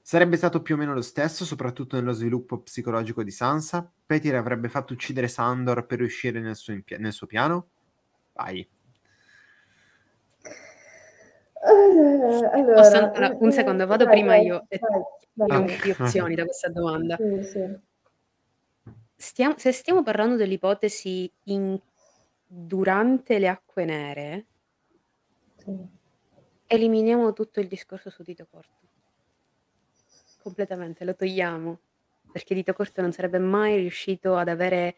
[0.00, 3.90] Sarebbe stato più o meno lo stesso, soprattutto nello sviluppo psicologico di Sansa?
[4.06, 7.66] Petyr avrebbe fatto uccidere Sandor per riuscire nel suo, impia- nel suo piano?
[8.34, 8.60] Vai.
[10.40, 11.68] Eh,
[12.52, 15.82] allora, Posso allora, un eh, secondo, vado vai, prima vai, io e vai, vai, po'
[15.82, 17.16] di opzioni da questa domanda.
[17.16, 17.78] Sì, sì.
[19.16, 21.76] Stiam se stiamo parlando dell'ipotesi in
[22.46, 24.46] durante le acque nere,
[25.64, 25.88] Sì.
[26.66, 28.80] eliminiamo tutto il discorso su Dito Corto.
[30.42, 31.78] Completamente, lo togliamo,
[32.32, 34.96] perché Dito Corto non sarebbe mai riuscito ad avere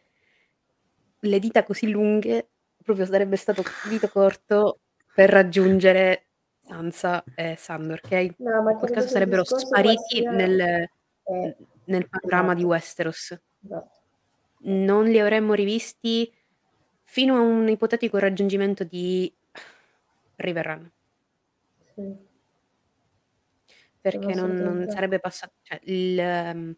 [1.21, 2.49] le dita così lunghe,
[2.83, 4.81] proprio sarebbe stato Dito Corto
[5.15, 6.27] per raggiungere
[6.63, 10.31] Sansa e Sandor, che in No, in quel caso sarebbero spariti sia...
[10.31, 10.89] nel
[11.29, 11.57] Eh,
[11.87, 13.41] nel panorama di esatto, Westeros.
[13.65, 13.91] esatto.
[14.69, 16.33] Non li avremmo rivisti
[17.05, 19.33] fino a un ipotetico raggiungimento di
[20.39, 20.91] Riverrun.
[21.95, 22.03] Sì,
[24.01, 26.15] Perché non non sarebbe passa cioè il
[26.55, 26.73] mhmm,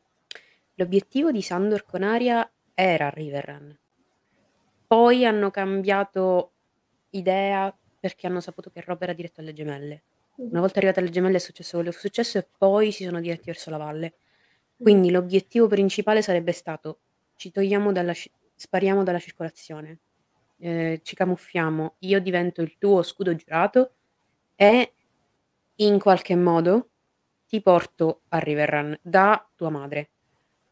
[0.74, 3.76] l'obiettivo di Sandor con Arya era Riverrun.
[4.86, 6.54] Poi hanno cambiato
[7.10, 10.04] idea perché hanno saputo che Robb era diretto alle Gemelle.
[10.50, 10.62] Una Mh-mh.
[10.62, 13.46] volta arrivati alle Gemelle è successo quello che è successo e poi si sono diretti
[13.46, 14.14] verso la valle.
[14.80, 14.88] Mh.
[14.88, 17.00] Quindi l'obiettivo principale sarebbe stato:
[17.36, 18.14] ci togliamo dalla
[18.54, 20.00] spariamo dalla circolazione,
[20.58, 23.94] ehm, ci camuffiamo, io divento il tuo scudo giurato
[24.56, 24.92] e
[25.76, 26.90] in qualche modo
[27.46, 30.10] ti porto a Riverrun da tua madre.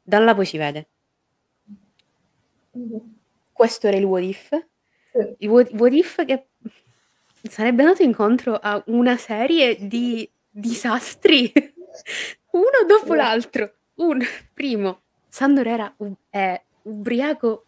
[0.03, 0.89] Da là poi si vede.
[2.73, 3.15] Mh-mh.
[3.53, 4.67] Questo era il what if.
[5.39, 6.49] Il what what if che
[7.49, 11.51] sarebbe andato incontro a una serie di disastri,
[12.53, 13.73] uno dopo l'altro.
[13.95, 14.21] Un,
[14.53, 17.65] primo, Sandor era u- è ubriaco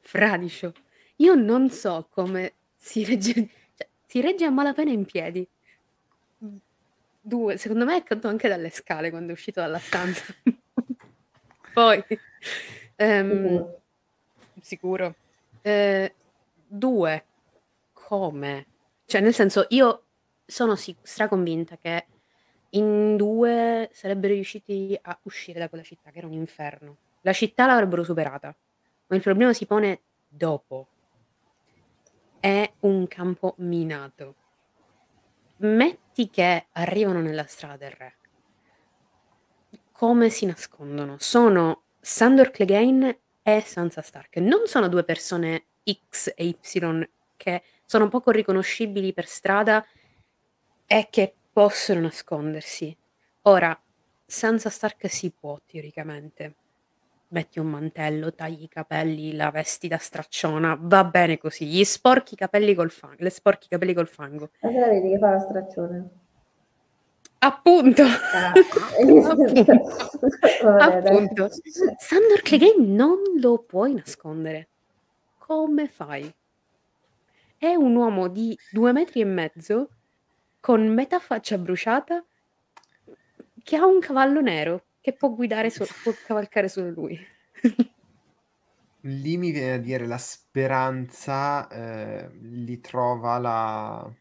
[0.00, 0.72] fradicio.
[1.16, 3.32] Io non so come si regge,
[3.74, 5.46] cioè, si regge a malapena in piedi.
[7.20, 10.24] Due, secondo me è caduto anche dalle scale quando è uscito dalla stanza.
[11.72, 12.04] Poi,
[12.96, 13.76] ehm,
[14.60, 15.14] sicuro.
[15.62, 16.14] Eh,
[16.66, 17.24] due,
[17.92, 18.66] come?
[19.04, 20.04] Cioè, nel senso, io
[20.44, 22.06] sono sic- straconvinta che
[22.70, 26.96] in due sarebbero riusciti a uscire da quella città, che era un inferno.
[27.22, 28.54] La città l'avrebbero superata,
[29.06, 30.88] ma il problema si pone dopo.
[32.46, 34.36] È un campo minato.
[35.56, 38.14] Metti che arrivano nella strada del re.
[39.90, 41.16] Come si nascondono?
[41.18, 44.36] Sono Sandor Clegane e Sansa Stark.
[44.36, 49.84] Non sono due persone X e Y che sono poco riconoscibili per strada
[50.86, 52.96] e che possono nascondersi.
[53.42, 53.76] Ora,
[54.24, 56.54] Sansa Stark si può teoricamente.
[57.28, 61.66] Metti un mantello, tagli i capelli, la vesti da stracciona, va bene così.
[61.66, 64.50] Gli sporchi i capelli col fango, le sporchi i capelli col fango.
[64.60, 66.08] Ma se la vedi che fa la straccione?
[67.38, 68.02] Appunto.
[68.02, 68.52] Ah.
[70.62, 70.96] Dai.
[70.96, 71.48] Appunto.
[71.98, 74.68] Sandor Clegane non lo puoi nascondere.
[75.38, 76.32] Come fai?
[77.56, 79.90] È un uomo di due metri e mezzo
[80.60, 82.24] con metà faccia bruciata
[83.62, 87.16] che ha un cavallo nero che può guidare, so- può cavalcare solo lui.
[89.02, 94.12] Lì mi viene a dire la speranza eh, li trova la,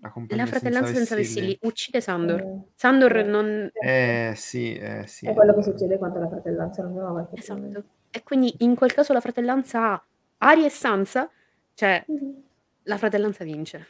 [0.00, 1.56] la compagnia La fratellanza senza vessilli.
[1.62, 2.40] uccide Sandor.
[2.40, 3.70] Eh, Sandor non...
[3.80, 5.26] Eh sì, eh sì.
[5.26, 7.38] È quello che succede quando la fratellanza non va avanti.
[7.38, 7.84] Esatto.
[8.10, 10.04] E quindi in quel caso la fratellanza ha
[10.38, 11.30] Ari e Sansa,
[11.74, 12.42] cioè Mhm.
[12.84, 13.86] la fratellanza vince.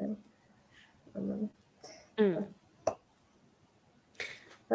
[0.00, 0.30] Eh.
[2.22, 2.36] Mm.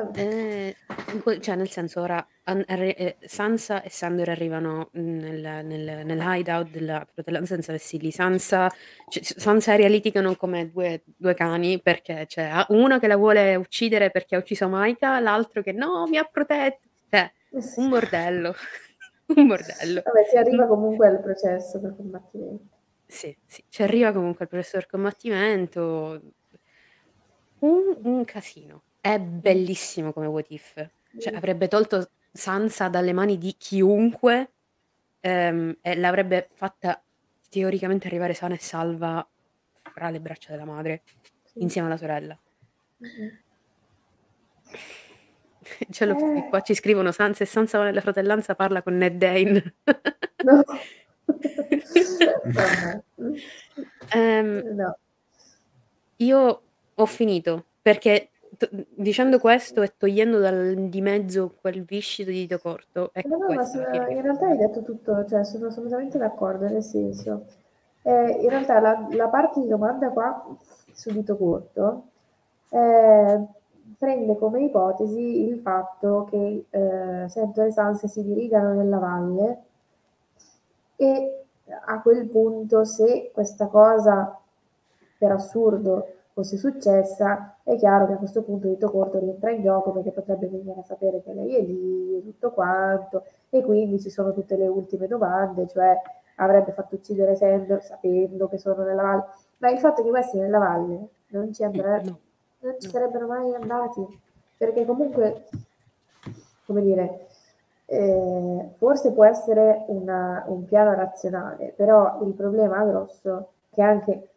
[0.04, 0.20] Vabbè.
[0.20, 6.22] Eh, cioè, nel senso, ora an- arri- eh, Sansa e Sandor arrivano nel, nel, nel
[6.24, 8.12] hideout della fratellanza senza vessilli.
[8.12, 8.72] Sansa,
[9.10, 13.56] cioè, Sansa e Arya litigano come due, due cani perché c'è uno che la vuole
[13.56, 16.88] uccidere perché ha ucciso Maika, l'altro che no, mi ha protetto.
[17.10, 17.80] Cioè, Eh sì.
[17.80, 18.54] un bordello.
[19.36, 20.02] un bordello.
[20.06, 22.64] Vabbè, si arriva comunque al processo per combattimento.
[23.08, 26.22] Sì, sì, ci arriva comunque il professor combattimento.
[27.60, 28.84] Un, un casino.
[29.08, 30.74] È bellissimo come what if.
[31.18, 34.52] Cioè, avrebbe tolto Sansa dalle mani di chiunque
[35.22, 37.02] ehm, e l'avrebbe fatta
[37.50, 39.26] teoricamente arrivare sana e salva
[39.94, 41.04] fra le braccia della madre,
[41.54, 42.38] insieme alla sorella.
[42.98, 43.40] Mhm.
[45.90, 46.50] Ce l'ho- Eh.
[46.50, 49.76] qua ci scrivono Sansa e Sansa nella fratellanza parla con Ned Dane.
[50.44, 50.64] No.
[54.14, 54.98] Ehm, No.
[56.18, 56.62] Io
[56.96, 62.58] ho finito perché t- dicendo questo e togliendo dal, di mezzo quel viscido di dito
[62.60, 64.12] corto, ecco No, no, ma sono- fine.
[64.14, 67.46] in realtà hai detto tutto, cioè sono assolutamente d'accordo, nel senso,
[68.04, 70.46] eh, in realtà la, la parte di domanda qua,
[70.94, 72.04] su dito corto,
[72.70, 73.46] eh,
[73.98, 79.62] prende come ipotesi il fatto che eh, Sento e Sansa si dirigano nella valle
[80.96, 81.46] e
[81.86, 84.38] a quel punto se questa cosa
[85.18, 86.08] per assurdo
[86.38, 90.48] fosse successa, è chiaro che a questo punto Dito Corto rientra in gioco perché potrebbe
[90.48, 94.56] venire a sapere che lei è lì e tutto quanto, e quindi ci sono tutte
[94.56, 96.00] le ultime domande, cioè
[96.36, 99.26] avrebbe fatto uccidere Sandor sapendo che sono nella valle,
[99.58, 102.20] ma il fatto che questi nella valle non ci andrebbero,
[102.60, 102.70] No.
[102.70, 104.06] non ci sarebbero mai andati,
[104.58, 105.46] perché comunque,
[106.68, 107.26] come dire,
[107.86, 114.30] eh, forse può essere una- un piano razionale, però il problema grosso, che anche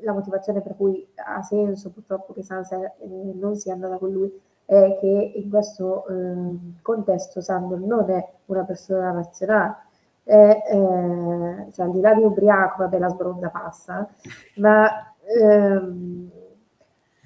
[0.00, 4.32] la motivazione per cui ha senso purtroppo che Sansa eh, non sia andata con lui,
[4.64, 9.76] è che in questo ehm, contesto Sandor non è una persona razionale,
[10.24, 14.08] è, eh, cioè al di là di ubriaco, vabbè la sbronda passa,
[14.56, 14.88] ma
[15.24, 16.30] ehm,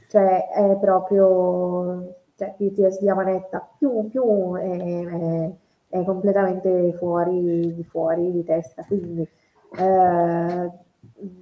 [0.09, 4.71] cioè è proprio cioè, PTSD a manetta, più, più è,
[5.07, 5.51] è-
[5.91, 9.29] è completamente fuori di, fuori di testa, quindi
[9.77, 10.71] eh,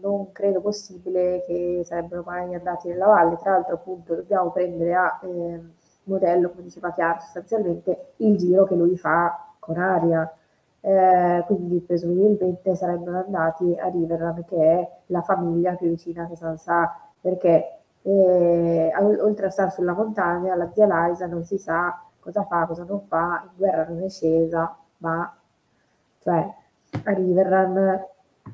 [0.01, 5.21] non credo possibile che sarebbero mai andati nella valle, tra l'altro appunto dobbiamo prendere a
[5.23, 5.61] eh,
[6.05, 10.33] modello, come diceva Chiara, sostanzialmente il giro che lui fa con Aria,
[10.81, 16.83] eh, quindi presumibilmente sarebbero andati a Riverrun che è la famiglia più vicina che Sansa
[16.83, 22.01] ha, perché e, al- oltre a stare sulla montagna, la zia Liza non si sa
[22.21, 25.35] cosa fa, cosa non fa, in guerra non è scesa, ma
[26.21, 26.55] cioè
[27.05, 28.07] a Riverrun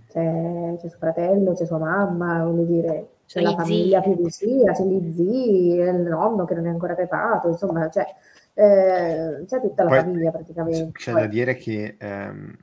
[0.08, 4.82] c'è, c'è suo fratello, c'è sua mamma, voglio dire, c'è la famiglia più vicina, c'è
[4.84, 8.06] gli zii, il nonno che non è ancora crepato, insomma, cioè,
[8.54, 10.92] eh, c'è tutta la Poi famiglia praticamente.
[10.98, 12.56] c'è Poi- da dire che ehm,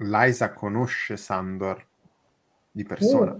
[0.00, 1.84] Liza conosce Sandor
[2.70, 3.38] di persona,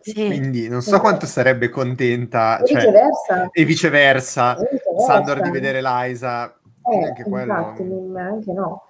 [0.00, 0.26] Sì, Sì.
[0.26, 1.02] quindi non so Esatto.
[1.02, 3.48] quanto sarebbe contenta, E cioè, viceversa.
[3.52, 5.04] e viceversa, E viceversa.
[5.12, 6.58] Sandor di vedere Liza,
[6.88, 7.52] Eh, anche quello...
[7.52, 8.82] infatti, anche no.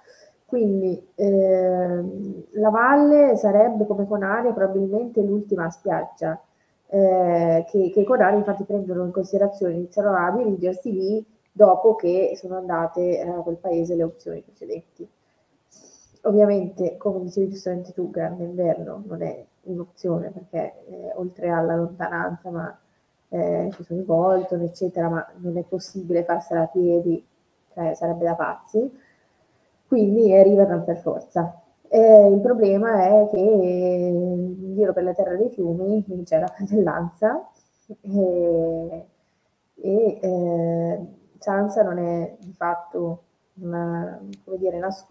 [0.47, 6.41] Quindi ehm, la valle sarebbe come Conaria probabilmente l'ultima spiaggia
[6.87, 12.31] eh, che, che i Conari infatti prendono in considerazione, iniziano a dirigersi lì dopo che
[12.35, 15.05] sono andate eh, a quel paese le opzioni precedenti.
[16.21, 22.49] Ovviamente, come dicevi giustamente tu, grande inverno non è un'opzione perché eh, oltre alla lontananza,
[22.49, 22.79] ma
[23.29, 27.21] eh, ci sono i Bolton, eccetera, ma non è possibile farsela a piedi,
[27.73, 29.05] cioè sarebbe da pazzi.
[29.87, 31.61] Quindi è Riverdale per forza.
[31.89, 37.49] Eh, il problema è che in giro per la terra dei fiumi c'è la fratellanza
[38.01, 39.05] e,
[39.75, 41.05] e eh,
[41.39, 43.23] Sansa non è di fatto
[43.61, 45.05] una, come dire, nas-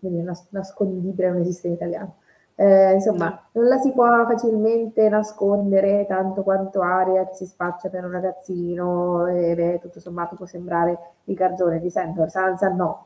[0.00, 2.16] nas- nascondibile, non esiste in italiano.
[2.54, 8.10] Eh, insomma, non la si può facilmente nascondere tanto quanto Aria si spaccia per un
[8.10, 12.30] ragazzino e beh, tutto sommato può sembrare il garzone di Sandor.
[12.30, 13.04] Sansa no.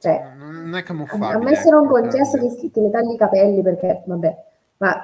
[0.00, 1.38] Cioè, Non è a camuffabile.
[1.44, 4.44] me se non ecco, concesso che, che le tagli i capelli perché, vabbè,
[4.78, 4.94] ma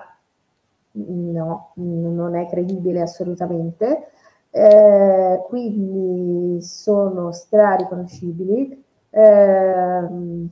[0.93, 4.09] no, non è credibile assolutamente.
[4.51, 8.83] Eh, quindi sono strariconoscibili.
[9.11, 10.49] Ehm,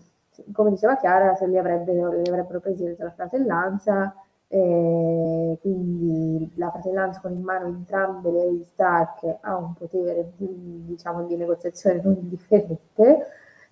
[0.53, 4.15] come diceva Chiara, se li, avrebbe, li avrebbero presi dalla fratellanza,
[4.49, 11.23] eh, quindi la fratellanza con in mano entrambe le Stark ha un potere di, diciamo,
[11.25, 13.27] di negoziazione non indifferente.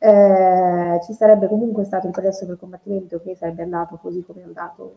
[0.04, 4.44] Eh, ci sarebbe comunque stato il processo del combattimento che sarebbe andato così come è
[4.44, 4.94] andato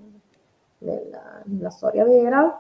[0.80, 2.60] nella, nella storia vera.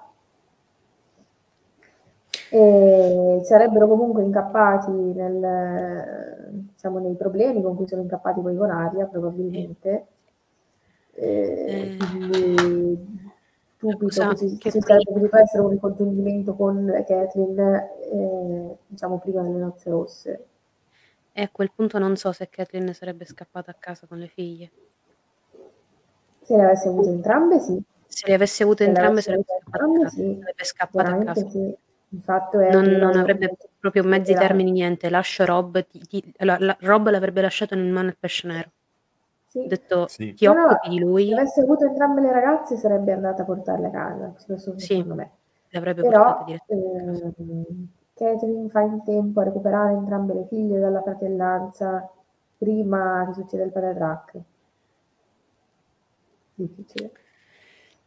[2.51, 9.07] E sarebbero comunque incappati nel, diciamo, nei problemi con cui sono incappati poi con Aria,
[9.07, 10.05] probabilmente.
[11.13, 13.23] Eh, quindi
[13.79, 19.89] che ci, ci sarebbe potuto essere un ricongiungimento con Kathleen, eh, diciamo, prima delle nozze
[19.89, 20.45] rosse.
[21.37, 24.71] E a quel punto non so se Kathleen sarebbe scappata a casa con le figlie.
[26.41, 27.81] Se le avesse avute entrambe, sì.
[28.07, 30.15] Se le avesse avute Se entrambe avesse sarebbe avute scappata a entrambe, casa.
[30.15, 30.39] sì.
[30.39, 31.49] Sarebbe scappata a casa.
[31.49, 31.77] sì.
[32.09, 35.09] Il fatto è Non, non avrebbe proprio mezzi la- termini niente.
[35.09, 35.85] Lascio Rob.
[35.87, 38.69] ti- ti- la- la- Rob l'avrebbe lasciato in mano al pesce nero.
[39.47, 39.59] Sì.
[39.59, 40.33] Ha detto Sì.
[40.33, 41.27] ti no, occupi di lui.
[41.27, 44.33] Se avesse avuto entrambe le ragazze sarebbe andata a portarle a casa,
[44.77, 45.03] Sì.
[45.03, 45.31] me.
[45.67, 46.61] Le avrebbe Però portate
[48.15, 52.09] Catherine fa in tempo a recuperare entrambe le figlie dalla fratellanza
[52.57, 54.41] prima che succeda il patatrack.
[56.55, 57.11] Difficile.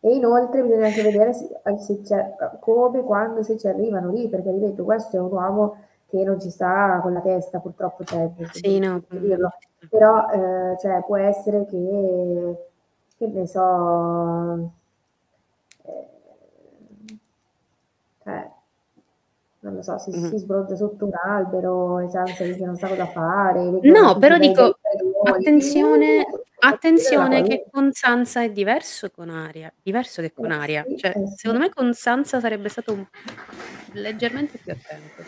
[0.00, 1.48] E inoltre bisogna anche vedere se,
[1.78, 5.76] se c'è- come, quando, se ci arrivano lì, perché ripeto, questo è un uomo
[6.06, 9.02] che non ci sta con la testa, purtroppo c'è, Sì, no.
[9.08, 9.50] dirlo.
[9.90, 12.56] però eh, cioè, può essere che,
[13.18, 14.70] che ne so,
[15.84, 16.06] eh,
[18.24, 18.50] cioè,
[19.60, 20.28] non lo so, si, Mhm.
[20.28, 23.60] si sbroggia sotto un albero e Sansa dice non sa cosa fare.
[23.82, 24.78] No, però dico,
[25.24, 26.24] attenzione,
[26.60, 30.84] attenzione che con Sansa è diverso con Aria, diverso che con Eh, Aria.
[30.86, 31.34] sì, Cioè, eh, sì.
[31.36, 33.06] secondo me con Sansa sarebbe stato un-
[33.94, 35.22] leggermente più attento.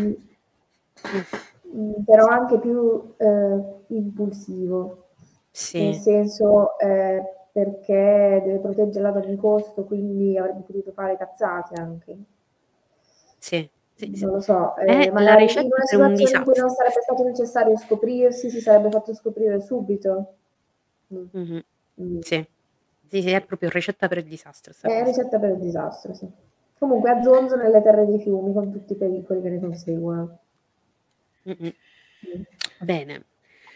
[0.00, 0.12] Mm.
[1.76, 7.20] Mm, però anche più eh, impulsivo, nel Sì, senso eh,
[7.52, 12.16] perché deve proteggerla ad ogni costo, quindi avrebbe potuto fare cazzate anche.
[13.44, 14.24] Sì, sì, sì.
[14.24, 16.68] Non lo so, È eh, la ricetta per un situazione in cui non disastro.
[16.70, 20.34] sarebbe stato necessario scoprirsi, si sarebbe fatto scoprire subito.
[21.12, 21.24] Mm.
[21.30, 21.64] Mhm.
[22.00, 22.18] Mm.
[22.20, 22.48] Sì.
[23.10, 24.72] Sì, sì, è proprio ricetta per il disastro.
[24.72, 25.02] È cosa.
[25.04, 26.26] ricetta per il disastro, sì.
[26.78, 30.38] Comunque a zonzo nelle terre dei fiumi con tutti i pericoli che ne conseguono.
[31.48, 31.68] Mm.
[32.80, 33.24] Bene,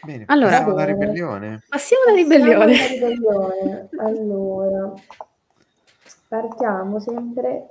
[0.01, 0.99] Bene, Allora- passiamo alla bene.
[0.99, 1.61] ribellione.
[1.69, 2.73] passiamo alla Passiamo ribellione.
[2.73, 3.89] alla ribellione.
[3.99, 4.93] Allora,
[6.27, 7.69] partiamo sempre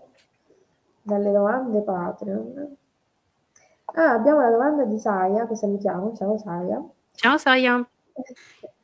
[1.08, 2.76] dalle domande Patreon.
[3.94, 6.14] Ah, abbiamo la domanda di Saya, che salutiamo.
[6.14, 6.82] Ciao Saya.
[7.12, 7.88] Ciao Saya.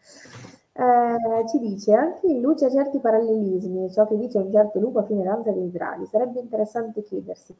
[0.76, 4.98] Eh, ci dice anche in luce a certi parallelismi, ciò che dice un certo lupo
[4.98, 7.54] a fine danza dei draghi, sarebbe interessante chiedersi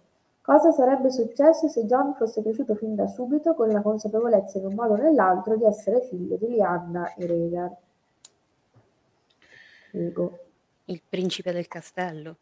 [0.45, 4.75] cosa sarebbe successo se John fosse cresciuto fin da subito con la consapevolezza in un
[4.75, 7.77] modo o nell'altro di essere figlio di Lianna e Rhaegar.
[9.93, 10.39] Ego.
[10.85, 12.37] Il principe del castello.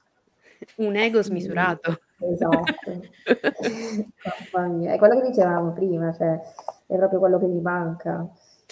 [0.77, 1.99] Un ego smisurato.
[2.21, 3.01] Esatto.
[3.63, 6.39] È quello che dicevamo prima, cioè
[6.87, 8.27] è proprio quello che gli manca.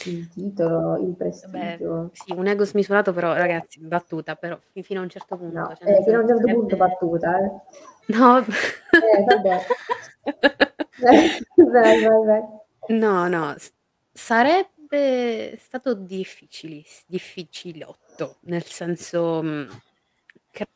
[0.06, 2.10] il titolo, il prestigio.
[2.12, 5.58] sì, un ego smisurato, però ragazzi, battuta, però fi- fino a un certo punto.
[5.58, 7.50] No, cioè, eh, fino a un certo punto sarebbe- battuta, eh.
[8.16, 9.60] No, Eh, vabbè.
[11.70, 12.42] vai, vai, vai.
[12.88, 13.54] no, no,
[14.12, 19.80] sarebbe stato difficili, difficilotto, nel senso mh,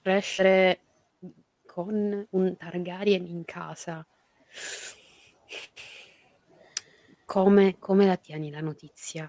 [0.02, 0.78] crescere
[1.74, 4.06] con un Targaryen in casa.
[7.24, 9.28] Come, come la tieni la notizia?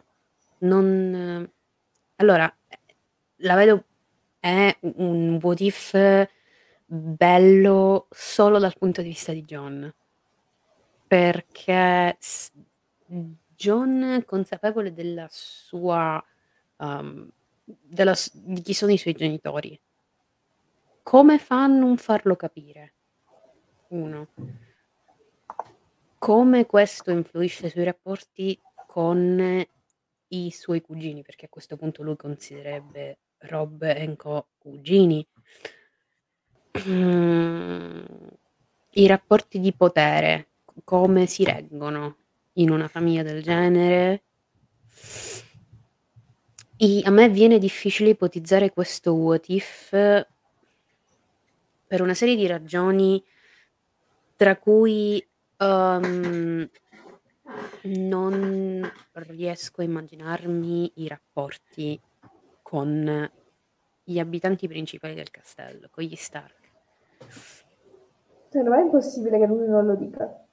[0.59, 1.51] Non...
[2.17, 2.55] Allora,
[3.37, 3.85] la vedo
[4.39, 6.29] è un what if
[6.85, 9.91] bello solo dal punto di vista di John.
[11.07, 12.15] Perché
[13.55, 16.23] John, consapevole della sua...
[16.77, 17.27] um,
[17.63, 19.79] della di chi sono i suoi genitori,
[21.05, 22.93] come fa a non farlo capire?
[23.89, 24.29] Uno.
[26.17, 29.63] Come questo influisce sui rapporti con
[30.29, 35.25] i suoi cugini, perché a questo punto lui considererebbe Rob e Co cugini.
[38.89, 40.47] I rapporti di potere,
[40.83, 42.17] come si reggono
[42.53, 44.23] in una famiglia del genere?
[46.77, 49.93] I- a me viene difficile ipotizzare questo what if
[51.87, 53.23] per una serie di ragioni,
[54.35, 55.25] tra cui
[55.59, 56.69] um,
[57.83, 61.99] non riesco a immaginarmi i rapporti
[62.61, 63.31] con
[64.03, 66.71] gli abitanti principali del castello, con gli Stark.
[68.51, 70.44] Cioè, non è impossibile che lui non lo dica.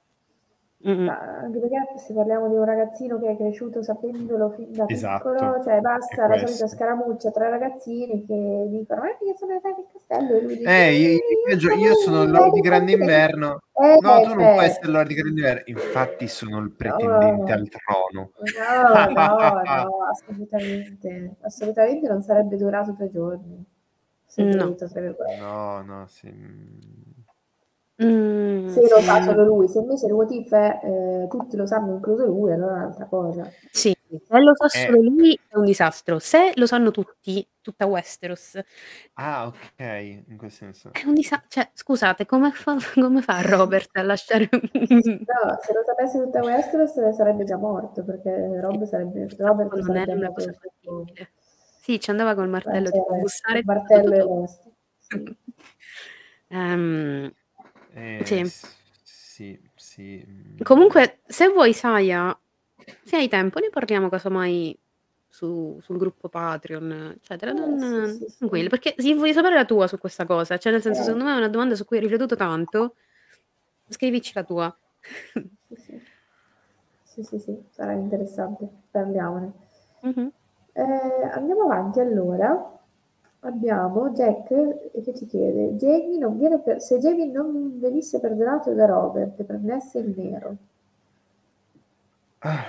[0.85, 4.83] Mm, Ma anche perché se parliamo di un ragazzino che è cresciuto sapendolo fin da
[4.89, 9.61] Esatto, piccolo, cioè basta la solita scaramuccia tra ragazzini che dicono eh io sono il
[9.63, 12.91] re del castello e lui dice Eh, io, io gio- io sono Lord di Grande
[12.91, 13.61] Inverno.
[13.75, 15.63] Eh, No, tu non eh, puoi essere il Lord di Grande Inverno.
[15.67, 17.57] Infatti sono il pretendente No.
[17.59, 18.31] al trono.
[18.57, 21.35] No, no, no, assolutamente.
[21.41, 23.63] Assolutamente non sarebbe durato tre giorni.
[24.35, 25.37] Virgolette.
[25.39, 26.27] No, no, sì.
[28.01, 28.67] Mm.
[28.67, 29.23] Se lo sa sì.
[29.29, 32.73] solo lui, se invece il what if è eh, tutti lo sanno, incluso lui, allora
[32.75, 33.49] è un'altra cosa.
[33.71, 34.85] Sì, se lo sa Eh.
[34.85, 36.19] solo lui è un disastro.
[36.19, 38.59] Se lo sanno tutti, tutta Westeros,
[39.15, 39.79] Ah, ok,
[40.27, 40.89] in quel senso.
[40.91, 41.47] è un disastro.
[41.49, 44.49] Cioè, scusate, come fa, come fa Robert a lasciare...
[44.73, 50.11] No, se lo sapesse tutta Westeros sarebbe già morto, perché Rob sarebbe, Robert non sarebbe
[50.11, 51.31] era una cosa fattibile.
[51.81, 53.59] Sì, ci andava col martello cioè, tipo bussare.
[53.59, 54.39] il martello e tutto.
[54.39, 54.69] basta.
[55.03, 55.37] Sì.
[56.49, 57.31] Ehm,
[57.93, 58.43] Eh, Sì.
[59.03, 60.25] sì, sì.
[60.27, 60.61] mm.
[60.63, 62.37] comunque, se vuoi, Saya,
[63.03, 64.77] se hai tempo, ne parliamo casomai
[65.27, 67.51] su- sul gruppo Patreon, eccetera.
[67.51, 68.37] Eh, Non, sì, sì, sì.
[68.39, 70.57] tranquillo, perché sì, voglio sapere la tua su questa cosa.
[70.57, 71.03] Cioè, nel senso, Eh.
[71.03, 72.95] secondo me è una domanda su cui hai riflettuto tanto.
[73.87, 74.77] Scrivici la tua.
[75.67, 76.01] Sì, sì.
[77.03, 79.51] Sì, sì, sì, sarà interessante, parliamone.
[80.01, 80.31] Mhm.
[80.73, 82.72] Eh, andiamo avanti allora.
[83.45, 84.47] Abbiamo Jack
[85.03, 89.99] che ci chiede: Jamie non viene per- se Jamie non venisse perdonato da Robert, prendesse
[89.99, 90.55] il nero.
[92.39, 92.63] Ah.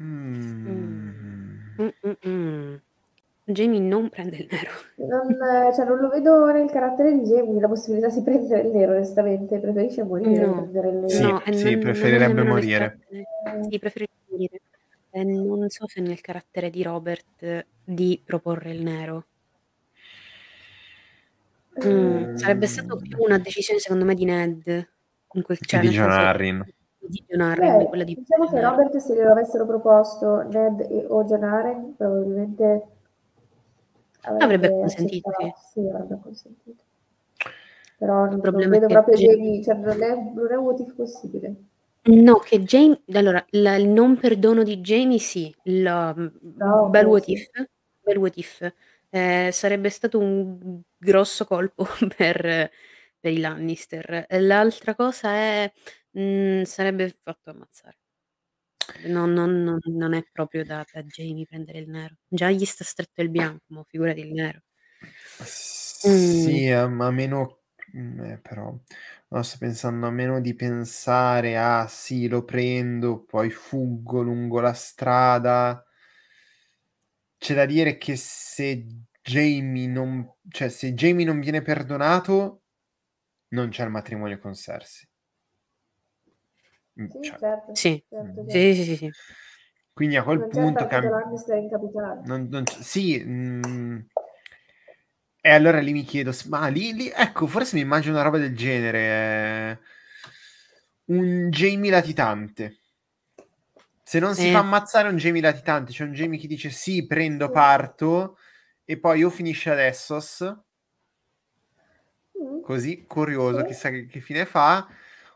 [0.00, 1.58] Mm.
[1.80, 2.80] Mm-mm-mm.
[3.44, 4.70] Jamie non prende il nero.
[4.96, 8.74] Non, eh, cioè, non lo vedo nel carattere di Jamie la possibilità di prendere il
[8.74, 9.58] nero, onestamente.
[9.58, 10.54] Preferisce morire No.
[10.54, 11.08] prendere il nero.
[11.08, 12.98] Sì, no, e sì, non- non preferirebbe nel morire.
[13.68, 14.60] Sì, preferirebbe morire.
[15.10, 19.26] E non so se nel carattere di Robert eh, di proporre il nero.
[21.84, 24.88] Mm, Sarebbe stato più una decisione, secondo me, di Ned.
[25.32, 26.64] In quel, cioè, di nel John senso- Arryn.
[26.98, 28.60] Di John Arryn, Beh, quella di diciamo che.
[28.60, 32.82] Robert se glielo avessero proposto Ned e, o John Arryn probabilmente
[34.22, 35.60] Avrebbe consentito, accettato.
[35.72, 36.82] Sì, avrebbe consentito.
[37.98, 40.54] Però non, non problema è vedo che proprio Jamie- Jamie, cioè non è, non è
[40.56, 41.54] un what if possibile.
[42.02, 47.10] No, che Jamie, allora, la- il non perdono di Jamie, sì, il No, bel ok,
[47.10, 47.32] what sì.
[47.32, 47.48] if,
[48.00, 48.72] bel what if.
[49.08, 51.84] Eh, sarebbe stato un grosso colpo
[52.16, 52.70] per,
[53.20, 54.26] per i Lannister.
[54.40, 55.72] L'altra cosa è,
[56.12, 57.98] mh, sarebbe fatto ammazzare.
[59.14, 62.16] No, non, non- non è proprio da, da Jamie prendere il nero.
[62.28, 64.60] Già gli sta stretto il bianco, ma figurati il nero.
[65.42, 67.60] Sì, a, a meno
[67.96, 68.74] mm, eh, però
[69.28, 74.72] no, sto pensando a meno di pensare a sì, lo prendo, poi fuggo lungo la
[74.72, 75.84] strada.
[77.38, 78.86] C'è da dire che se
[79.22, 82.62] Jamie non, cioè se Jamie non viene perdonato,
[83.48, 85.08] non c'è il matrimonio con Cersei.
[87.00, 87.74] Mm, Sì, cioè, certo.
[87.74, 88.04] Sì.
[88.08, 88.50] certo, certo.
[88.50, 89.10] Sì, sì, sì, sì.
[89.92, 92.22] quindi a quel Non punto partito cam- Lannister incapitato.
[92.26, 93.98] non- non sì, mm,
[95.40, 98.54] e allora lì mi chiedo, ma lì, lì- ecco, forse mi immagino una roba del
[98.56, 98.98] genere,
[99.72, 99.78] eh,
[101.06, 102.78] un Jamie latitante.
[104.08, 104.50] Se non si Eh.
[104.52, 108.38] fa ammazzare un Jamie latitante, c'è un Jamie che dice sì, prendo, parto,
[108.84, 110.42] e poi o finisce ad Essos,
[112.34, 112.60] Mm.
[112.60, 114.86] così, curioso, chissà che, che fine fa,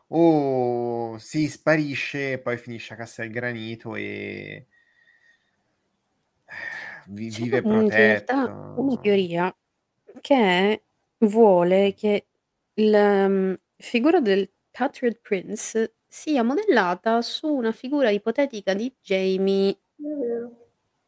[0.09, 4.67] o si sparisce e poi finisce a Castelgranito e
[7.07, 8.75] vi- C'è vive in realtà protetto.
[8.75, 9.55] una teoria
[10.21, 10.83] che
[11.19, 12.27] vuole che
[12.75, 19.79] la mm, figura del Patriot Prince sia modellata su una figura ipotetica di Jamie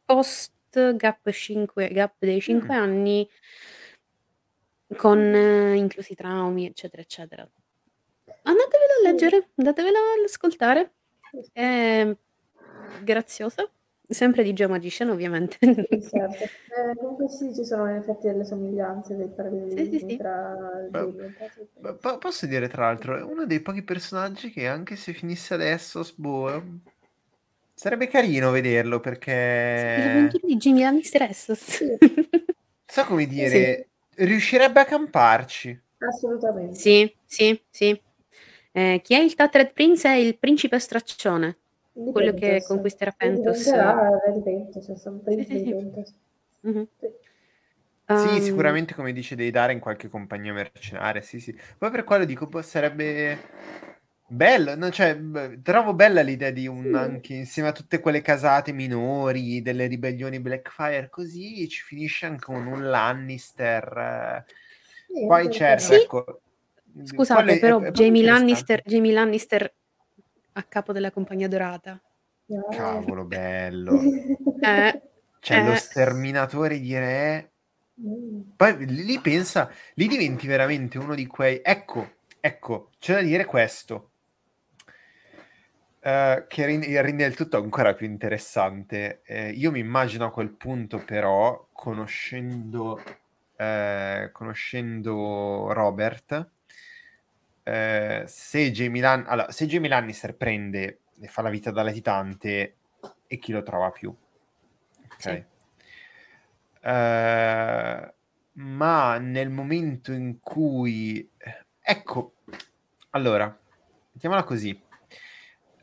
[0.06, 0.52] post
[0.96, 2.78] gap, 5, gap dei 5 Mm.
[2.78, 3.28] anni
[4.96, 7.48] con eh, inclusi traumi, eccetera, eccetera.
[8.42, 9.10] Andatevela a Sì.
[9.10, 10.94] leggere, andatevela ad ascoltare.
[11.32, 11.50] Sì.
[11.52, 12.16] È
[13.02, 13.70] graziosa,
[14.14, 15.58] sempre di Geo Magician, ovviamente.
[15.88, 16.44] Sì, certo.
[16.66, 19.28] Eh, comunque sì, ci sono in effetti delle somiglianze, dei
[19.66, 20.16] Sì, sì, parallelismi sì.
[20.16, 20.56] tra
[20.88, 25.54] Beh, po- posso dire tra l'altro, è uno dei pochi personaggi che anche se finisse
[25.54, 26.80] adesso, boh,
[27.74, 29.00] sarebbe carino vederlo
[29.96, 31.58] Le perché, avventure di Jamie Lannister Essos.
[31.64, 31.86] Sì,
[32.86, 35.80] so come sì, dire, riuscirebbe a camparci.
[36.08, 36.80] assolutamente.
[36.80, 38.00] Sì, sì, sì.
[38.72, 41.58] Eh, chi è il Tatred Prince è il principe straccione,
[41.96, 43.64] Di quello che conquisterà Pentos.
[43.64, 45.22] cioè sono
[48.06, 51.56] Sì, Um, sicuramente come dice dei dare in qualche compagnia mercenaria, sì, sì.
[51.78, 53.38] Poi per quello dico, boh, sarebbe
[54.28, 54.90] bello, no?
[54.90, 55.18] Cioè,
[55.62, 56.94] trovo bella l'idea di un, Sì.
[56.94, 62.66] anche insieme a tutte quelle casate minori, delle ribellioni Blackfire, così ci finisce anche con
[62.66, 64.44] un Lannister.
[65.06, 68.22] Sì, Poi certo, Sì, ecco, quello scusate, è, è- però Jamie.
[68.24, 69.74] Lannister, Jamie Lannister
[70.56, 72.00] a capo della Compagnia Dorata.
[72.70, 74.00] Cavolo, bello.
[74.60, 75.02] Eh,
[75.40, 77.50] C'è lo eh, sterminatore di re.
[78.00, 78.40] Mm.
[78.56, 81.60] Poi lì pensa, lì diventi veramente uno di quei...
[81.62, 84.10] Ecco, ecco, c'è da dire questo,
[86.00, 89.22] eh, che rende, rende il tutto ancora più interessante.
[89.24, 93.02] Eh, io mi immagino a quel punto però, conoscendo,
[93.56, 96.48] eh, conoscendo Robert,
[97.64, 102.76] eh, se, Jamie Lan- allora, se Jamie Lannister prende e fa la vita da latitante,
[103.26, 104.08] e chi lo trova più?
[104.10, 105.16] Ok.
[105.18, 105.44] Sì.
[106.80, 108.14] Eh,
[108.52, 111.28] ma nel momento in cui
[111.80, 112.34] ecco
[113.10, 113.58] allora
[114.12, 114.80] mettiamola così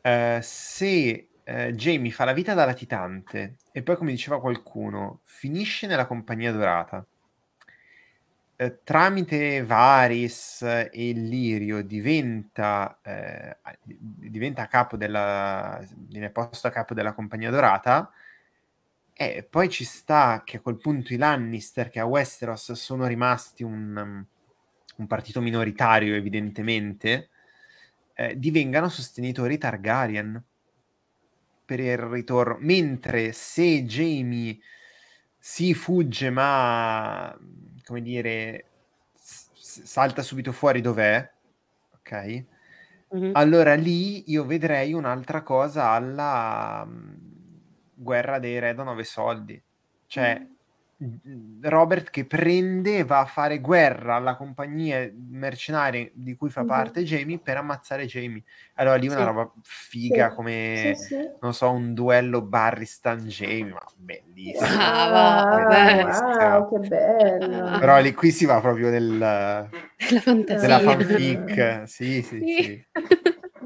[0.00, 5.86] Eh, se eh, Jamie fa la vita da latitante e poi come diceva qualcuno finisce
[5.86, 7.06] nella compagnia dorata
[8.64, 17.12] eh, tramite Varys e Lirio diventa eh, diventa capo della viene posto a capo della
[17.12, 18.10] compagnia dorata
[19.14, 23.62] e poi ci sta che a quel punto i Lannister, che a Westeros sono rimasti
[23.62, 24.26] un, um,
[24.96, 27.28] un partito minoritario, evidentemente,
[28.14, 30.42] eh, divengano sostenitori Targaryen
[31.64, 32.56] per il ritorno.
[32.60, 34.58] Mentre se Jamie
[35.38, 37.36] si fugge, ma
[37.84, 38.70] come dire,
[39.12, 41.30] s- salta subito fuori dov'è,
[41.94, 42.44] ok?
[43.10, 43.34] mhm.
[43.34, 47.14] Allora lì io vedrei un'altra cosa alla mm,
[47.94, 49.62] guerra dei re da nove soldi.
[50.06, 50.51] Cioè, mm,
[51.62, 56.66] Robert che prende e va a fare guerra alla compagnia mercenaria di cui fa Mhm.
[56.68, 58.42] parte Jamie per ammazzare Jamie.
[58.74, 59.24] Allora lì una Sì.
[59.24, 60.34] roba figa Sì.
[60.36, 61.30] come, Sì, sì.
[61.40, 64.66] non so, un duello Barristan-Jamie, ma bellissimo.
[64.80, 66.04] Ah, Wow, vabbè.
[66.04, 67.78] wow, che bello.
[67.78, 69.68] Però lì qui si va proprio nel, La
[69.98, 70.78] della fantasia.
[70.78, 71.82] fanfic.
[71.86, 72.62] Sì, sì, Sì.
[72.62, 72.86] sì.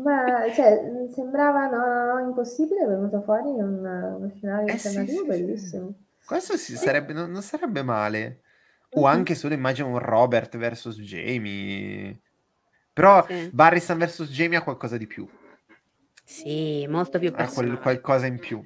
[0.02, 4.88] Ma cioè, mh, sembrava no, no, impossibile, è venuto fuori un, uno scenario Eh sì,
[4.88, 5.26] alternativo sì, sì.
[5.26, 5.94] bellissimo.
[6.26, 8.40] Questo sì, sarebbe, non, non sarebbe male.
[8.98, 12.20] O anche solo immagino un Robert versus Jamie.
[12.92, 13.50] Però Sì.
[13.52, 15.28] Barristan versus Jamie ha qualcosa di più.
[16.24, 17.78] Sì, molto più Ha quel, personale.
[17.78, 18.64] qualcosa in più.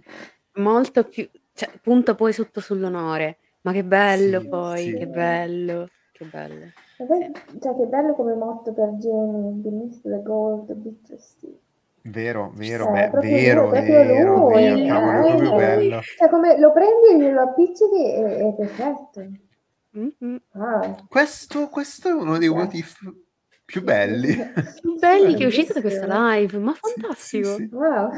[0.55, 3.39] Molto più, cioè, punta poi tutto sull'onore.
[3.63, 4.97] Ma che bello Sì, poi, sì.
[4.97, 6.67] che bello, che bello.
[6.97, 7.31] Poi,
[7.61, 11.59] cioè, che bello come motto per Jamie, beneath the gold, bitter steel.
[12.03, 15.57] Vero, vero, Cioè, beh, vero, lui, vero, lui, vero, eh, cavolo, è proprio eh.
[15.57, 16.01] bello.
[16.01, 19.31] Cioè, come lo prendi e glielo appiccichi e è perfetto.
[19.93, 20.43] Mhm.
[20.53, 21.07] Wow.
[21.09, 22.55] Questo, questo è uno dei Sì.
[22.55, 22.99] what if
[23.65, 24.35] più belli.
[24.81, 27.49] Più belli che è uscito da questa live, ma Sì, fantastico.
[27.49, 27.75] sì, sì.
[27.75, 28.11] Wow.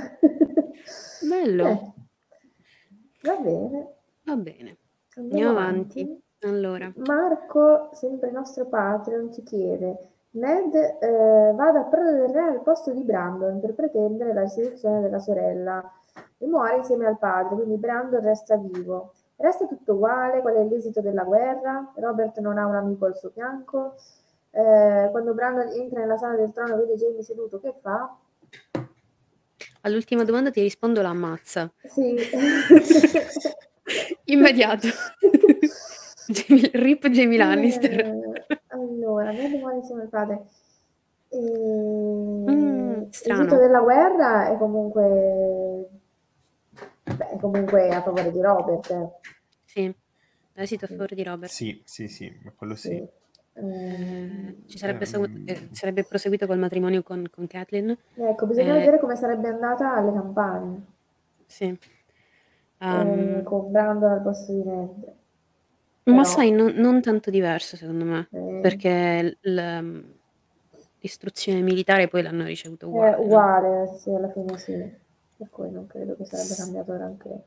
[1.28, 1.66] Bello.
[1.66, 1.92] Eh,
[3.22, 3.88] va bene.
[4.24, 4.76] Va bene,
[5.16, 6.20] Andiamo andiamo avanti.
[6.44, 12.40] Allora, Marco, sempre il nostro Patreon, ci chiede Ned eh, va da Prodo del Re
[12.40, 15.82] al posto di Brandon per pretendere la restituzione della sorella
[16.38, 19.12] e muore insieme al padre, quindi Brandon resta vivo.
[19.36, 20.40] Resta tutto uguale?
[20.40, 21.92] Qual è l'esito della guerra?
[21.96, 23.96] Robert non ha un amico al suo fianco?
[24.50, 28.16] Eh, quando Brandon entra nella sala del trono e vede Jamie seduto, che fa?
[29.82, 31.72] all'ultima domanda ti rispondo la ammazza.
[31.82, 32.16] Sì.
[34.26, 34.88] Immediato.
[36.28, 37.92] Jamie- Rip Jamie Lannister.
[38.00, 40.42] Eh, allora, Ned muore insieme al padre.
[41.28, 41.38] E...
[41.38, 43.42] Mm, il strano.
[43.42, 45.88] rito della guerra è comunque...
[47.04, 48.90] Beh, è comunque a favore di Robert.
[48.90, 49.08] eh.
[49.64, 49.94] Sì,
[50.54, 51.50] l'esito a favore di Robert.
[51.50, 52.88] Sì, sì, sì, ma quello sì.
[52.88, 53.08] Sì.
[53.54, 55.42] Eh, ci sarebbe, Ehm.
[55.46, 57.94] eh, sarebbe proseguito col matrimonio con, con Catelyn.
[58.14, 58.78] ecco, bisogna Eh.
[58.78, 60.82] vedere come sarebbe andata alle campagne
[61.46, 61.66] Sì.
[62.78, 65.12] Um, eh, con Brandon al posto di Ned.
[66.04, 70.04] Ma però- sai, non, non tanto diverso secondo me, Eh, perché l-
[71.00, 73.16] l'istruzione militare poi l'hanno ricevuta uguale.
[73.16, 73.24] è no?
[73.24, 74.72] uguale, sì, alla fine sì.
[75.36, 77.42] Per cui non credo che sarebbe cambiato granché.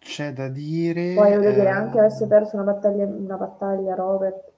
[0.00, 1.02] C'è da dire...
[1.12, 4.52] Poi voglio dire, eh, anche avesse perso una battaglia, una battaglia Robert.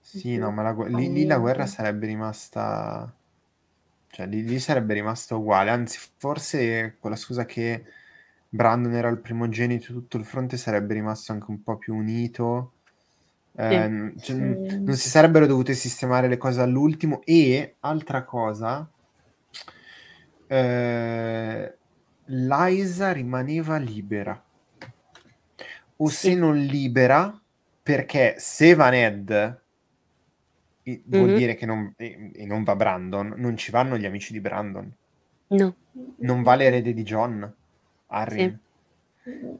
[0.00, 3.12] Sì, no, ma la gu- lì, lì la guerra sarebbe rimasta...
[4.08, 5.70] Cioè, lì, lì sarebbe rimasta uguale.
[5.70, 7.84] Anzi, forse con la scusa che
[8.54, 12.74] Brandon era il primogenito, tutto il fronte sarebbe rimasto anche un po' più unito.
[13.56, 14.82] Eh, cioè, Sì.
[14.84, 17.20] non si sarebbero dovute sistemare le cose all'ultimo.
[17.24, 18.88] E, altra cosa,
[20.46, 21.78] eh,
[22.26, 24.40] Liza rimaneva libera.
[25.96, 26.14] O Sì.
[26.30, 27.36] se non libera,
[27.82, 29.62] perché se va Ned,
[30.84, 34.32] i- vuol dire che non, e, e non va Brandon, non ci vanno gli amici
[34.32, 34.92] di Brandon.
[35.48, 35.74] No,
[36.18, 37.52] Non va l'erede di John,
[38.08, 38.58] Arryn.
[39.28, 39.54] Mm,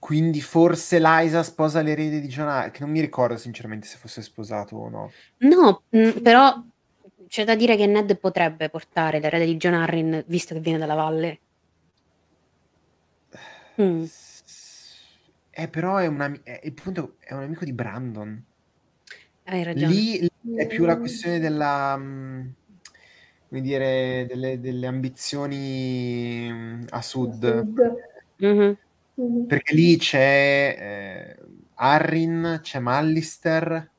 [0.00, 4.22] Quindi forse Liza sposa l'erede di John Arryn, che non mi ricordo sinceramente se fosse
[4.22, 5.14] sposato o no.
[5.38, 6.62] no, mm, però
[7.26, 10.94] c'è da dire che Ned potrebbe portare l'erede di John Arryn, visto che viene dalla
[10.94, 11.40] valle.
[13.78, 14.06] Mm,
[15.50, 18.44] Eh, però è un, ami- è- il punto è un amico di Brandon.
[19.46, 19.94] hai ragione.
[19.94, 22.48] Lì lì è più la questione della, mm,
[23.48, 27.66] come dire, delle, delle ambizioni a sud.
[28.38, 28.76] Mhm.
[29.16, 29.46] Mhm.
[29.46, 30.76] Perché lì c'è
[31.38, 31.44] eh,
[31.74, 33.90] Arryn, c'è Mallister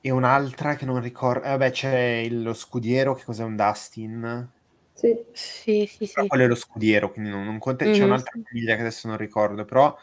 [0.00, 1.44] e un'altra che non ricordo.
[1.46, 4.50] eh, vabbè, c'è il- lo scudiero, che cos'è un Dustin?
[4.94, 5.14] Sì.
[5.32, 6.26] Sì, sì, sì.
[6.26, 7.84] quello è lo scudiero, quindi non, non conta.
[7.84, 8.04] C'è Mhm.
[8.06, 9.96] un'altra famiglia che adesso non ricordo, però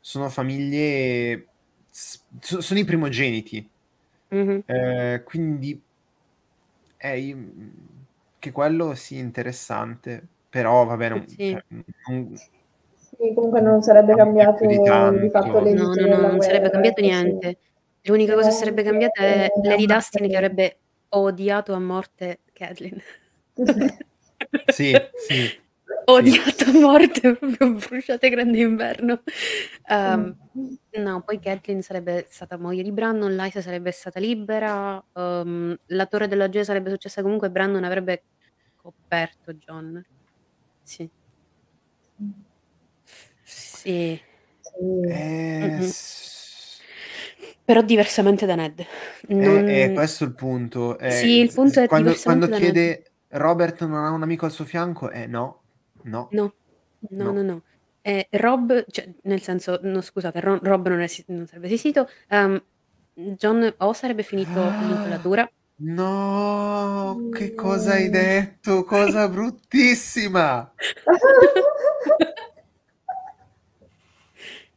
[0.00, 1.46] sono famiglie.
[1.90, 3.68] sono i primogeniti.
[4.30, 4.62] Mhm.
[4.66, 5.80] Eh, quindi
[7.08, 7.72] i-
[8.38, 11.50] che quello sì interessante, però vabbè, non, Sì.
[11.50, 16.40] cioè, non- Sì, comunque non sarebbe cambiato di di, fatto l'esito No, no, no, non
[16.40, 17.22] sarebbe cambiato ecco, sì.
[17.24, 17.58] niente.
[18.02, 20.78] L'unica cosa che sarebbe cambiata è Eh, Lady Dustin che avrebbe
[21.10, 23.00] odiato a morte Catelyn.
[24.68, 25.58] sì, sì.
[26.06, 29.22] Odiato a morte, proprio bruciate grande inverno.
[29.88, 30.36] Ehm,
[30.92, 36.26] no, poi Catelyn sarebbe stata moglie di Brandon, Lysa sarebbe stata libera, ehm, la torre
[36.28, 38.24] della gioia sarebbe successa comunque, Brandon avrebbe
[38.76, 40.04] coperto John.
[40.82, 41.08] Sì.
[43.42, 44.20] Sì.
[45.08, 46.80] Eh, s-
[47.64, 48.80] Però diversamente da Ned.
[48.80, 48.86] è-
[49.34, 50.98] Non- è questo il punto.
[50.98, 54.64] eh, Sì, il punto è quando, quando chiede Robert non ha un amico al suo
[54.64, 55.59] fianco, eh no,
[56.04, 56.28] no.
[56.32, 56.54] No,
[57.10, 57.32] no, No.
[57.32, 57.62] no, no.
[58.02, 62.08] Eh, Rob, cioè, nel senso, no, scusate, Ro- Rob non, è- non sarebbe esistito.
[62.28, 62.62] ehm,
[63.14, 64.80] John o sarebbe finito Ah.
[64.86, 65.50] l'incollatura.
[65.82, 67.94] No, che cosa No.
[67.96, 68.84] hai detto?
[68.84, 70.72] Cosa bruttissima!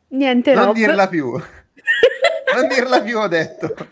[0.09, 0.75] Niente, Non Rob.
[0.75, 1.31] dirla più.
[1.31, 3.73] Non dirla più, ho detto.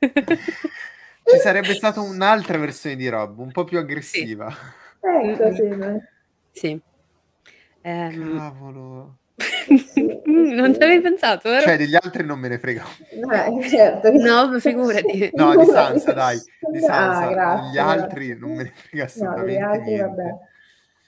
[0.00, 4.52] Ci sarebbe stata un'altra versione di Rob, un po' più aggressiva.
[5.00, 6.02] Ecco, sì, no?
[6.52, 6.80] Sì.
[7.82, 9.16] Ehm, Cavolo.
[10.26, 11.62] non ci avevi pensato, vero?
[11.62, 12.84] Cioè, degli altri non me ne frega.
[13.10, 14.10] Eh, certo.
[14.12, 15.30] No, figurati.
[15.34, 16.38] No, di Sansa, dai.
[16.70, 17.28] Di Ah, Sansa.
[17.30, 17.70] grazie.
[17.72, 20.02] Gli altri non me ne frega No, assolutamente gli altri, niente.
[20.06, 20.38] vabbè.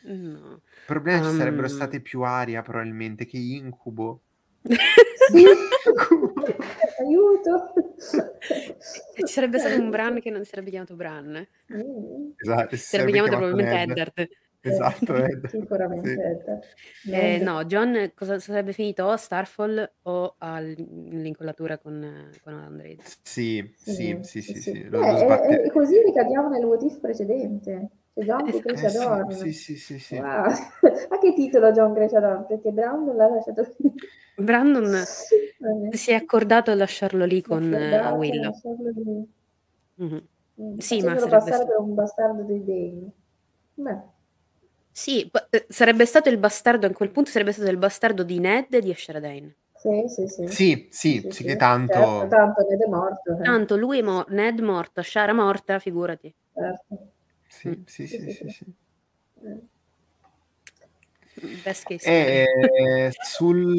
[0.05, 0.61] No.
[0.61, 1.37] Il problema ci Um.
[1.39, 4.21] sarebbero state più aria, probabilmente, che incubo.
[4.63, 5.45] Sì.
[7.01, 7.73] Aiuto.
[9.15, 11.47] Ci sarebbe stato un Bran che non si sarebbe chiamato Bran.
[11.75, 12.31] Mm.
[12.37, 13.81] Esatto, Si sarebbe chiamato probabilmente.
[13.93, 14.29] Eddard.
[14.63, 15.49] Esatto, Eh, Eddard.
[15.51, 16.21] Sicuramente Sì.
[16.21, 16.63] Eddard.
[17.05, 17.43] Eh, Ned.
[17.43, 23.01] no, John cosa sarebbe finito o a Starfall o all'incollatura con, con Android.
[23.23, 26.83] Sì, sì, sì, sì, sì, lo, Eh, lo eh, sbatte- eh, così ricadiamo nel what
[26.83, 27.89] if precedente.
[28.15, 29.31] C'è John Eh, che Eh, sì, Dorn.
[29.31, 30.15] sì, sì, sì, sì.
[30.17, 30.45] Wow.
[31.09, 32.47] A che titolo John cresce Dorn?
[32.47, 33.93] Perché Brandon l'ha lasciato lì.
[34.37, 35.05] Brandon
[35.93, 38.41] si è accordato a lasciarlo lì con eh, Guardate, Will.
[38.43, 39.33] lasciarlo lì.
[39.97, 40.29] Mhm.
[40.61, 43.11] Mm, Sì, ma sarebbe passare per un bastardo dei Dane.
[43.75, 44.01] Beh,
[44.93, 48.39] Sì, p- eh, sarebbe stato il bastardo, a quel punto sarebbe stato il bastardo di
[48.39, 49.57] Ned e di Asher Dane.
[49.75, 50.47] sì, sì, sì.
[50.47, 51.93] Sì, sì, sì, che tanto...
[51.95, 53.33] Certo, tanto Ned è morto.
[53.33, 56.33] eh, Tanto lui è mo- Ned morto, Shara morta, figurati.
[56.55, 57.13] certo.
[57.49, 57.83] Sì, Mm.
[57.87, 58.65] sì, sì, sì, sì.
[61.65, 63.13] Best case E scenario.
[63.23, 63.77] sul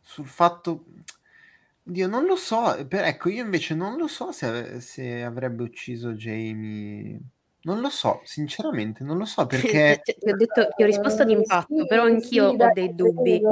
[0.00, 0.84] sul fatto
[1.82, 5.62] Dio, non lo so, per ecco, io invece non lo so se ave se avrebbe
[5.62, 7.20] ucciso Jamie.
[7.66, 11.24] Non lo so, sinceramente non lo so perché Cioè, ti ho detto ti ho risposto
[11.24, 13.42] d'impatto, sì, però anch'io sì, ho dei dubbi.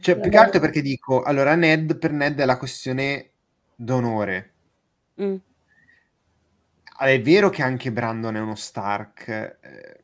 [0.00, 3.32] Cioè, più che altro perché dico, allora Ned per Ned è la questione
[3.74, 4.52] d'onore.
[5.14, 5.34] Mh.
[6.96, 9.96] Ah, è vero che anche Brandon è uno Stark, ehm,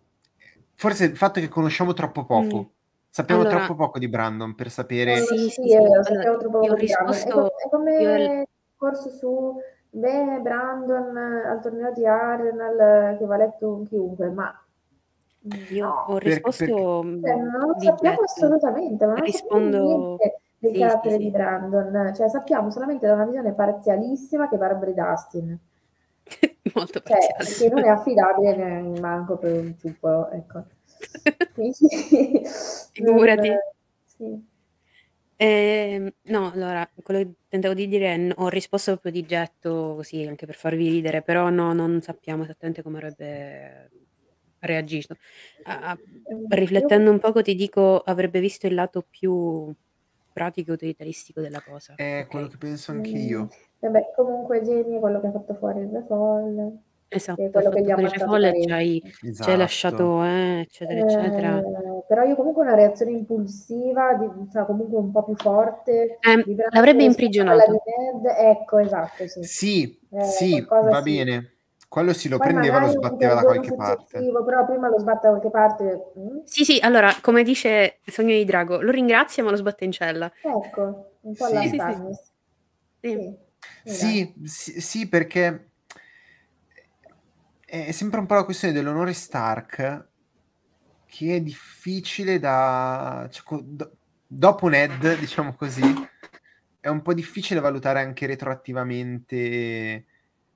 [0.74, 2.72] forse il fatto che conosciamo troppo poco.
[3.08, 5.68] Sappiamo Allora troppo poco di Brandon per sapere Sì, sì, sì, è sì.
[5.76, 7.14] vero, Allora, sappiamo troppo poco di Brandon.
[7.14, 9.60] È, co- risposto è io come al il discorso su
[9.90, 14.52] bene Brandon al torneo di Arsenal che va letto chiunque, ma
[15.70, 18.22] io ho no, perché, perché risposto, cioè, mhmm, non lo di sappiamo getto.
[18.22, 21.30] assolutamente, ma non sappiamo Rispondo niente del sì, sì, carattere di sì.
[21.30, 25.58] Brandon, cioè sappiamo solamente da una visione parzialissima che Barbara Dustin,
[26.74, 27.54] Molto cioè parziale.
[27.56, 30.64] che non è affidabile neanche manco per un ciuffolo, ecco.
[31.52, 31.76] Quindi,
[32.92, 33.48] Figurati.
[33.48, 33.58] non-
[34.04, 34.47] sì.
[35.40, 39.94] Ehm, no, allora, quello che tentavo di dire è n ho risposto proprio di getto,
[39.94, 43.92] così anche per farvi ridere, però no, non sappiamo esattamente come avrebbe
[44.58, 45.14] reagito.
[45.62, 49.72] A a Ehm, riflettendo un poco ti dico, avrebbe visto il lato più
[50.32, 51.96] pratico e utilitaristico della cosa.
[52.00, 52.48] è quello Okay.
[52.48, 53.48] che penso anche Mm, io.
[53.80, 56.82] Vabbè, comunque Jamie è quello che ha fatto fuori il Refall,
[57.12, 58.70] Esatto, che è ha quello che fatto gli ha fuori ammazzato Refall e ci parecchio.
[58.70, 59.02] hai
[59.38, 59.56] ci hai Esatto.
[59.56, 61.64] lasciato eh, eccetera, eccetera.
[62.08, 66.68] Eh, però io comunque una reazione impulsiva, di, cioè comunque un po' più forte Brandon
[66.70, 67.82] l'avrebbe imprigionato.
[68.38, 69.42] Ecco, esatto, sì.
[69.42, 71.12] Sì, Eh, sì, va sì.
[71.12, 71.52] bene.
[71.88, 74.18] Quello sì, lo Poi prendeva, lo magari un sbatteva da qualche parte.
[74.44, 76.12] però prima lo sbatte da qualche parte.
[76.18, 76.38] mm?
[76.44, 80.30] Sì, sì, allora, come dice Sogno di Drago, lo ringrazia ma lo sbatte in cella.
[80.42, 81.52] Ecco, un po' Sì.
[81.52, 82.10] la
[83.00, 83.36] Sì.
[83.84, 85.70] Sì, sì, sì, perché
[87.64, 90.06] è sempre un po' la questione dell'onore Stark
[91.08, 93.26] che è difficile da...
[93.32, 95.82] cioè, do- dopo Ned, diciamo così,
[96.78, 100.04] è un po' difficile valutare anche retroattivamente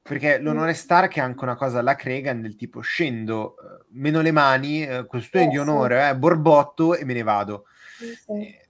[0.02, 4.32] perché l'onore Stark è anche una cosa alla Cregan del tipo scendo, eh, meno le
[4.32, 5.60] mani, eh, questione Eh, di sì.
[5.60, 7.66] onore, eh, borbotto e me ne vado.
[7.96, 8.32] Sì, sì.
[8.32, 8.68] Eh,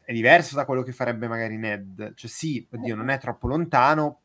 [0.00, 2.14] è diverso da quello che farebbe magari Ned.
[2.14, 4.20] Cioè sì, oddio, non è troppo lontano,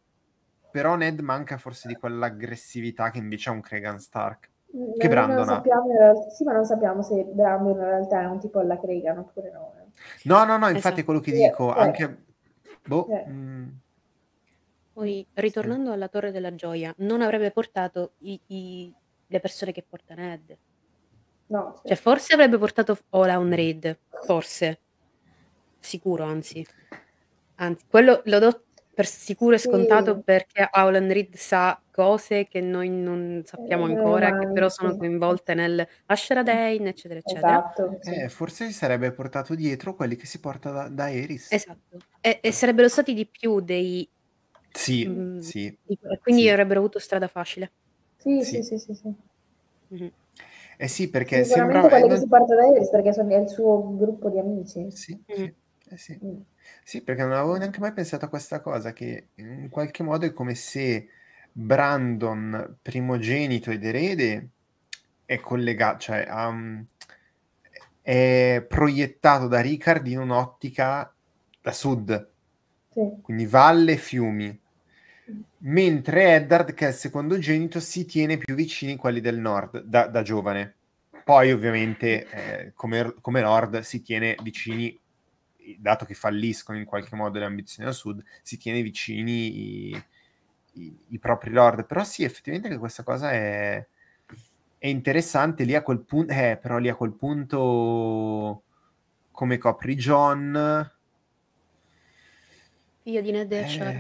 [0.72, 4.50] però Ned manca forse di quell'aggressività che invece ha un Cregan Stark.
[4.70, 5.54] Ma Che Brandon non ha.
[5.56, 9.18] sappiamo realtà, sì, ma non sappiamo se Brandon in realtà è un tipo alla Cregan
[9.20, 9.74] oppure no.
[9.80, 9.86] eh.
[10.24, 11.00] No, no, no, infatti Esatto.
[11.00, 11.80] è quello che dico, sì.
[11.80, 12.24] anche...
[12.86, 13.26] Boh, Eh.
[14.94, 18.94] Poi, ritornando alla Torre della Gioia, non avrebbe portato i- i-
[19.28, 20.58] le persone che porta Ned.
[21.48, 21.88] No, sì.
[21.90, 24.80] Cioè, forse avrebbe portato Ola un raid, forse.
[25.80, 26.66] Sicuro, anzi.
[27.56, 28.64] Anzi, quello lo do
[28.98, 29.68] per sicuro e Sì.
[29.68, 34.94] scontato perché Howland Reed sa cose che noi non sappiamo Eh, ancora, che però sono
[34.94, 34.98] sì.
[34.98, 37.58] coinvolte nel Ashradane, eccetera, eccetera.
[37.76, 38.16] Esatto, sì.
[38.16, 41.52] eh, forse si sarebbe portato dietro quelli che si porta da, da Eris.
[41.52, 41.98] Esatto.
[42.20, 44.10] E, e sarebbero stati di più dei...
[44.72, 45.78] Sì, mm, sì.
[45.80, 46.50] di- e quindi Sì.
[46.50, 47.74] avrebbero avuto strada facile.
[48.18, 48.64] Sì, Sì.
[48.64, 49.16] sì, sì, sì, sì.
[49.90, 50.12] Mhm.
[50.80, 51.82] Eh sì, perché sembra...
[51.88, 54.90] quelli che si porta da Eris perché sono, è il suo gruppo di amici.
[54.90, 55.36] Sì, Mm.
[55.36, 55.54] sì,
[55.90, 56.20] eh sì.
[56.24, 56.42] Mm.
[56.84, 60.34] Sì, perché non avevo neanche mai pensato a questa cosa, che in qualche modo è
[60.34, 61.08] come se
[61.52, 64.50] Brandon, primogenito ed erede,
[65.26, 66.86] è collegato, cioè un-
[68.02, 71.14] è proiettato da Ricard in un'ottica
[71.62, 72.30] da sud,
[72.94, 73.18] Sì.
[73.22, 74.60] quindi valle e fiumi,
[75.60, 80.22] mentre Eddard, che è il secondogenito, si tiene più vicini quelli del nord, da, da
[80.22, 80.76] giovane.
[81.24, 84.98] Poi ovviamente eh, come, come Lord si tiene vicini,
[85.80, 90.04] dato che falliscono in qualche modo le ambizioni al sud, si tiene vicini i,
[90.74, 91.86] i- i propri Lord.
[91.86, 93.86] Però sì, effettivamente che questa cosa è,
[94.78, 95.64] è interessante.
[95.64, 98.64] Lì a quel punto, eh, però lì a quel punto
[99.32, 100.92] come copri John...
[103.04, 103.96] Figlio di Ned e Ashar.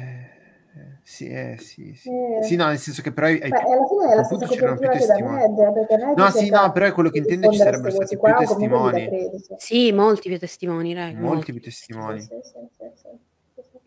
[0.78, 2.10] Eh, sì, eh, sì, sì.
[2.10, 2.44] Eh.
[2.44, 4.90] Sì, no, nel senso che però ai, Beh, alla fine è la stessa c'erano più
[4.90, 5.38] testimoni.
[5.38, 9.10] Ned No, sì, no, però è quello che intendo, ci sarebbero stati più testimoni.
[9.58, 11.16] Sì, molti più testimoni, dai.
[11.16, 12.22] Molti più testimoni.
[12.22, 13.10] sì, sì, sì, sì,
[13.56, 13.78] sì, sì.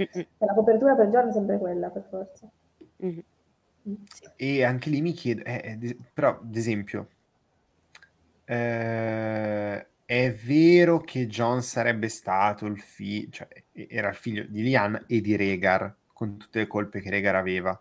[0.00, 0.26] Mm-mm.
[0.38, 2.48] E la copertura per John è sempre quella, per forza.
[2.96, 3.22] Mhm.
[3.88, 3.94] Mm.
[4.12, 4.28] Sì.
[4.36, 7.08] E anche lì mi chiedo, eh, eh, però, ad esempio,
[8.44, 15.04] eh, è vero che John sarebbe stato il figlio, cioè era il figlio di Lian
[15.06, 17.80] e di Rhaegar, con tutte le colpe che Rhaegar aveva.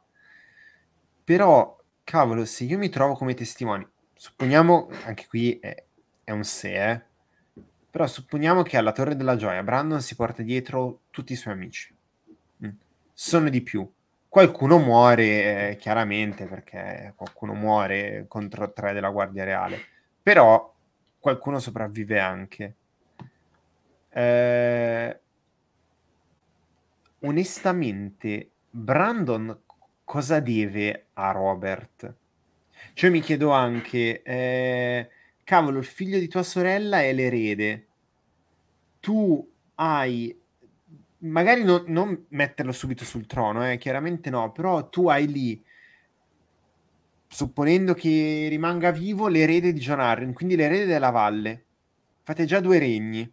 [1.24, 5.84] Però, cavolo, se io mi trovo come testimone, supponiamo, anche qui è,
[6.24, 7.02] è un se, eh,
[7.90, 11.92] però supponiamo che alla Torre della Gioia Brandon si porta dietro tutti i suoi amici.
[12.64, 12.70] Mm.
[13.12, 13.92] Sono di più.
[14.28, 19.80] Qualcuno muore eh, chiaramente perché qualcuno muore contro tre della Guardia Reale,
[20.22, 20.78] però
[21.20, 22.76] qualcuno sopravvive anche.
[24.10, 25.20] Eh,
[27.20, 29.60] onestamente, Brandon
[30.04, 32.16] cosa deve a Robert?
[32.94, 35.10] Cioè mi chiedo anche, eh,
[35.44, 37.88] cavolo, il figlio di tua sorella è l'erede.
[39.00, 40.38] Tu hai
[41.20, 45.64] magari no, non metterlo subito sul trono, eh, chiaramente no, però tu hai lì,
[47.30, 51.66] supponendo che rimanga vivo, l'erede di John Arryn, quindi l'erede della valle.
[52.24, 53.32] Fate già due regni.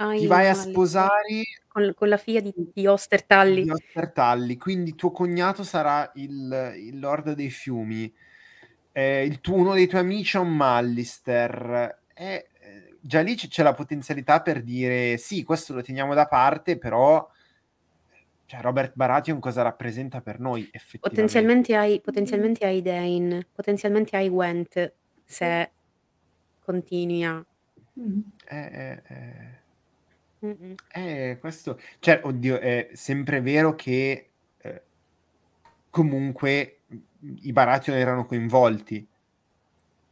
[0.00, 3.64] Ah, Ti vai a sposare con, con, la figlia di, di Ostertalli.
[3.64, 8.12] Di Ostertalli, quindi tuo cognato sarà il, il Lord dei Fiumi.
[8.92, 11.98] Eh, il tuo, uno dei tuoi amici è un Mallister.
[12.14, 12.48] Eh,
[13.00, 17.28] già lì c'è la potenzialità per dire sì, questo lo teniamo da parte, però
[18.48, 21.10] cioè, Robert Baratheon cosa rappresenta per noi effettivamente?
[21.10, 25.70] Potenzialmente hai, potenzialmente hai Dane, potenzialmente hai Gwent se
[26.64, 27.44] continui a...
[28.46, 29.60] Eh, eh,
[30.40, 30.76] eh.
[30.92, 31.78] eh, questo...
[31.98, 34.82] Cioè, oddio, è sempre vero che eh,
[35.90, 36.78] comunque
[37.20, 39.06] i Baratheon erano coinvolti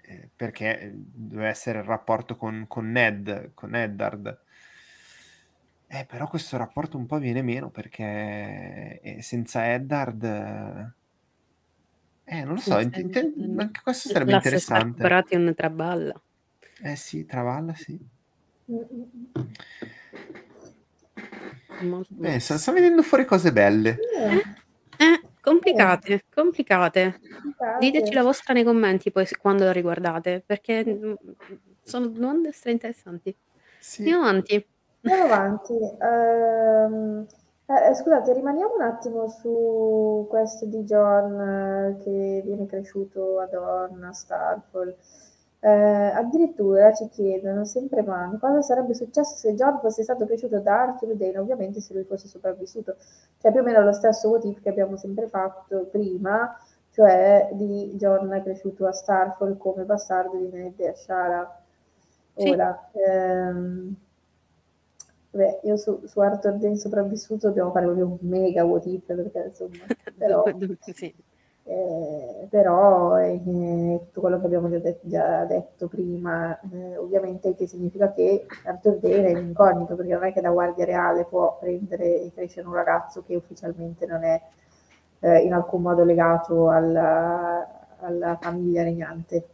[0.02, 4.40] eh, perché deve essere il rapporto con, con Ned, con Eddard.
[5.88, 10.24] Eh, però questo rapporto un po' viene meno perché eh, senza Eddard...
[12.28, 15.00] Eh, non lo so, int- int- anche questo sarebbe interessante.
[15.00, 16.20] Baratheon traballa.
[16.82, 17.96] Eh sì, traballa, sì.
[21.82, 23.96] Molto Beh, sta, sta venendo fuori cose belle.
[24.18, 27.20] Eh, eh, Complicate, complicate.
[27.78, 31.14] Diteci la vostra nei commenti poi quando la riguardate, perché mm,
[31.82, 33.32] sono domande stra interessanti.
[33.78, 34.00] Sì.
[34.00, 34.66] Andiamo avanti.
[35.06, 35.78] Andiamo avanti.
[36.00, 37.26] Ehm,
[37.66, 44.02] eh, scusate, rimaniamo un attimo su questo di John eh, che viene cresciuto ad Orn,
[44.02, 44.94] a Starfall.
[45.60, 50.82] Eh, addirittura ci chiedono sempre mano cosa sarebbe successo se John fosse stato cresciuto da
[50.82, 52.96] Arthur Dane, ovviamente se lui fosse sopravvissuto.
[53.38, 56.56] Cioè più o meno lo stesso motivo che abbiamo sempre fatto prima,
[56.90, 61.60] cioè di John cresciuto a Starfall come bastardo di Ned e Ashara.
[62.34, 62.98] Ora, sì.
[63.00, 63.96] ehm,
[65.36, 69.44] beh, io su, su, Arthur Dane sopravvissuto dobbiamo fare proprio un mega what if, perché
[69.46, 69.84] insomma,
[70.16, 70.44] però...
[70.80, 71.14] sì
[71.68, 73.40] eh, però eh,
[74.04, 78.98] tutto quello che abbiamo già, de- già detto prima, eh, ovviamente che significa che Arthur
[78.98, 82.74] Dane è incognito, perché non è che da guardia reale può prendere e crescere un
[82.74, 84.40] ragazzo che ufficialmente non è
[85.18, 89.48] eh, in alcun modo legato alla, alla famiglia regnante.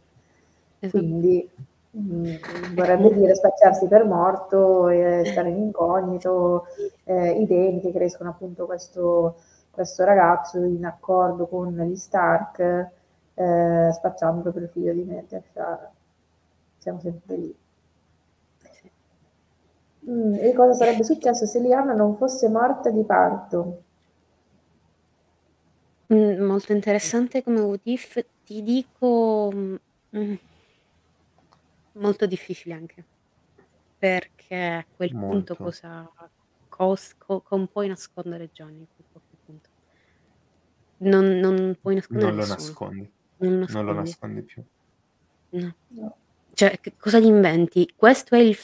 [0.79, 0.99] Esatto.
[0.99, 1.49] Quindi
[1.95, 6.65] vorrebbe dire spacciarsi per morto, e stare in incognito,
[7.03, 9.35] eh, i Dane che crescono appunto questo
[9.73, 12.59] questo ragazzo in accordo con gli Stark,
[13.33, 15.41] eh, spacciando il figlio di Ned
[16.77, 17.55] Siamo sempre lì.
[20.11, 23.81] Mm, e cosa sarebbe successo se Liana non fosse morta di parto?
[26.13, 27.81] Mm, molto interessante come what
[28.45, 29.75] ti dico mm,
[30.15, 30.33] mm,
[31.93, 33.03] molto difficile anche,
[33.97, 36.09] perché a quel punto cosa,
[36.69, 38.87] cos, co, come puoi nascondere Johnny?
[40.97, 43.11] Non, non puoi nascondere Non lo nascondi.
[43.37, 44.63] Non lo Non lo nascondi più.
[45.49, 45.75] No.
[45.89, 46.15] No.
[46.53, 47.91] Cioè, che cosa gli inventi?
[47.95, 48.57] Questo è il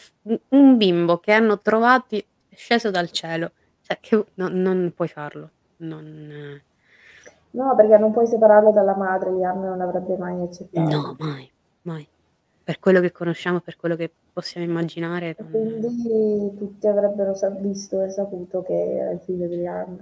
[0.50, 3.52] un bimbo che hanno trovati sceso dal cielo.
[3.82, 5.50] Cioè, che no non puoi farlo.
[5.78, 6.62] Non
[7.52, 10.96] No, perché non puoi separarlo dalla madre, Liam non avrebbe mai accettato.
[10.96, 11.52] No, mai,
[11.82, 12.08] mai.
[12.70, 18.12] Per quello che conosciamo, per quello che possiamo immaginare, non quindi tutti avrebbero visto e
[18.12, 20.00] saputo che era il figlio di Liam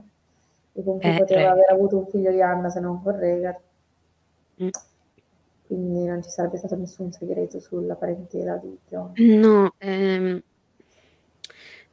[0.73, 1.45] e con cui eh, poteva eh.
[1.45, 3.57] aver avuto un figlio di Anna se non con Rhaegar.
[4.63, 4.67] Mm.
[5.65, 9.13] Quindi non ci sarebbe stato nessun segreto sulla parentela di John.
[9.15, 10.41] No, ehm,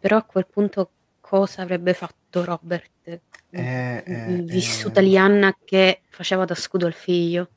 [0.00, 0.90] però a quel punto
[1.20, 2.90] cosa avrebbe fatto Robert?
[3.04, 3.20] Eh,
[4.04, 5.04] eh, vissuta eh.
[5.04, 7.48] Lianna che faceva da scudo al figlio.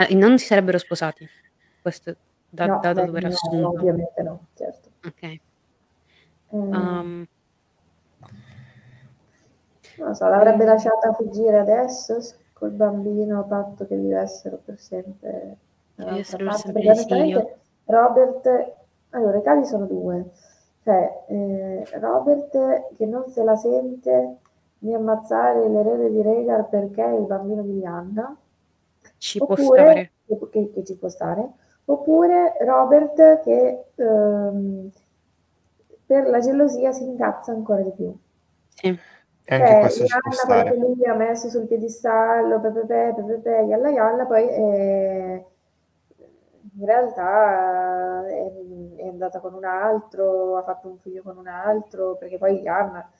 [0.00, 1.28] Eh, non si sarebbero sposati,
[1.82, 2.14] questo
[2.48, 3.68] da, no, da, da dove era no, assunto.
[3.68, 4.90] Ovviamente no, certo.
[5.04, 5.40] Ok.
[6.50, 7.26] Um,
[9.98, 12.18] non so, l'avrebbe lasciata fuggire adesso
[12.52, 15.56] col bambino, a patto che vivessero per sempre
[15.94, 16.72] dall'altra parte.
[16.72, 17.56] Perché
[17.86, 18.74] Robert,
[19.10, 20.30] allora i casi sono due,
[20.84, 24.36] cioè eh, Robert che non se la sente
[24.78, 28.36] di ammazzare l'erede di Regar perché è il bambino di Lianna,
[29.18, 30.12] ci oppure, può stare.
[30.50, 31.50] Che, che, ci può stare,
[31.86, 34.90] oppure Robert che ehm,
[36.06, 38.14] per la gelosia si incazza ancora di più
[38.74, 38.98] Sì.
[39.50, 40.76] E anche Cioè, questo ci può stare.
[40.76, 45.46] lui ha messo sul piedistallo, pepepe, pepepe, yalla yalla, poi eh,
[46.78, 48.52] in realtà è,
[48.96, 53.10] è andata con un altro, ha fatto un figlio con un altro, perché poi Rihanna,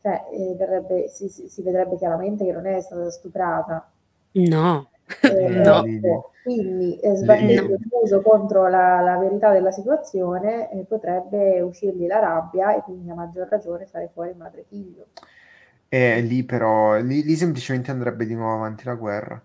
[0.00, 3.90] cioè, eh, verrebbe- si, si- si vedrebbe chiaramente che non è stata stuprata.
[4.32, 4.88] No,
[5.20, 5.84] Eh, no.
[5.84, 12.06] ecco, quindi eh, sbattendo il muso contro la, la verità della situazione eh, potrebbe uscirgli
[12.06, 15.06] la rabbia e quindi a maggior ragione fare fuori madre e figlio.
[15.88, 19.40] E lì però, lì, lì semplicemente andrebbe di nuovo avanti la guerra.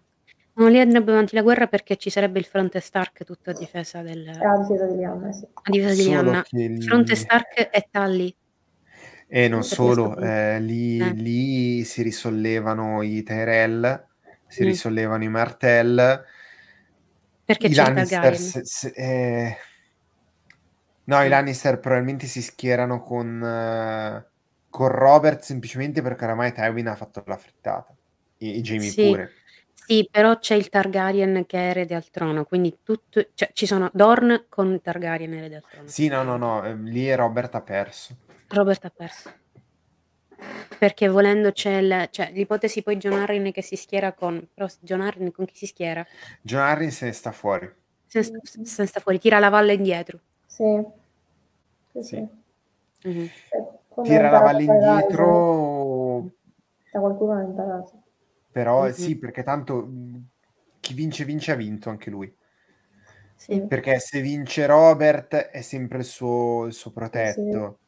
[0.53, 4.01] No, lì andrebbe avanti la guerra perché ci sarebbe il fronte Stark tutto a difesa
[4.01, 4.25] del...
[4.25, 5.47] È la difesa di Lianna, sì.
[5.53, 8.35] a difesa di che lì- Fronte Stark e Tully.
[9.27, 11.13] E non Perché solo, eh, lì, Eh.
[11.13, 14.07] lì si risollevano i Tyrell,
[14.51, 14.67] si Mm.
[14.67, 16.23] risollevano i Martell,
[17.45, 18.37] Perché i Lannister...
[18.37, 19.57] Se- se- eh,
[21.03, 24.29] No, i Lannister probabilmente si schierano con, eh,
[24.69, 27.93] con Robert semplicemente perché oramai Tywin ha fatto la frittata.
[28.37, 29.03] E, e Jamie Sì.
[29.07, 29.31] pure.
[29.73, 33.89] Sì, però c'è il Targaryen che è erede al trono, quindi tutto, cioè, ci sono
[33.93, 35.87] Dorn con Targaryen erede al trono.
[35.87, 38.15] Sì, no, no, no, eh, lì Robert ha perso.
[38.49, 39.33] Robert ha perso.
[40.77, 44.47] Perché volendo c'è il- cioè, l'ipotesi poi John Arryn che si schiera con...
[44.53, 46.05] Però John Arryn con chi si schiera?
[46.41, 47.71] John Arryn se ne sta fuori.
[48.07, 50.19] Se ne sta, se ne sta fuori, tira la valle indietro.
[50.45, 50.63] Sì.
[51.91, 52.27] Sì, Sì.
[53.01, 53.09] sì.
[53.09, 53.29] Mhm.
[53.49, 56.33] Cioè, come Tira la valle indietro, Ryzen.
[56.91, 58.03] Da qualcuno l'ha imparato.
[58.51, 58.91] però Mhm.
[58.91, 59.89] sì, perché tanto
[60.81, 62.33] chi vince vince ha vinto anche lui.
[63.35, 63.61] Sì.
[63.61, 67.79] Perché se vince Robert è sempre il suo, il suo protetto.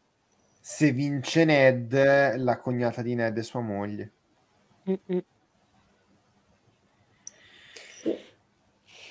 [0.65, 1.93] Se vince Ned,
[2.37, 4.13] la cognata di Ned è sua moglie.
[4.87, 5.23] Mm-mm.
[7.89, 8.17] Sì.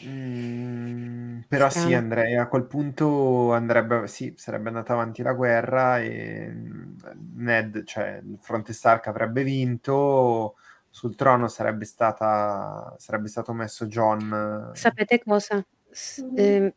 [0.04, 1.96] Mm, però sì, Strano.
[1.96, 6.96] andrei a quel punto andrebbe, sì, sarebbe andata avanti la guerra e mm,
[7.36, 10.56] Ned, cioè il fronte Stark avrebbe vinto,
[10.88, 14.70] sul trono sarebbe stata sarebbe stato messo John.
[14.72, 15.64] Sapete cosa?
[15.90, 16.72] S- ehm,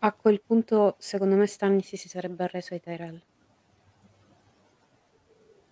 [0.00, 3.20] a quel punto, secondo me, Stannis si sarebbe arreso ai Tyrell.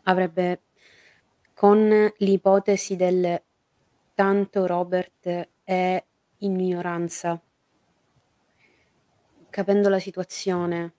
[0.08, 0.62] Avrebbe,
[1.52, 3.42] con l'ipotesi del
[4.14, 6.04] tanto Robert è
[6.38, 7.40] in minoranza,
[9.50, 10.92] capendo la situazione,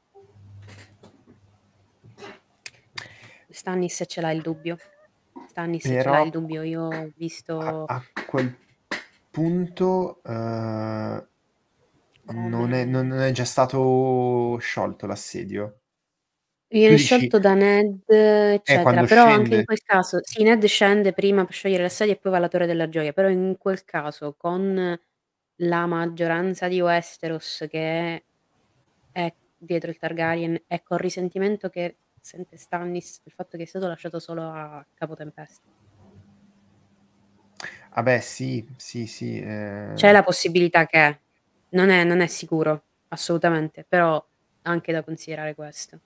[3.50, 4.78] Stannis ce l'ha il dubbio.
[5.48, 6.62] Stannis ce Però- l'ha il dubbio.
[6.64, 7.86] Io ho A, visto...
[7.86, 8.56] a quel
[9.32, 11.28] punto eh,
[12.26, 15.80] non, è, non è già stato sciolto l'assedio.
[16.70, 18.82] Viene Tu dici- sciolto da Ned, eccetera.
[18.82, 19.56] quando Però anche scende.
[19.60, 22.66] in quel caso, sì, Ned scende prima per sciogliere l'assedio e poi va alla Torre
[22.66, 23.14] della Gioia.
[23.14, 25.00] Però in quel caso, con
[25.62, 28.24] la maggioranza di Westeros che
[29.12, 33.88] è dietro il Targaryen e col risentimento che sente Stannis il fatto che è stato
[33.88, 35.62] lasciato solo a Capotempesta.
[37.96, 39.40] Vabbè, sì, sì, sì.
[39.40, 41.20] eh, C'è la possibilità che
[41.70, 44.24] non è, non è sicuro, assolutamente, però
[44.64, 46.00] anche da considerare questo.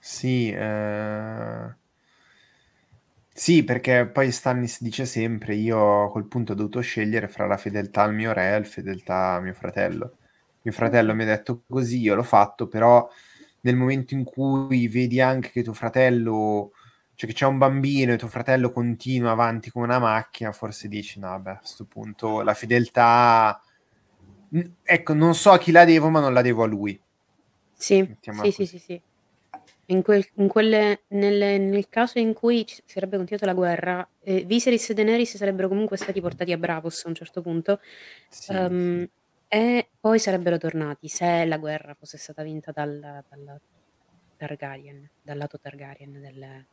[0.00, 1.74] Sì, eh,
[3.32, 7.56] sì, perché poi Stannis dice sempre: Io a quel punto ho dovuto scegliere fra la
[7.56, 10.16] fedeltà al mio re e la fedeltà a mio fratello.
[10.62, 13.08] Mio fratello mi ha detto così, io l'ho fatto, però
[13.60, 16.72] nel momento in cui vedi anche che tuo fratello,
[17.14, 21.20] cioè che c'è un bambino e tuo fratello continua avanti come una macchina, forse dici:
[21.20, 23.60] No, vabbè, a questo punto la fedeltà,
[24.82, 26.98] ecco, non so a chi la devo, ma non la devo a lui.
[27.76, 28.08] Sì,
[28.42, 29.00] sì, sì, sì, sì.
[29.86, 34.42] In quel, in quelle, nelle- nel caso in cui ci sarebbe continuata la guerra, eh,
[34.42, 37.80] Viserys e Daenerys sarebbero comunque stati portati a Bravos a un certo punto,
[38.28, 39.10] Sì, ehm, sì.
[39.48, 42.98] e poi sarebbero tornati se la guerra fosse stata vinta dal,
[43.28, 43.60] dal
[44.36, 46.66] Targaryen, dal lato Targaryen del-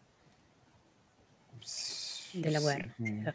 [2.33, 2.93] della guerra.
[2.97, 3.27] Sì, mm.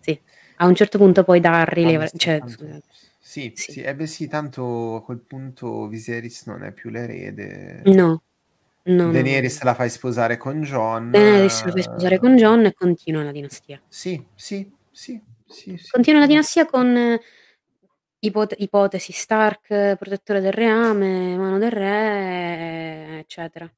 [0.00, 0.20] Sì,
[0.56, 2.82] a un certo punto poi da rilevare, beh, sì, cioè, scusate,
[3.30, 3.72] sì, Sì.
[3.72, 7.82] sì, eh beh, sì, tanto a quel punto Viserys non è più l'erede.
[7.84, 8.22] no,
[8.86, 11.12] no, Daenerys la fai sposare con John.
[11.12, 13.80] Daenerys lo fai sposare con John e continua la dinastia.
[13.88, 15.90] Sì, sì, sì, sì, sì.
[15.92, 17.20] Continua la dinastia con eh,
[18.20, 23.70] ipote- ipotesi Stark, eh, protettore del reame, mano del re, eccetera.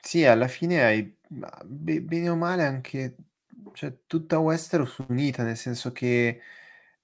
[0.00, 1.16] Sì, alla fine hai
[1.64, 3.16] bene o male anche
[3.72, 6.40] cioè, tutta Westeros unita, nel senso che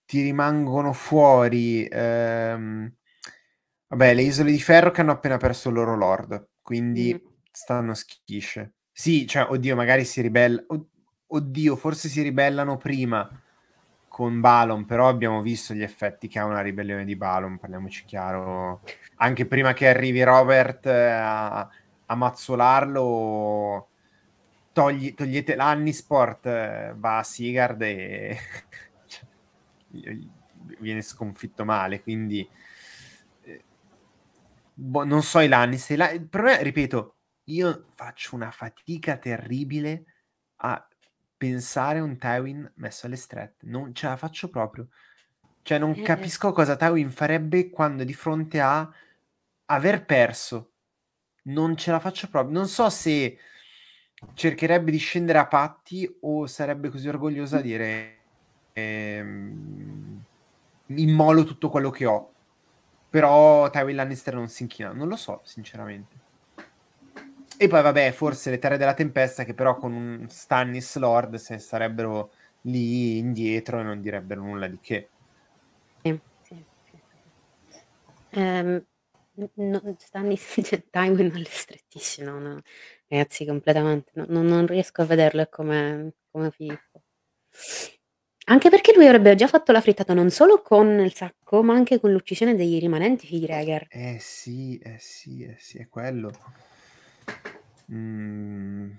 [0.06, 2.92] ti rimangono fuori ehm,
[3.88, 7.26] vabbè, le isole di ferro che hanno appena perso il loro lord, quindi Mm.
[7.50, 8.74] stanno schisce.
[8.92, 10.62] Sì, cioè, oddio, magari si ribella.
[10.68, 10.86] od-
[11.26, 13.28] Oddio, forse si ribellano prima
[14.08, 18.82] con Balon, però abbiamo visto gli effetti che ha una ribellione di Balon, parliamoci chiaro.
[19.16, 21.68] Anche prima che arrivi Robert eh, a,
[22.06, 23.88] a mazzolarlo
[24.72, 28.38] togli, togliete l'Annisport, eh, va a Sigard e
[30.78, 32.48] viene sconfitto male, quindi
[33.42, 33.64] eh,
[34.74, 35.96] boh, non so i Lannister.
[35.96, 40.04] La, il problema, ripeto, io faccio una fatica terribile
[40.56, 40.86] a
[41.36, 44.88] pensare un Tywin messo alle strette, non ce la faccio proprio.
[45.62, 46.02] Cioè, non eh, eh.
[46.02, 48.90] capisco cosa Tywin farebbe quando di fronte a
[49.66, 50.72] aver perso.
[51.44, 52.52] Non ce la faccio proprio.
[52.56, 53.38] Non so se
[54.32, 58.23] cercherebbe di scendere a patti o sarebbe così orgogliosa da dire
[58.74, 60.22] ehm,
[60.86, 62.32] immolo tutto quello che ho.
[63.08, 64.92] Però Tywin Lannister non si inchina.
[64.92, 66.22] Non lo so, sinceramente.
[67.56, 71.58] E poi, vabbè, forse le Terre della Tempesta, che però con un Stannis Lord se
[71.58, 72.32] sarebbero
[72.62, 75.08] lì indietro e non direbbero nulla di che.
[76.02, 76.64] Sì, sì.
[78.30, 78.84] Um,
[79.54, 82.60] no, Stannis cioè, Tywin è strettissimo, no?
[83.06, 84.10] ragazzi, completamente.
[84.14, 87.02] No, non, non riesco a vederlo come, come Filippo.
[88.46, 91.98] Anche perché lui avrebbe già fatto la frittata non solo con il sacco, ma anche
[91.98, 93.86] con l'uccisione dei rimanenti figli Rhaegar.
[93.88, 96.30] Eh sì, eh sì, eh sì, è quello.
[97.90, 98.90] Mm.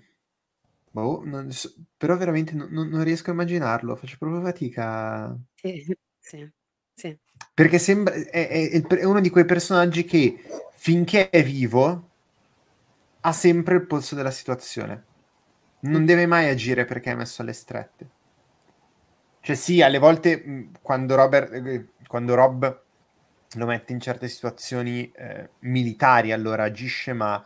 [0.90, 5.38] Boh, non so, però veramente non, non, riesco a immaginarlo, faccio proprio fatica.
[5.54, 6.50] Sì, sì,
[6.94, 7.20] sì.
[7.54, 10.42] Perché sembra, è, è, è uno di quei personaggi che
[10.74, 12.10] finché è vivo
[13.22, 15.04] ha sempre il polso della situazione.
[15.82, 16.06] Non mm.
[16.06, 18.10] deve mai agire perché è messo alle strette.
[19.46, 22.82] Cioè sì, alle volte quando, Robert, eh, quando Rob
[23.54, 27.44] lo mette in certe situazioni eh, militari, allora agisce, ma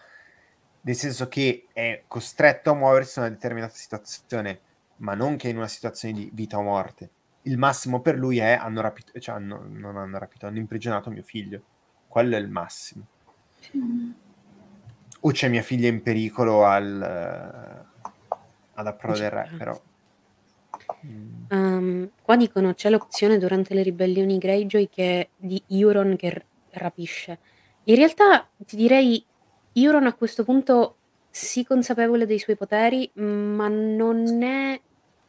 [0.82, 4.62] nel senso che è costretto a muoversi in una determinata situazione,
[4.98, 7.10] ma non che in una situazione di vita o morte.
[7.42, 11.24] Il massimo per lui è hanno rapito, cioè hanno, non hanno rapito, hanno imprigionato mio
[11.24, 11.62] figlio.
[12.08, 13.06] Quello è il massimo.
[13.76, 14.12] Mm
[15.22, 17.86] o c'è mia figlia in pericolo al,
[18.74, 19.82] alla prova del re, però.
[21.50, 27.40] Um, qua dicono c'è l'opzione durante le ribellioni Greyjoy che, di Euron che rapisce.
[27.86, 29.24] In realtà ti direi
[29.74, 30.96] Euron a questo punto
[31.30, 34.80] sì consapevole dei suoi poteri, ma non è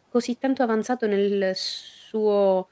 [0.08, 2.68] così tanto avanzato nel suo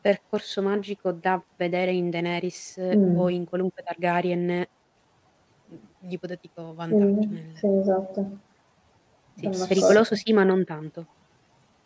[0.00, 3.16] percorso magico da vedere in Daenerys mm.
[3.16, 4.66] o in qualunque Targaryen
[5.98, 7.22] di ipotetico vantaggio.
[7.22, 7.56] Sì, nel...
[7.56, 8.38] sì esatto.
[9.34, 11.06] Sì, pericoloso sì, ma non tanto.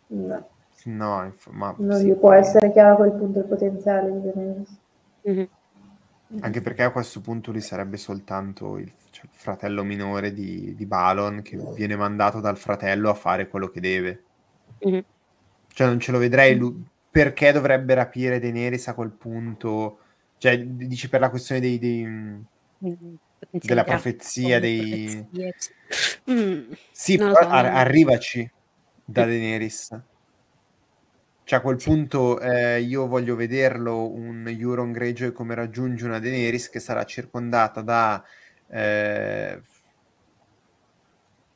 [0.07, 0.49] No.
[0.83, 4.77] No, inf- ma non gli può essere chiaro a quel punto il potenziale di Daenerys.
[5.29, 6.41] Mm-hmm.
[6.41, 10.85] Anche perché a questo punto lui sarebbe soltanto il, cioè, il fratello minore di, di,
[10.85, 14.23] Balon che viene mandato dal fratello a fare quello che deve.
[14.87, 14.99] Mm-hmm.
[15.67, 19.99] Cioè non ce lo vedrei lui, perché dovrebbe rapire Daenerys a quel punto?
[20.37, 21.79] Cioè, dici per la questione dei...
[21.79, 23.15] dei mm-hmm
[23.51, 25.25] della profezia dei...
[26.29, 28.49] Mm, sì, so, ar- arrivaci
[29.07, 29.97] da Daenerys.
[31.45, 36.69] Cioè a quel punto eh, io voglio vederlo un Euron Greyjoy come raggiunge una Daenerys
[36.69, 38.21] che sarà circondata da
[38.69, 39.61] eh,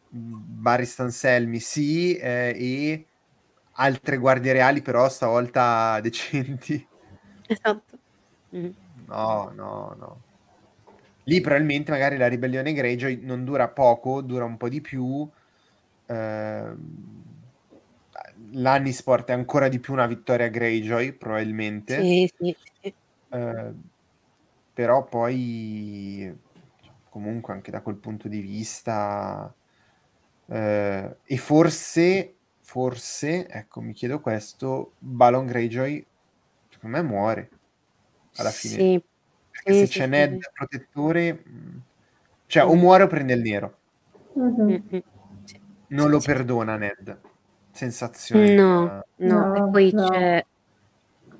[0.07, 3.05] Barristan Selmy, sì, eh, e
[3.73, 6.87] altre guardie reali però stavolta decenti.
[7.47, 7.97] Esatto.
[8.55, 8.69] Mm.
[9.07, 10.21] No, no, no.
[11.25, 15.29] Lì probabilmente magari la ribellione Greyjoy non dura poco, dura un po' di più.
[16.05, 16.73] Eh,
[18.53, 22.01] L'Annisport è ancora di più una vittoria Greyjoy, probabilmente.
[22.01, 22.93] Sì, sì, sì.
[23.29, 23.73] Eh,
[24.73, 26.37] però poi
[27.09, 29.53] comunque anche da quel punto di vista
[30.47, 36.05] eh, e forse forse ecco mi chiedo questo Balon Greyjoy
[36.69, 37.49] secondo me muore
[38.35, 39.03] alla fine sì,
[39.63, 41.77] perché se c'è Ned protettore, mm,
[42.47, 43.77] cioè o muore o prende il nero.
[44.39, 44.97] Mm-hmm.
[45.87, 47.19] Non lo perdona Ned.
[47.71, 48.53] Sensazione.
[48.53, 50.07] No, no, e poi no.
[50.09, 50.45] c'è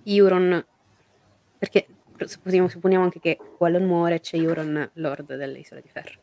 [0.04, 0.66] Euron,
[1.58, 1.88] perché
[2.26, 6.20] supponiamo, supponiamo anche che Wallon muore, c'è Euron, Lord delle Isole di Ferro.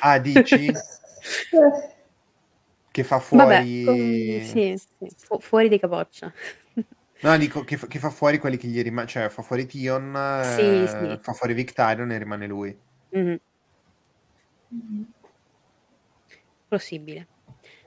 [0.00, 0.72] ah, dici?
[2.90, 3.84] che fa fuori...
[3.84, 6.32] Vabbè, sì, sì, fu- fuori di capoccia.
[7.18, 10.14] No, dico che, fa- che fa fuori quelli che gli rimangono, cioè fa fuori Tion,
[10.42, 11.18] Sì, eh, sì.
[11.22, 12.78] fa fuori Victarion e rimane lui.
[13.12, 13.38] Mhm.
[16.68, 17.26] Possibile.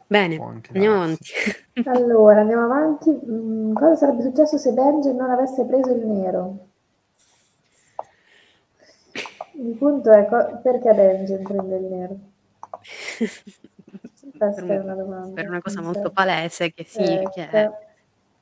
[0.10, 0.36] Bene,
[0.73, 1.31] andiamo avanti.
[1.86, 3.10] Allora, andiamo avanti.
[3.10, 6.68] Mm, cosa sarebbe successo se Benjen non avesse preso il nero?
[9.56, 12.19] Il punto è co- perché Benjen prende il nero?
[14.38, 15.34] Per Questa è una domanda.
[15.34, 17.69] per una cosa molto palese che sì, Eh, che è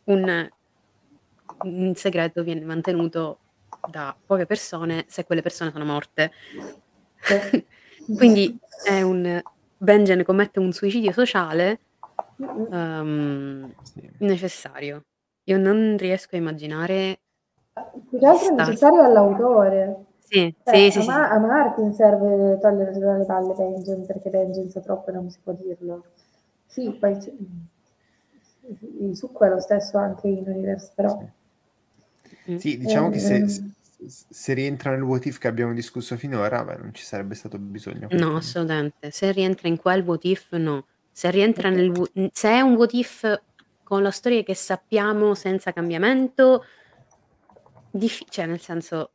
[0.05, 0.49] un
[1.63, 3.39] un segreto viene mantenuto
[3.89, 6.31] da poche persone se quelle persone sono morte.
[8.15, 9.41] Quindi è un
[9.81, 11.81] Benjen commette un suicidio sociale,
[12.69, 14.09] uhm, Sì.
[14.19, 15.03] necessario.
[15.45, 17.19] Io non riesco a immaginare
[18.09, 20.05] Più che altro è necessario all'autore.
[20.19, 21.29] Sì, Cioè, sì, a sì, Ma sì.
[21.29, 25.53] a Martin serve togliersi dalle palle Benjen, perché Benjen sa troppo e non si può
[25.53, 26.03] dirlo.
[26.65, 27.31] Sì, poi c
[28.99, 31.17] il succo è lo stesso anche in Universe, però
[32.57, 32.77] Sì.
[32.77, 33.73] Diciamo che se ehm
[34.05, 38.07] se rientra nel what if che abbiamo discusso finora, beh, non ci sarebbe stato bisogno
[38.11, 39.11] No, assolutamente.
[39.11, 40.85] Se rientra in quel what if no.
[41.11, 41.91] Se rientra nel
[42.31, 43.41] se è un what if
[43.83, 46.63] con la storia che sappiamo senza cambiamento
[47.89, 49.13] diffi cioè nel senso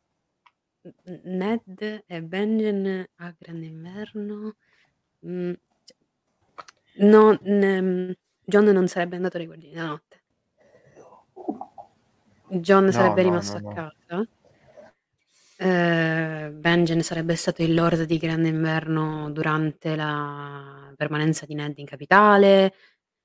[1.05, 4.57] Ned e Benjen a Grande Inverno,
[5.21, 5.53] mhmm,
[5.85, 8.13] cioè no, n
[8.45, 10.21] John non sarebbe andato nei Guardiani della Notte.
[12.49, 14.29] John No, sarebbe no, rimasto no, a casa.
[15.65, 21.87] Ehm, Benjen sarebbe stato il lord di Grande Inverno durante la permanenza di Ned in
[21.87, 22.75] capitale.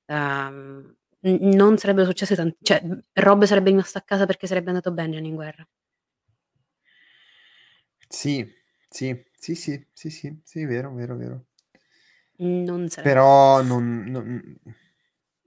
[0.06, 2.80] Ehm, n non sarebbero successe tan cioè,
[3.14, 5.66] Robb sarebbe rimasto a casa perché sarebbe andato Benjen in guerra.
[8.08, 8.46] Sì,
[8.88, 11.44] sì, sì, sì, sì, sì, sì, vero, vero, vero.
[12.40, 14.56] Non sarebbe Però non non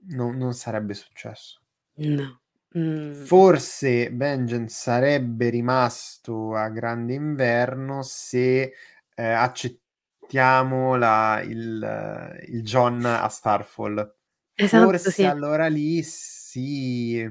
[0.08, 1.60] non non sarebbe successo.
[1.96, 2.41] No.
[2.74, 8.72] Mhmm Forse Benjen sarebbe rimasto a Grande Inverno se,
[9.14, 14.14] ehm, accettiamo la il il Jon a Starfall.
[14.58, 15.26] Esatto, Forse sì.
[15.26, 17.30] allora lì sì.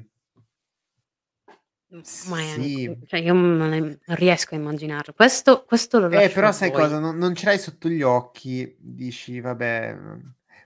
[2.24, 5.14] Ma è cioè io non riesco a immaginarlo.
[5.14, 6.72] Questo questo lo Eh, lascio a però sai voi.
[6.72, 7.00] cosa?
[7.00, 9.96] Non non ce l'hai sotto gli occhi, dici: "Vabbè",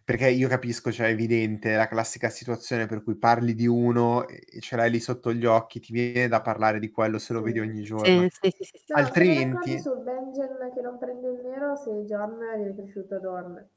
[0.05, 4.59] perché io capisco, cioè è evidente, la classica situazione per cui parli di uno e
[4.61, 7.59] ce l'hai lì sotto gli occhi, ti viene da parlare di quello se lo vedi
[7.59, 7.61] Sì.
[7.61, 8.27] ogni Sì, giorno.
[8.29, 8.93] sì, sì, sì, sì.
[8.93, 13.67] No, Altrimenti sul Benjen che non prende il nero se Jon viene cresciuto Dorn.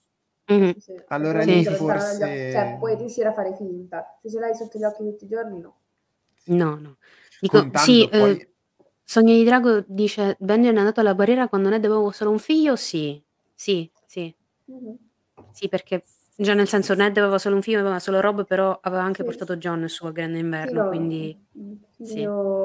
[0.48, 0.74] Mh-mh.
[0.76, 1.84] Sì, sì, Allora Sì, lì sì, sì.
[1.84, 4.18] occhi cioè puoi forse riuscire a fare finta.
[4.22, 5.80] Se ce l'hai sotto gli occhi tutti i giorni no.
[6.46, 6.96] No, no.
[7.38, 8.40] Dico sì, contando uhm, poi
[9.04, 12.76] Sogno di Drago dice: "Benjen è andato alla guerriera quando Ned aveva solo un figlio?"
[12.76, 13.22] Sì.
[13.54, 14.34] Sì, sì.
[14.68, 14.98] Mh-mh.
[15.54, 16.02] Sì, perché
[16.40, 19.24] già nel senso Ned aveva solo un figlio, aveva solo Robb, però aveva anche Sì.
[19.24, 22.14] portato Jon su a Grande Sì, Inverno, no, quindi mh, sì.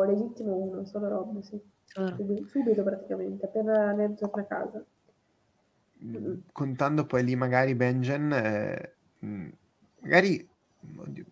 [0.06, 1.60] legittimo 1, solo Robb, sì.
[1.86, 2.18] Solo Robb.
[2.20, 4.86] Subi subito praticamente, appena Ned torna a casa.
[6.00, 6.44] Mh-mh.
[6.52, 8.78] contando poi lì magari Benjen, ehm,
[9.20, 9.52] mhmm,
[10.02, 10.48] magari
[10.98, 11.26] oddio,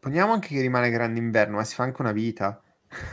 [0.00, 2.60] poniamo anche che rimane Grande Inverno, ma si fa anche una vita.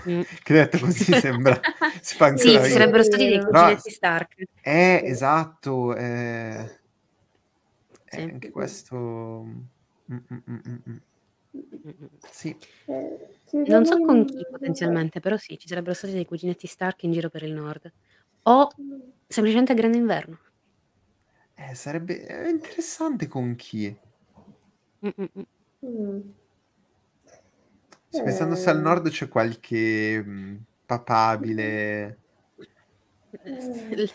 [0.05, 0.21] Mh.
[0.43, 1.59] Che detto così sembra
[2.01, 2.73] si fa anche Sì, una vita.
[2.73, 4.35] sarebbero stati dei cuginetti Stark.
[4.61, 5.05] eh, Sì.
[5.05, 6.81] esatto, ehm
[8.13, 8.19] Sì.
[8.19, 8.51] eh, anche Mh-mh.
[8.51, 9.67] questo mh.
[11.51, 12.09] Mh-mh.
[12.31, 12.55] Sì.
[12.85, 17.03] Eh, ci Non so con chi potenzialmente, però sì, ci sarebbero stati dei cuginetti Stark
[17.03, 17.91] in giro per il nord.
[18.43, 18.69] O
[19.27, 20.39] semplicemente a Grande Inverno.
[21.55, 23.95] Eh, sarebbe è interessante con chi.
[28.09, 28.81] Sto pensando se al Eh.
[28.81, 30.23] nord c'è qualche,
[30.85, 32.17] papabile.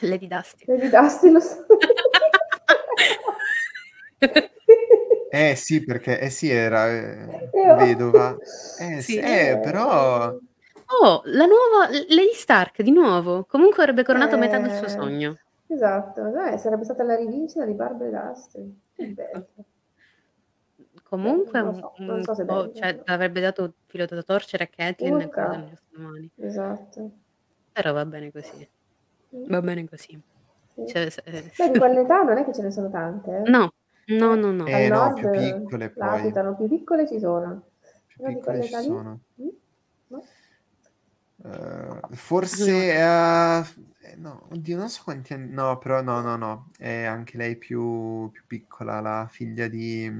[0.01, 0.65] Lady Dusty.
[0.67, 1.67] Lady Dusty lo so.
[5.31, 8.37] Eh sì, perché eh sì era, Io vedova.
[8.81, 9.19] Eh Sì.
[9.19, 10.39] eh, però Eh.
[11.03, 13.45] Oh, la nuova Lady Stark di nuovo.
[13.45, 15.37] Comunque avrebbe coronato metà del suo Eh, sogno.
[15.67, 16.35] esatto.
[16.47, 18.33] Eh, sarebbe stata la rivincita di Barbara.
[18.51, 18.59] Che
[19.03, 19.13] Ecco.
[19.13, 19.47] bello.
[21.03, 25.29] Comunque non so, non so bello, cioè avrebbe dato filo da torcere a Catelyn e
[25.37, 26.31] nelle sue mani.
[26.37, 27.11] Esatto.
[27.73, 28.69] Però va bene così.
[29.31, 29.49] Mh.
[29.49, 30.19] Va bene così.
[30.75, 30.87] Sì.
[30.87, 31.23] Cioè se
[31.57, 33.51] Beh, di quell'età non è che ce ne sono tante, eh.
[33.51, 33.73] No.
[34.09, 34.65] No, no, no.
[34.65, 36.23] al Eh no, più piccole poi.
[36.23, 37.63] latitano, più piccole ci sono.
[38.07, 38.83] Più Però piccole ci lì?
[38.83, 39.21] sono.
[39.35, 39.49] Mh?
[40.09, 40.23] No.
[41.41, 42.01] No.
[42.15, 43.65] forse, ehm,
[44.03, 47.57] eh no, oddio non so quanti anni no, però no, no, no, è anche lei
[47.57, 50.11] più più piccola, la figlia di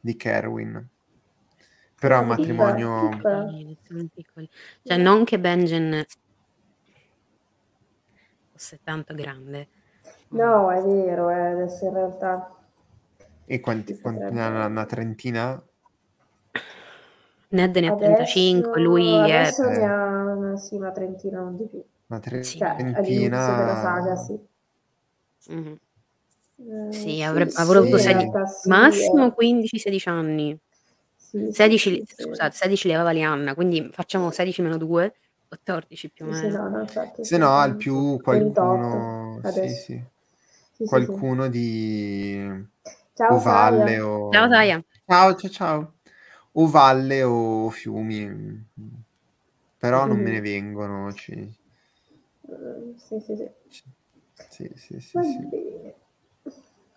[0.00, 0.86] di Kerwin.
[1.98, 3.46] Però è un piccola, matrimonio piccola.
[4.12, 4.48] Piccoli.
[4.82, 6.04] Cioè non che Benjen
[8.52, 9.68] fosse tanto grande.
[10.30, 12.54] No, è vero, eh, adesso in realtà
[13.46, 14.66] E quanti quanti ha?
[14.66, 15.62] Una trentina?
[17.48, 21.66] Ned ne ha 35, lui è adesso ne ha una, sì, una trentina, non di
[21.68, 21.82] più.
[22.06, 22.58] Una Sì.
[22.58, 25.52] Cioè, all'inizio della saga, trentina sì.
[25.52, 25.78] Mh-mh.
[26.88, 27.98] Eh, Sì, avrebbe sì, avrò sì, avuto
[28.68, 29.32] massimo eh.
[29.34, 30.58] 15-16 anni.
[31.16, 32.22] Sì, sì, 16 li sì, sì.
[32.24, 35.14] scusate, 16 li aveva Lianna, quindi facciamo 16 meno 2,
[35.48, 36.58] 14 più o Sì, meno.
[36.62, 39.76] no, no, infatti, Se no, al più 28 qualcuno sì, adesso.
[39.76, 40.04] sì.
[40.76, 42.66] Sì, sì, Qualcuno di
[43.16, 44.82] Ciao, valle o Ciao Saya.
[45.06, 45.94] Ciao, cia ciao.
[46.52, 48.22] O valle o fiumi,
[49.78, 50.42] però non me ne Mhm.
[50.42, 51.32] vengono, ci
[52.48, 53.48] Eh, sì, sì, sì.
[53.68, 53.82] ci
[54.48, 55.40] Sì, sì, sì, sì.
[55.50, 55.94] bene.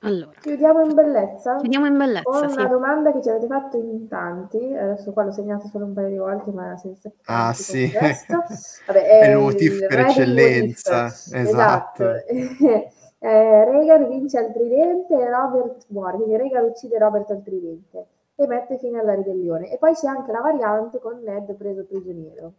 [0.02, 2.56] Allora, Chiudiamo in bellezza chiudiamo in bellezza, con sì.
[2.60, 4.58] una domanda che ci avete fatto in tanti.
[4.58, 7.92] Adesso qua l'ho segnata solo un paio di volte, ma senza Ah, sì.
[8.86, 10.76] Vabbè, È il il what if per re degli what if.
[10.88, 12.04] eccellenza, esatto.
[13.20, 18.48] Eh, Rhaegar vince al tridente e Robert muore, quindi Rhaegar uccide Robert al tridente e
[18.48, 19.72] mette fine alla ribellione.
[19.72, 22.54] E poi c'è anche la variante con Ned preso prigioniero.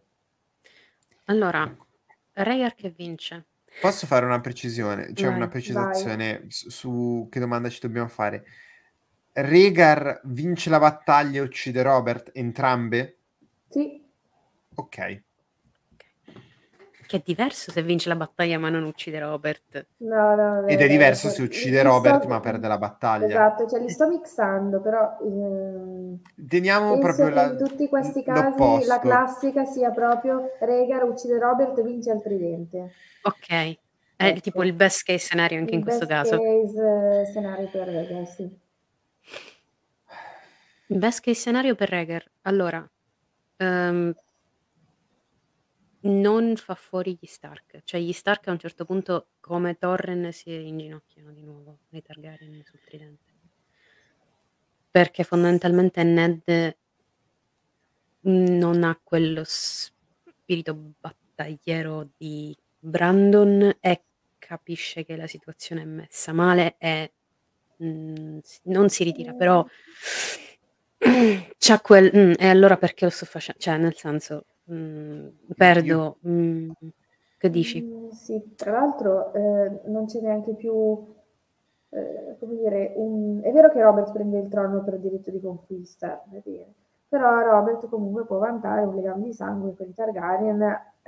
[1.26, 1.70] Allora,
[2.32, 3.46] Rhaegar che vince.
[3.80, 5.12] Posso fare una precisione?
[5.12, 8.44] C'è Vai, una precisazione su, su che domanda ci dobbiamo fare.
[9.32, 13.18] Rhaegar vince la battaglia e uccide Robert entrambe?
[13.68, 14.02] Sì,
[14.78, 15.22] Ok.
[17.08, 19.86] Che è diverso se vince la battaglia ma non uccide Robert.
[19.98, 20.66] no, no.
[20.66, 23.24] Ed è diverso se uccide Robert sto- ma perde la battaglia.
[23.26, 28.22] Esatto, cioè li sto mixando, però ehm, Teniamo penso proprio che la- in tutti questi
[28.22, 28.88] casi l'opposto.
[28.88, 32.92] la classica sia proprio Rhaegar uccide Robert e vince al tridente.
[33.22, 33.48] Ok.
[33.48, 33.76] È
[34.26, 34.40] Ecco.
[34.40, 36.42] tipo il best case scenario anche in Il questo best caso.
[36.42, 38.58] case eh, scenario per Rhaegar, sì.
[40.90, 42.24] Il best case scenario per Rhaegar.
[42.42, 42.86] Allora,
[43.58, 44.14] ehm,
[46.00, 47.80] non fa fuori gli Stark.
[47.84, 52.62] Cioè gli Stark a un certo punto, come Torren, si inginocchiano di nuovo nei Targaryen
[52.64, 53.26] sul tridente.
[54.90, 56.76] Perché fondamentalmente Ned
[58.22, 64.02] non ha quello spirito battagliero di Brandon e
[64.38, 67.12] capisce che la situazione è messa male e
[67.82, 69.64] mm, si- non si ritira, però
[71.58, 72.10] c'ha quel...
[72.14, 73.60] mm, e allora perché lo sto facendo?
[73.60, 76.18] Cioè, nel senso, mm, perdo...
[76.26, 76.70] mm,
[77.38, 77.82] che dici?
[77.82, 81.14] Mm, sì, tra l'altro eh, non c'è neanche più,
[81.90, 83.40] eh, come dire, un...
[83.42, 86.22] è vero che Robert prende il trono per diritto di conquista,
[87.08, 90.60] però Robert comunque può vantare un legame di sangue con i Targaryen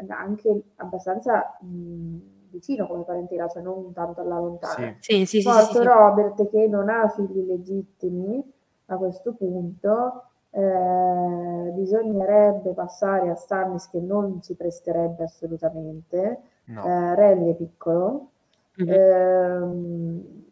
[0.09, 2.17] anche abbastanza mh,
[2.51, 4.97] vicino come parentela, cioè non tanto alla lontana.
[4.99, 5.25] Sì.
[5.27, 5.83] Sì, sì, sì, sì, sì.
[5.83, 8.43] Robert che non ha figli legittimi
[8.87, 16.41] a questo punto, eh, bisognerebbe passare a Stannis che non si presterebbe assolutamente.
[16.67, 16.85] No.
[16.85, 18.29] Eh, Renly è piccolo,
[18.77, 18.89] Mhm.
[18.93, 20.45] ehm,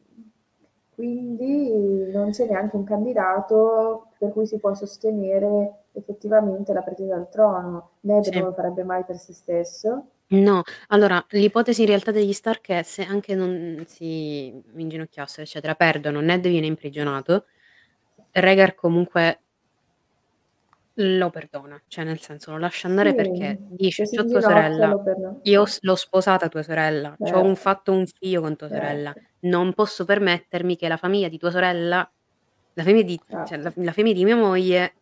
[0.94, 7.28] quindi non c'è neanche un candidato per cui si può sostenere effettivamente la pretesa al
[7.28, 7.90] trono.
[8.00, 8.30] Ned Sì.
[8.38, 10.06] non lo farebbe mai per se stesso.
[10.30, 16.20] No, allora l'ipotesi in realtà degli Stark è se anche non si inginocchiassero, eccetera, perdono,
[16.20, 17.44] Ned viene imprigionato,
[18.32, 19.40] Rhaegar comunque
[21.00, 24.86] lo perdona, cioè nel senso lo lascia andare Sì, perché dice si c'ho tua sorella,
[24.88, 25.40] lo perdono.
[25.42, 27.42] io s- l'ho sposata tua sorella, c'ho Certo.
[27.42, 29.28] un fatto un figlio con tua sorella, Certo.
[29.40, 31.98] non posso permettermi che la famiglia di tua sorella,
[32.74, 33.72] la famiglia di, cioè, Certo.
[33.76, 34.94] la, la famiglia di mia moglie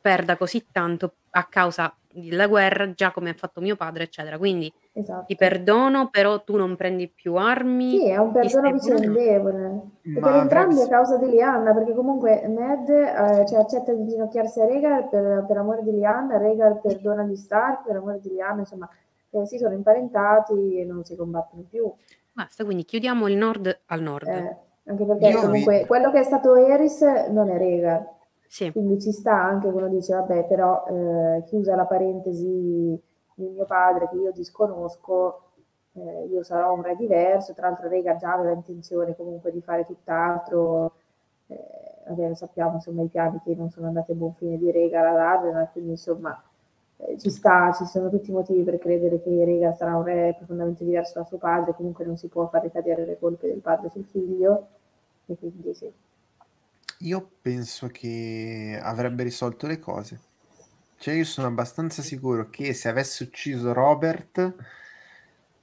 [0.00, 4.36] perda così tanto a causa della guerra, già come ha fatto mio padre, eccetera.
[4.36, 5.26] Quindi Esatto.
[5.26, 7.90] ti perdono, però tu non prendi più armi.
[7.90, 9.80] Sì, è un perdono vicendevole.
[10.02, 14.60] E per entrambi a causa di Lianna, perché comunque Ned eh, cioè, accetta di inginocchiarsi
[14.60, 18.60] a Rhaegar per, per amore di Lianna, Rhaegar perdona gli Stark per amore di Lianna,
[18.60, 18.88] insomma,
[19.30, 21.92] eh, si sono imparentati e non si combattono più.
[22.32, 24.26] Basta, quindi chiudiamo il nord al nord.
[24.26, 24.56] Eh,
[24.86, 28.18] anche perché Io vi- comunque quello che è stato Eris non è Rhaegar,
[28.52, 32.44] Sì, quindi ci sta anche uno dice, vabbè, però eh, chiusa la parentesi
[33.34, 35.42] di mio padre che io disconosco,
[35.92, 39.86] eh, io sarò un re diverso, tra l'altro Rhaegar già aveva intenzione comunque di fare
[39.86, 40.94] tutt'altro,
[41.46, 41.56] eh,
[42.08, 45.16] vabbè, sappiamo insomma i piani che non sono andati a buon fine di Rhaegar ad
[45.18, 46.42] Arden, quindi insomma
[46.96, 50.34] eh, ci sta, ci sono tutti i motivi per credere che Rhaegar sarà un re
[50.36, 53.90] profondamente diverso da suo padre, comunque non si può far ricadere le colpe del padre
[53.90, 54.66] sul figlio,
[55.26, 55.92] e quindi sì.
[57.02, 60.20] Io penso che avrebbe risolto le cose.
[60.98, 64.54] Cioè, io sono abbastanza sicuro che se avesse ucciso Robert...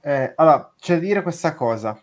[0.00, 2.00] eh, allora, c'è da dire questa cosa.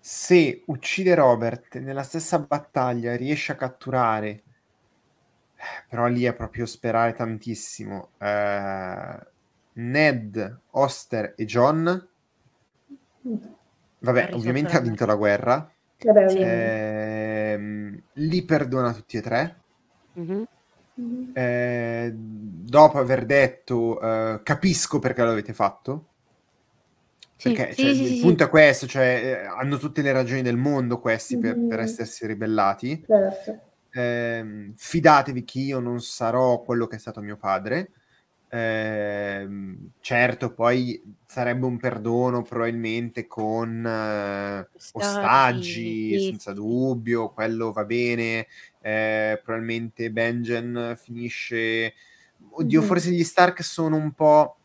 [0.00, 7.14] Se uccide Robert nella stessa battaglia riesce a catturare, eh, però lì è proprio sperare
[7.14, 9.26] tantissimo, eh,
[9.74, 12.08] Ned, Oster e John,
[14.00, 15.70] vabbè, ovviamente ha vinto la guerra,
[16.04, 16.38] Vabbè, Sì.
[17.52, 19.62] Ehm, li perdona tutti e tre.
[20.14, 20.44] Mhm.
[20.96, 21.32] Mhm.
[21.34, 26.08] Eh, dopo aver detto eh, capisco perché l'avete fatto
[27.40, 30.42] perché sì, cioè, sì, il sì, punto è questo cioè, eh, hanno tutte le ragioni
[30.42, 31.84] del mondo questi per, per Mhm.
[31.84, 33.70] essersi ribellati Certo.
[33.94, 37.92] Ehm, fidatevi che io non sarò quello che è stato mio padre
[38.54, 46.56] Ehm, certo poi sarebbe un perdono probabilmente con eh, Ostaggi, sì, senza sì.
[46.56, 48.46] dubbio quello va bene
[48.82, 51.94] eh, probabilmente Benjen finisce
[52.50, 52.86] oddio Mhm.
[52.86, 54.56] forse gli Stark sono un po'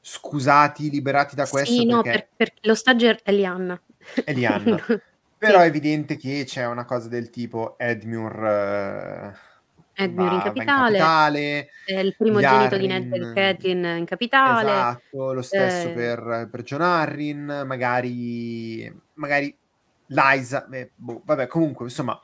[0.00, 3.80] scusati, liberati da questo Sì, no, perché per l'ostaggio è Lianna.
[4.24, 4.76] è Lianna.
[5.38, 9.36] Però è evidente che c'è una cosa del tipo Edmure
[10.00, 14.70] Edmure in va in capitale, capitale, è il primogenito di Ned e Catelyn in capitale.
[14.70, 15.92] Esatto, lo stesso Eh.
[15.92, 19.56] per, per John Arryn, magari, magari
[20.06, 22.18] Liza, beh, boh, vabbè, comunque, insomma,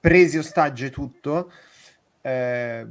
[0.00, 1.52] presi ostaggio e tutto,
[2.20, 2.86] eh,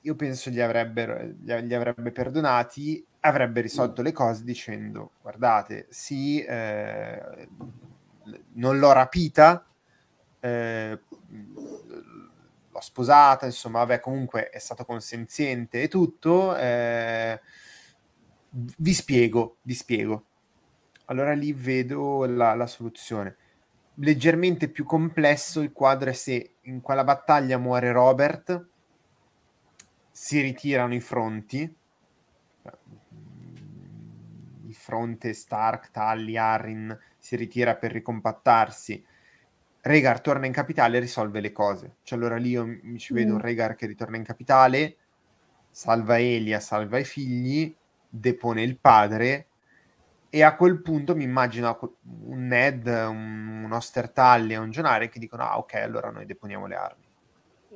[0.00, 6.40] io penso gli, avrebbero, gli, li avrebbe perdonati, avrebbe risolto le cose dicendo, guardate, sì,
[6.42, 7.48] eh,
[8.54, 9.66] non l'ho rapita,
[10.40, 11.00] eh,
[12.78, 17.40] l'ho sposata, insomma, vabbè, comunque è stato consenziente e tutto, eh,
[18.50, 20.24] vi spiego, vi spiego.
[21.06, 23.36] Allora lì vedo la, la soluzione.
[23.94, 28.66] Leggermente più complesso il quadro è se in quella battaglia muore Robert,
[30.10, 31.76] si ritirano i fronti,
[34.66, 39.04] il fronte Stark, Tully, Arryn si ritira per ricompattarsi.
[39.88, 41.96] Rhaegar torna in capitale e risolve le cose.
[42.02, 43.34] Cioè allora lì io mi ci vedo Mm.
[43.36, 44.96] un Rhaegar che ritorna in capitale,
[45.70, 47.74] salva Elia, salva i figli,
[48.08, 49.46] depone il padre
[50.30, 51.96] e a quel punto mi immagino
[52.26, 56.74] un Ned, un, un Ostertaglia, un Jonare che dicono ah ok allora noi deponiamo le
[56.74, 57.06] armi.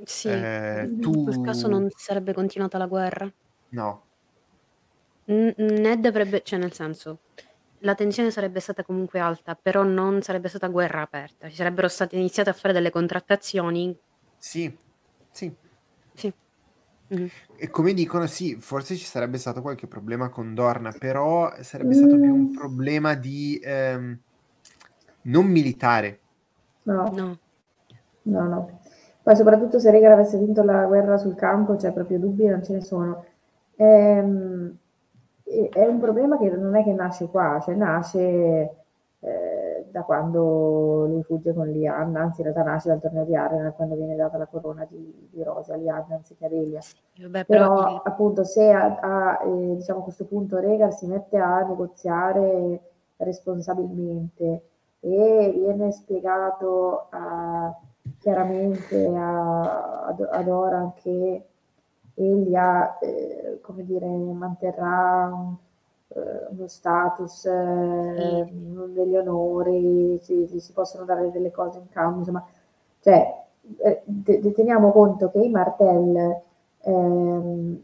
[0.05, 3.33] Sì, Eh, in tu- quel caso non sarebbe continuata la guerra.
[3.71, 4.03] No,
[5.29, 7.19] N- Ned avrebbe, cioè nel senso,
[7.83, 11.49] la tensione sarebbe stata comunque alta, però non sarebbe stata guerra aperta.
[11.49, 13.97] Ci sarebbero state iniziate a fare delle contrattazioni.
[14.39, 14.71] sì,
[15.31, 15.55] sì.
[16.15, 16.33] Sì.
[17.11, 17.31] Mhm.
[17.57, 22.19] E come dicono, sì, forse ci sarebbe stato qualche problema con Dorna, però sarebbe stato
[22.19, 22.53] più un Mm.
[22.53, 24.19] problema di ehm,
[25.23, 26.21] non militare.
[26.85, 27.39] No, No.
[28.25, 28.81] no, no.
[29.23, 32.73] Poi soprattutto se Rhaegar avesse vinto la guerra sul campo, cioè proprio dubbi non ce
[32.75, 33.25] ne sono.
[33.77, 34.77] Ehm,
[35.71, 38.19] è un problema che non è che nasce qua, cioè nasce
[39.21, 43.73] eh, da quando lui fugge con Lianna, anzi in realtà nasce dal torneo di Arena,
[43.73, 46.85] quando viene data la corona di, di Rosa Lianna anziché ad Elia.
[47.15, 50.93] Sì, vabbè, però Però il- appunto se a, a, eh, diciamo, a questo punto Rhaegar
[50.95, 52.81] si mette a negoziare
[53.17, 54.63] responsabilmente
[55.01, 57.75] e viene spiegato a-
[58.19, 61.47] chiaramente a, ad, ad Oran che
[62.23, 65.55] Elia, eh, come dire, manterrà un-
[66.09, 68.47] eh, uno status eh,
[68.93, 72.47] degli onori, si, si- possono dare delle cose in cambio, insomma,
[73.01, 73.45] cioè,
[73.79, 76.41] eh, te- te- teniamo conto che i Martell
[76.81, 77.81] ehm,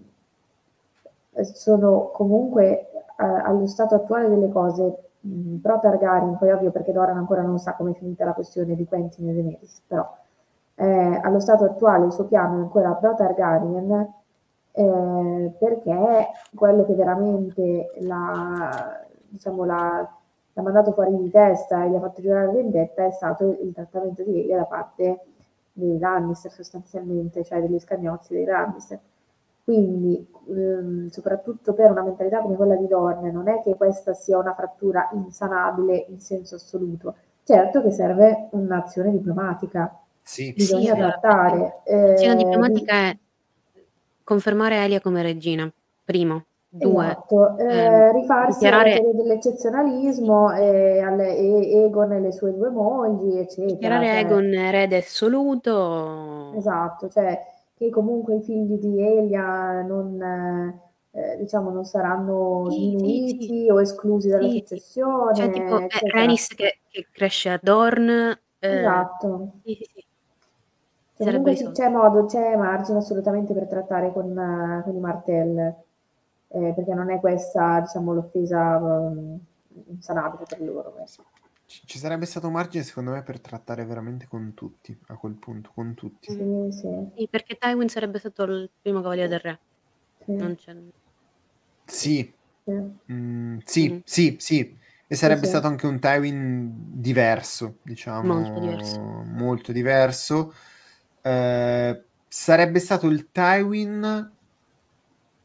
[1.55, 7.17] sono comunque eh, allo stato attuale delle cose mh, pro Targaryen, poi ovvio perché Doran
[7.17, 10.17] ancora non sa come è finita la questione di Quentin e Daenerys, però
[10.75, 14.13] eh, allo stato attuale il suo piano è ancora pro Targaryen
[14.79, 20.09] eh, perché quello che veramente l'ha, diciamo, l'ha,
[20.53, 24.23] l'ha mandato fuori di testa e gli ha fatto giurare vendetta è stato il trattamento
[24.23, 25.21] di Elia da parte
[25.73, 29.01] dei Lannister sostanzialmente, cioè degli scagnozzi dei Lannister.
[29.65, 34.39] Quindi, ehm, soprattutto per una mentalità come quella di Dorne, non è che questa sia
[34.39, 37.17] una frattura insanabile in senso assoluto.
[37.43, 41.83] Certo che serve un'azione diplomatica, Sì, bisogna allora, trattare.
[41.85, 43.19] l'azione eh, diplomatica è
[44.29, 45.71] confermare Elia come regina,
[46.05, 46.45] primo.
[46.71, 52.31] Due, Esatto, eh, ehm, rifarsi dichiarare- alla teoria dell'eccezionalismo e, alle, e Egon e le
[52.33, 53.73] sue due mogli, eccetera.
[53.73, 56.53] dichiarare cioè- Egon erede assoluto.
[56.55, 57.43] Esatto, cioè
[57.75, 60.21] che comunque i figli di Elia non,
[61.13, 63.71] eh, diciamo, non saranno sì, sì.
[63.71, 65.89] o esclusi dalla Sì, successione, Cioè, tipo, eh.
[66.13, 68.11] Rhaenys che, che cresce a Dorn.
[68.11, 69.53] eh, Esatto.
[69.65, 70.01] Sì, sì, sì.
[70.01, 75.01] Cioè, Sarebbe comunque sì, c'è modo, c'è margine assolutamente per trattare con, eh, con i
[75.01, 75.59] Martell,
[76.49, 79.39] eh, perché non è questa, diciamo, l'offesa um,
[79.89, 80.93] insanabile per loro.
[80.93, 81.23] questa.
[81.67, 85.71] ci ci sarebbe stato margine secondo me per trattare veramente con tutti, a quel punto,
[85.75, 86.31] con tutti.
[86.33, 89.59] Sì, sì, Sì, perché Tywin sarebbe stato il primo cavaliere del re.
[90.25, 90.75] sì, Non c'è...
[91.85, 92.33] Sì,
[92.65, 93.13] sì.
[93.13, 94.77] mm, sì, sì, sì.
[95.11, 95.49] E sarebbe sì.
[95.49, 99.01] stato anche un Tywin diverso, diciamo, Molto diverso.
[99.01, 100.53] molto diverso.
[101.23, 104.33] Eh, sarebbe stato il Tywin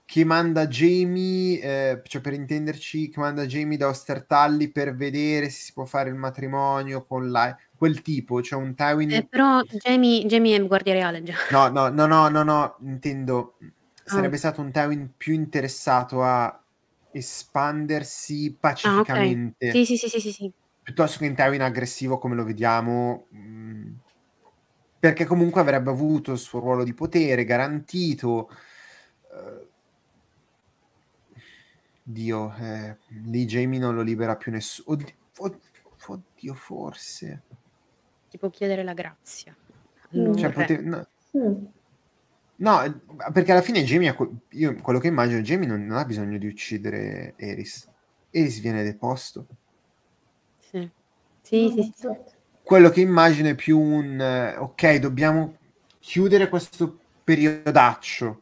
[0.06, 5.62] che manda Jamie, eh, cioè per intenderci, che manda Jamie da Ostertalli per vedere se
[5.62, 7.56] si può fare il matrimonio con la...
[7.76, 9.12] quel tipo, cioè un Tywin...
[9.12, 11.34] Eh, però Jamie, Jamie è guardia reale già.
[11.52, 13.58] No, no, no, no, no, no, intendo,
[14.04, 14.40] sarebbe Ah.
[14.40, 16.62] stato un Tywin più interessato a
[17.12, 18.60] espandersi Ah, ok.
[18.60, 20.52] pacificamente, Sì, sì, sì, sì, sì, sì.
[20.84, 23.93] piuttosto che un Tywin aggressivo come lo vediamo, mh,
[25.04, 28.48] perché comunque avrebbe avuto il suo ruolo di potere garantito.
[29.34, 29.68] eh,
[32.04, 34.96] Dio, eh, lì Jamie non lo libera più nessuno.
[34.96, 35.60] Oddio, od-
[36.08, 37.42] oddio, forse.
[38.30, 39.54] Ti può chiedere la grazia.
[40.16, 40.34] Mm.
[40.36, 41.06] Cioè, pote- no,
[41.38, 41.66] Mm.
[42.56, 42.94] no, eh,
[43.34, 46.38] perché alla fine Jamie, ha que- io quello che immagino, Jamie non, non ha bisogno
[46.38, 47.90] di uccidere Eris.
[48.30, 49.48] Eris viene deposto.
[50.60, 50.90] sì.
[51.42, 52.08] Sì, sì, sì.
[52.64, 55.58] Quello che immagino è più un, eh, ok, dobbiamo
[56.00, 58.42] chiudere questo periodaccio.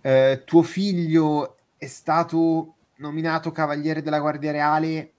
[0.00, 5.12] Eh, tuo figlio è stato nominato Cavaliere della Guardia Reale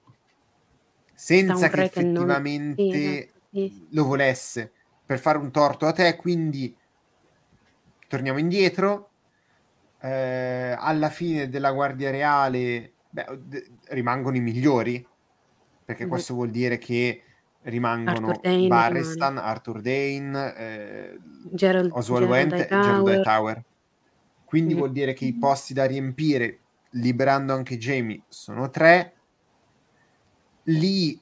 [1.14, 2.26] senza un che non...
[2.26, 4.72] effettivamente Sì, lo volesse
[5.04, 6.74] per fare un torto a te, quindi
[8.08, 9.08] torniamo indietro.
[10.02, 15.06] Eh, alla fine della Guardia Reale beh, d- rimangono i migliori,
[15.84, 16.08] perché Mhm.
[16.08, 17.22] questo vuol dire che
[17.62, 21.18] rimangono Arthur Dane Barristan, Arthur Dane, eh,
[21.54, 23.08] Gerald, Oswald Went e Gerald.
[23.08, 23.62] Hightower.
[24.44, 24.78] Quindi Mhm.
[24.78, 26.60] vuol dire che i posti da riempire,
[26.92, 29.14] liberando anche Jamie, sono tre.
[30.66, 31.20] Lì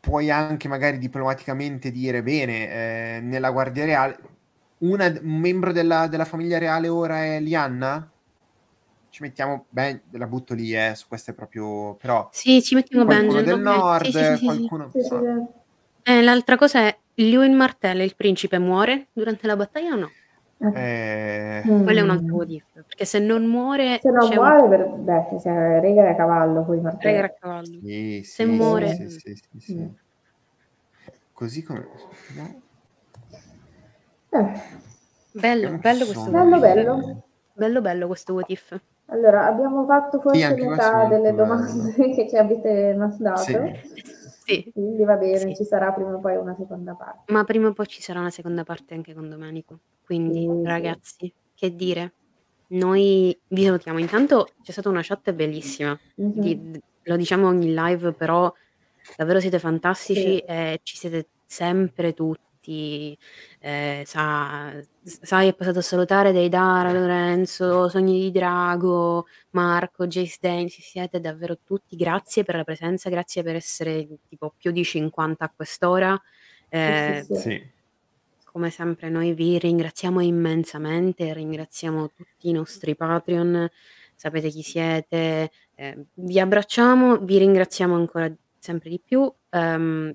[0.00, 4.18] puoi anche magari diplomaticamente dire bene, eh, nella Guardia Reale,
[4.78, 8.09] una- un membro della, della famiglia reale ora è Lianna?
[9.10, 13.42] Ci mettiamo, beh, la butto lì, eh, su queste proprio, però Sì, ci mettiamo qualcuno
[13.42, 13.44] Benjen.
[13.44, 13.76] del ok.
[13.76, 14.90] nord, Sì, sì, qualcuno...
[14.92, 15.14] Sì, sì.
[16.04, 20.10] Eh, l'altra cosa è, Lewin Martell, il principe, muore durante la battaglia o no?
[20.74, 21.82] eh, Mm.
[21.82, 24.88] Quello è un altro if, perché se non muore Se non c'è un muore, per...
[24.88, 27.12] beh, se Rega è cavallo, poi martello.
[27.12, 27.78] Regar a cavallo.
[27.82, 29.84] Sì, Se sì, muore- sì, sì, sì, sì, Mm.
[29.84, 29.88] sì.
[31.32, 31.86] Così come...
[32.36, 32.62] no?
[34.32, 34.60] Eh,
[35.32, 37.22] Bello, bello questo bello, bello.
[37.52, 38.80] Bello, bello questo what if.
[39.10, 41.36] Allora, abbiamo fatto forse questo metà delle bello.
[41.44, 43.58] domande che ci avete mandato, Sì.
[44.42, 45.54] Sì, quindi va bene, Sì.
[45.56, 47.32] ci sarà prima o poi una seconda parte.
[47.32, 49.78] ma prima o poi ci sarà una seconda parte anche con Domenico.
[50.04, 50.62] Quindi, Sì, sì.
[50.64, 52.12] ragazzi, che dire?
[52.68, 53.98] Noi vi salutiamo.
[53.98, 55.96] Intanto c'è stata una chat bellissima.
[56.16, 56.32] Mhm.
[56.40, 58.52] Di- lo diciamo ogni live, però
[59.16, 60.38] davvero siete fantastici Sì.
[60.38, 63.16] e ci siete sempre tutti.
[63.60, 64.72] Eh, sa,
[65.02, 71.20] sai, è passato a salutare Deidara, Lorenzo, Sogni di Drago, Marco, Jace Dane, ci siete
[71.20, 71.96] davvero tutti.
[71.96, 76.20] Grazie per la presenza, grazie per essere tipo più di 50 a quest'ora.
[76.68, 77.70] Eh, Sì, sì,
[78.44, 83.68] come sempre noi vi ringraziamo immensamente, ringraziamo tutti i nostri Patreon,
[84.14, 89.32] sapete chi siete, eh, vi abbracciamo, vi ringraziamo ancora sempre di più.
[89.50, 90.14] ehm,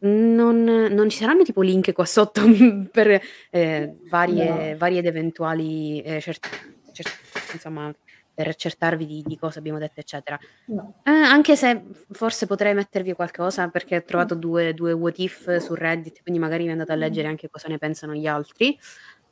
[0.00, 2.42] non, non ci saranno tipo link qua sotto
[2.90, 3.20] per
[3.50, 4.78] eh, varie, No.
[4.78, 6.48] varie ed eventuali, eh, cert-
[6.92, 7.92] cert- insomma,
[8.32, 10.38] per accertarvi di, di cosa abbiamo detto, eccetera.
[10.66, 10.94] No.
[11.02, 15.74] Eh, anche se forse potrei mettervi qualcosa perché ho trovato due, due what if su
[15.74, 18.78] Reddit, quindi magari vi andate a leggere anche cosa ne pensano gli altri.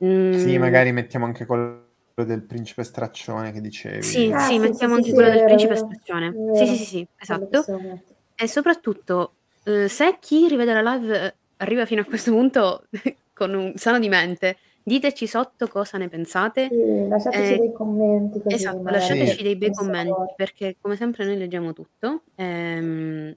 [0.04, 4.02] Mm, Sì, magari mettiamo anche quello del principe straccione che dicevi.
[4.02, 5.86] Sì, Ah, sì, sì, mettiamo sì, anche sì, quello è del vero, principe vero.
[5.86, 6.66] È Sì, vero.
[6.66, 7.46] sì, sì, sì, Quello esatto.
[7.58, 8.16] possiamo mettere.
[8.34, 9.34] E soprattutto,
[9.66, 12.84] eh, se chi rivede la live eh, arriva fino a questo punto
[13.34, 16.68] con un sano di mente, diteci sotto cosa ne pensate.
[16.70, 19.42] Sì, lasciateci Eh, dei commenti così Esatto, magari lasciateci Sì.
[19.42, 22.22] dei bei commenti perché come sempre noi leggiamo tutto.
[22.36, 23.34] Ehm,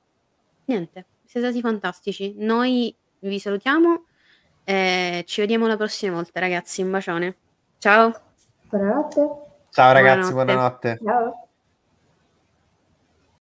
[0.65, 2.35] niente, siete stati fantastici.
[2.37, 4.05] Noi vi salutiamo
[4.63, 6.81] e ci vediamo la prossima volta, ragazzi.
[6.83, 7.35] Un bacione.
[7.79, 8.13] Ciao.
[8.69, 9.29] Buonanotte.
[9.71, 10.97] Ciao ragazzi, Buonanotte.
[10.97, 10.99] buonanotte.
[11.03, 11.48] Ciao.